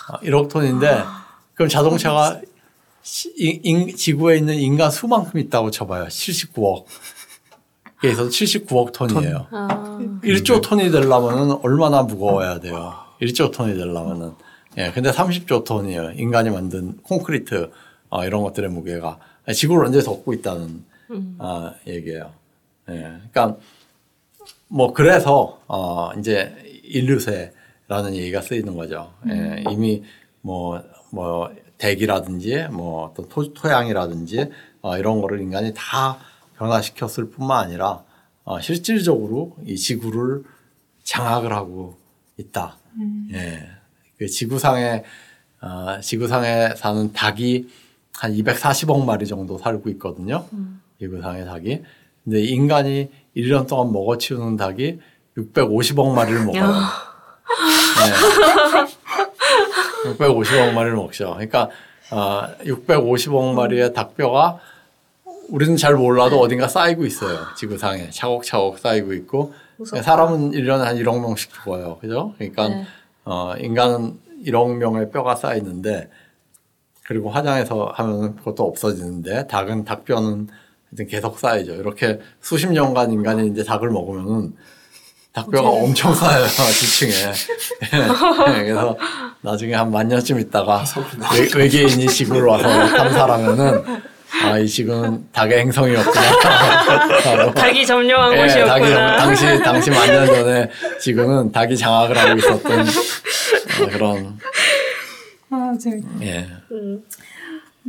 아, 0.09 0.19
1억 0.19 0.49
톤인데 0.49 1.03
그럼 1.53 1.69
자동차가 1.69 2.41
시- 3.01 3.33
인- 3.37 3.59
인- 3.63 3.95
지구에 3.95 4.37
있는 4.37 4.55
인간 4.55 4.89
수만큼 4.91 5.39
있다고 5.39 5.71
쳐봐요. 5.71 6.05
79억. 6.05 6.85
그래서 7.99 8.23
79억 8.27 8.91
톤이에요. 8.93 9.47
아. 9.51 9.99
1조 10.23 10.61
톤이 10.61 10.91
되려면은 10.91 11.57
얼마나 11.63 12.03
무거워야 12.03 12.59
돼요. 12.59 12.93
1조 13.21 13.51
톤이 13.53 13.75
되려면은. 13.75 14.31
예, 14.77 14.91
근데 14.91 15.11
30조 15.11 15.63
톤이에요. 15.65 16.11
인간이 16.15 16.49
만든 16.49 16.97
콘크리트, 17.03 17.71
어, 18.09 18.25
이런 18.25 18.41
것들의 18.41 18.69
무게가. 18.71 19.19
지구를 19.53 19.85
언제 19.85 20.01
덮고 20.01 20.33
있다는, 20.33 20.83
음. 21.11 21.35
아, 21.39 21.73
얘기예요. 21.87 22.31
예. 22.89 22.93
그러니까, 23.31 23.55
뭐, 24.73 24.91
그래서, 24.91 25.61
어, 25.67 26.09
이제 26.17 26.51
인류세라는 26.83 28.15
얘기가 28.15 28.41
쓰이는 28.41 28.75
거죠. 28.75 29.13
예, 29.29 29.63
이미 29.69 30.03
뭐, 30.41 30.81
뭐, 31.11 31.51
대기라든지, 31.77 32.65
뭐, 32.71 33.03
어떤 33.05 33.29
토, 33.29 33.53
토양이라든지, 33.53 34.49
어, 34.81 34.97
이런 34.97 35.21
거를 35.21 35.41
인간이 35.41 35.75
다 35.75 36.17
변화시켰을 36.57 37.29
뿐만 37.29 37.65
아니라, 37.65 38.03
어, 38.45 38.59
실질적으로 38.61 39.55
이 39.63 39.77
지구를 39.77 40.43
장악을 41.03 41.53
하고 41.53 41.99
있다. 42.37 42.77
예. 43.33 43.59
그 44.17 44.25
지구상에, 44.25 45.03
어, 45.61 45.99
지구상에 46.01 46.69
사는 46.77 47.13
닭이 47.13 47.67
한 48.15 48.33
240억 48.33 49.05
마리 49.05 49.27
정도 49.27 49.59
살고 49.59 49.91
있거든요. 49.91 50.47
지구상의 50.99 51.45
닭이. 51.45 51.83
근데 52.23 52.41
인간이 52.41 53.09
1년 53.35 53.67
동안 53.67 53.91
먹어치우는 53.91 54.57
닭이 54.57 54.99
650억 55.37 56.13
마리를 56.13 56.45
먹어요. 56.45 56.67
네. 56.67 58.13
650억 60.11 60.73
마리를 60.73 60.95
먹죠. 60.95 61.31
그러니까 61.33 61.69
어, 62.11 62.43
650억 62.63 63.53
마리의 63.53 63.93
닭뼈가 63.93 64.59
우리는 65.49 65.75
잘 65.75 65.95
몰라도 65.95 66.39
어딘가 66.39 66.67
쌓이고 66.67 67.05
있어요. 67.05 67.39
지구상에 67.57 68.09
차곡차곡 68.11 68.79
쌓이고 68.79 69.13
있고 69.13 69.53
무섭다. 69.77 70.03
사람은 70.03 70.51
1년에 70.51 70.79
한 70.79 70.95
1억 70.97 71.19
명씩 71.21 71.53
죽어요. 71.53 71.97
그죠? 71.99 72.33
그러니까 72.37 72.67
네. 72.69 72.85
어, 73.25 73.53
인간은 73.57 74.19
1억 74.45 74.77
명의 74.77 75.09
뼈가 75.11 75.35
쌓이는데 75.35 76.09
그리고 77.05 77.29
화장해서 77.29 77.91
하면 77.95 78.35
그것도 78.37 78.63
없어지는데 78.63 79.47
닭은 79.47 79.83
닭뼈는 79.83 80.47
하여튼 80.93 81.07
계속 81.07 81.39
쌓이죠. 81.39 81.73
이렇게 81.75 82.19
수십 82.41 82.67
년간 82.71 83.11
인간이 83.11 83.47
이제 83.47 83.63
닭을 83.63 83.89
먹으면은 83.89 84.53
닭뼈가 85.33 85.67
엄청 85.67 86.13
쌓여요 86.13 86.45
지층에. 86.71 87.11
예, 88.59 88.63
그래서 88.63 88.95
나중에 89.41 89.73
한 89.73 89.89
만 89.91 90.07
년쯤 90.07 90.39
있다가 90.39 90.83
외, 91.33 91.49
외계인이 91.63 92.05
지구를 92.07 92.43
와서 92.43 92.63
탐사하면은 92.95 93.83
아 94.43 94.57
이 94.59 94.67
지구는 94.67 95.27
닭의 95.31 95.59
행성이었구나. 95.59 97.53
닭이 97.53 97.85
점령한 97.85 98.33
예, 98.33 98.37
닭이 98.37 98.47
곳이었구나. 98.53 99.17
당시 99.17 99.59
당시 99.63 99.89
만 99.89 100.07
년 100.07 100.25
전에 100.27 100.69
지구는 100.99 101.51
닭이 101.51 101.75
장악을 101.77 102.15
하고 102.17 102.37
있었던 102.37 102.79
어, 102.81 103.85
그런 103.91 104.37
아, 105.49 105.73
제 105.79 105.91
예. 106.21 106.47
음. 106.71 107.03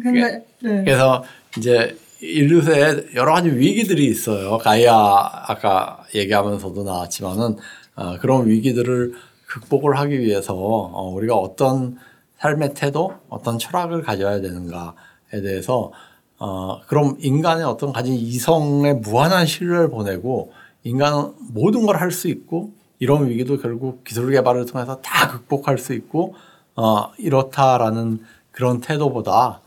근데 0.03 0.43
네. 0.61 0.83
그래서 0.85 1.25
이제 1.59 1.97
인류세에 2.21 3.15
여러 3.15 3.35
가지 3.35 3.51
위기들이 3.51 4.07
있어요. 4.07 4.59
가이아 4.59 5.45
아까 5.49 6.05
얘기하면서도 6.15 6.85
나왔지만은 6.85 7.57
어, 7.97 8.19
그런 8.21 8.47
위기들을 8.49 9.15
극복을 9.47 9.99
하기 9.99 10.19
위해서 10.21 10.55
어, 10.55 11.11
우리가 11.11 11.37
어떤 11.37 11.97
삶의 12.39 12.75
태도, 12.75 13.15
어떤 13.29 13.59
철학을 13.59 14.03
가져야 14.03 14.41
되는가에 14.41 15.43
대해서 15.43 15.93
어, 16.39 16.81
그럼 16.87 17.17
인간의 17.21 17.65
어떤 17.65 17.93
가진 17.93 18.15
이성에 18.15 18.95
무한한 18.95 19.47
신뢰를 19.47 19.89
보내고 19.91 20.53
인간은 20.83 21.33
모든 21.53 21.87
걸 21.87 21.97
할 21.97 22.11
수 22.11 22.29
있고 22.29 22.73
이런 22.99 23.29
위기도 23.29 23.59
결국 23.59 24.05
기술 24.05 24.31
개발을 24.33 24.67
통해서 24.67 25.01
다 25.01 25.29
극복할 25.29 25.79
수 25.79 25.95
있고 25.95 26.35
어, 26.77 27.11
이렇다라는 27.19 28.21
그런 28.51 28.81
태도보다 28.81 29.61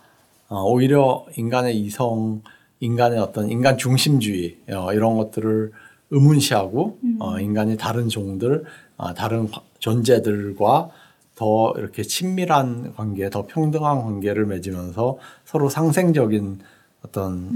어, 0.50 0.64
오히려 0.64 1.26
인간의 1.36 1.78
이성, 1.80 2.42
인간의 2.80 3.20
어떤 3.20 3.50
인간 3.50 3.78
중심주의 3.78 4.58
어, 4.72 4.94
이런 4.94 5.18
것들을 5.18 5.72
의문시하고 6.10 7.00
어, 7.20 7.40
인간이 7.40 7.76
다른 7.78 8.08
종들, 8.08 8.64
어, 8.98 9.14
다른 9.14 9.50
과- 9.52 9.62
존재들과 9.80 10.90
더 11.36 11.74
이렇게 11.78 12.02
친밀한 12.04 12.94
관계, 12.96 13.30
더 13.30 13.46
평등한 13.46 14.02
관계를 14.04 14.46
맺으면서 14.46 15.18
서로 15.46 15.70
상생적인 15.70 16.60
어떤 17.06 17.50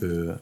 그 0.00 0.38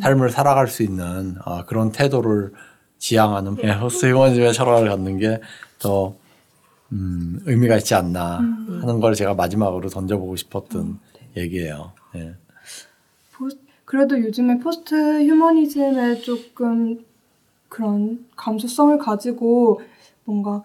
삶을 0.00 0.30
살아갈 0.30 0.68
수 0.68 0.82
있는 0.82 1.36
어, 1.44 1.64
그런 1.66 1.92
태도를 1.92 2.52
지향하는 2.98 3.58
예, 3.62 3.72
호스 3.72 4.06
휴머니즘의 4.06 4.54
철학을 4.54 4.88
갖는 4.88 5.18
게더 5.18 6.14
음, 6.92 7.40
의미가 7.44 7.76
있지 7.76 7.94
않나 7.94 8.38
하는 8.80 9.00
걸 9.00 9.14
제가 9.14 9.34
마지막으로 9.34 9.88
던져보고 9.90 10.36
싶었던 10.36 10.98
얘기예요. 11.36 11.92
예. 12.14 12.34
포- 13.34 13.48
그래도 13.84 14.18
요즘에 14.20 14.58
포스트 14.58 14.94
휴머니즘에 15.24 16.16
조금 16.20 17.04
그런 17.68 18.24
감수성을 18.36 18.96
가지고 18.98 19.80
뭔가 20.24 20.62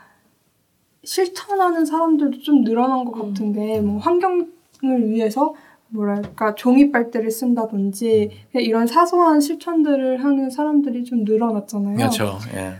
실천하는 1.04 1.86
사람들도 1.86 2.40
좀 2.42 2.64
늘어난 2.64 3.06
것 3.06 3.12
같은 3.14 3.54
게 3.54 3.82
뭐 3.82 3.98
환경을 4.00 5.10
위해서 5.10 5.54
뭐랄까 5.90 6.56
종이 6.56 6.92
빨대를 6.92 7.30
쓴다든지 7.32 8.30
그냥 8.52 8.66
이런 8.66 8.88
사소한 8.88 9.42
실천들을 9.42 10.24
하는 10.24 10.50
사람들이 10.50 11.04
좀 11.04 11.24
늘어났잖아요. 11.26 11.98
그렇죠. 11.98 12.38
예. 12.56 12.78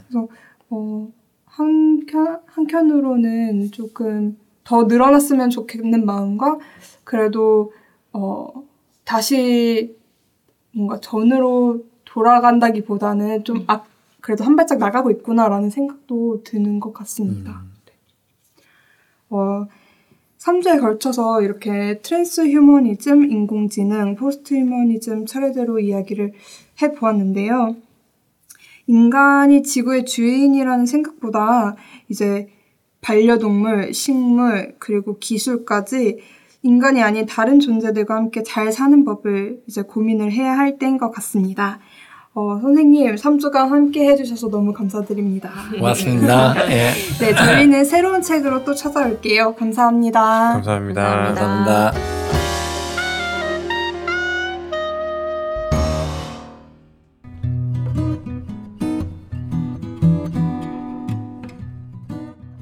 어, 0.70 1.08
한편, 1.46 2.40
한편으로는 2.46 3.72
조금 3.72 4.38
더 4.64 4.84
늘어났으면 4.84 5.50
좋겠는 5.50 6.06
마음과 6.06 6.60
그래도 7.04 7.74
어, 8.14 8.48
다시 9.04 9.96
뭔가 10.74 11.00
전으로 11.00 11.86
돌아간다기보다는 12.06 13.44
좀 13.44 13.64
앞, 13.68 13.86
그래도 14.22 14.44
한 14.44 14.56
발짝 14.56 14.78
나가고 14.78 15.12
있구나라는 15.12 15.70
생각도 15.70 16.44
드는 16.44 16.80
것 16.80 16.94
같습니다. 16.94 17.64
네. 17.86 17.94
어, 19.30 19.68
3주에 20.38 20.82
걸쳐서 20.82 21.42
이렇게 21.42 22.00
트랜스 22.02 22.50
휴머니즘, 22.50 23.32
인공지능, 23.32 24.16
포스트 24.16 24.56
휴머니즘 24.56 25.26
차례대로 25.26 25.80
이야기를 25.80 26.34
해 26.82 26.92
보았는데요. 26.94 27.76
인간이 28.88 29.62
지구의 29.62 30.06
주인이라는 30.06 30.86
생각보다 30.86 31.76
이제 32.10 32.50
반려동물, 33.02 33.94
식물, 33.94 34.76
그리고 34.80 35.18
기술까지 35.20 36.20
인간이 36.64 37.02
아닌 37.02 37.26
다른 37.26 37.60
존재들과 37.60 38.16
함께 38.16 38.44
잘 38.44 38.72
사는 38.72 39.04
법을 39.04 39.62
이제 39.68 39.82
고민을 39.82 40.32
해야 40.32 40.58
할 40.58 40.78
때인 40.78 40.98
것 40.98 41.12
같습니다. 41.12 41.80
어, 42.34 42.60
선생님, 42.62 43.16
3주간 43.16 43.70
함께 43.70 44.08
해주셔서 44.08 44.50
너무 44.50 44.72
감사드립니다. 44.72 45.50
고맙습니다. 45.78 46.56
예. 46.72 46.92
네, 47.20 47.36
저희는 47.36 47.84
새로운 47.84 48.22
책으로 48.22 48.64
또 48.64 48.74
찾아올게요. 48.74 49.56
감사합니다. 49.56 50.22
감사합니다. 50.54 51.04
감사합니다. 51.04 51.42
감사합니다. 51.42 52.22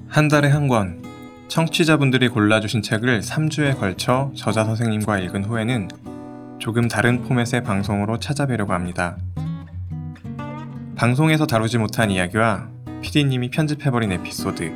한 0.07 0.27
달에 0.27 0.49
한 0.49 0.67
권. 0.67 1.08
청취자분들이 1.49 2.29
골라주신 2.29 2.83
책을 2.83 3.21
3주에 3.21 3.79
걸쳐 3.79 4.31
저자 4.35 4.63
선생님과 4.65 5.17
읽은 5.17 5.45
후에는 5.45 5.89
조금 6.59 6.87
다른 6.87 7.23
포맷의 7.23 7.63
방송으로 7.63 8.19
찾아뵈려고 8.19 8.73
합니다. 8.73 9.17
방송에서 10.95 11.47
다루지 11.47 11.79
못한 11.79 12.11
이야기와 12.11 12.67
PD님이 13.01 13.49
편집해버린 13.49 14.11
에피소드, 14.11 14.71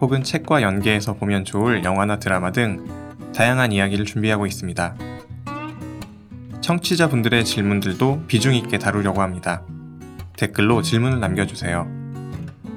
혹은 0.00 0.22
책과 0.22 0.62
연계해서 0.62 1.14
보면 1.14 1.44
좋을 1.44 1.82
영화나 1.82 2.20
드라마 2.20 2.52
등 2.52 2.86
다양한 3.34 3.72
이야기를 3.72 4.04
준비하고 4.04 4.46
있습니다. 4.46 4.94
청취자분들의 6.60 7.44
질문들도 7.44 8.26
비중 8.28 8.54
있게 8.54 8.78
다루려고 8.78 9.20
합니다. 9.20 9.62
댓글로 10.36 10.82
질문을 10.82 11.18
남겨주세요. 11.18 12.03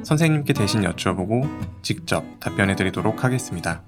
선생님께 0.08 0.54
대신 0.54 0.84
여쭤보고 0.84 1.46
직접 1.82 2.24
답변해 2.40 2.78
드리도록 2.78 3.26
하겠습니다. 3.26 3.84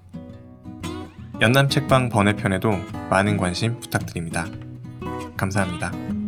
연남 1.40 1.70
책방 1.70 2.10
번외편에도 2.10 2.72
많은 3.10 3.38
관심 3.38 3.80
부탁드립니다. 3.80 4.46
감사합니다. 5.38 6.19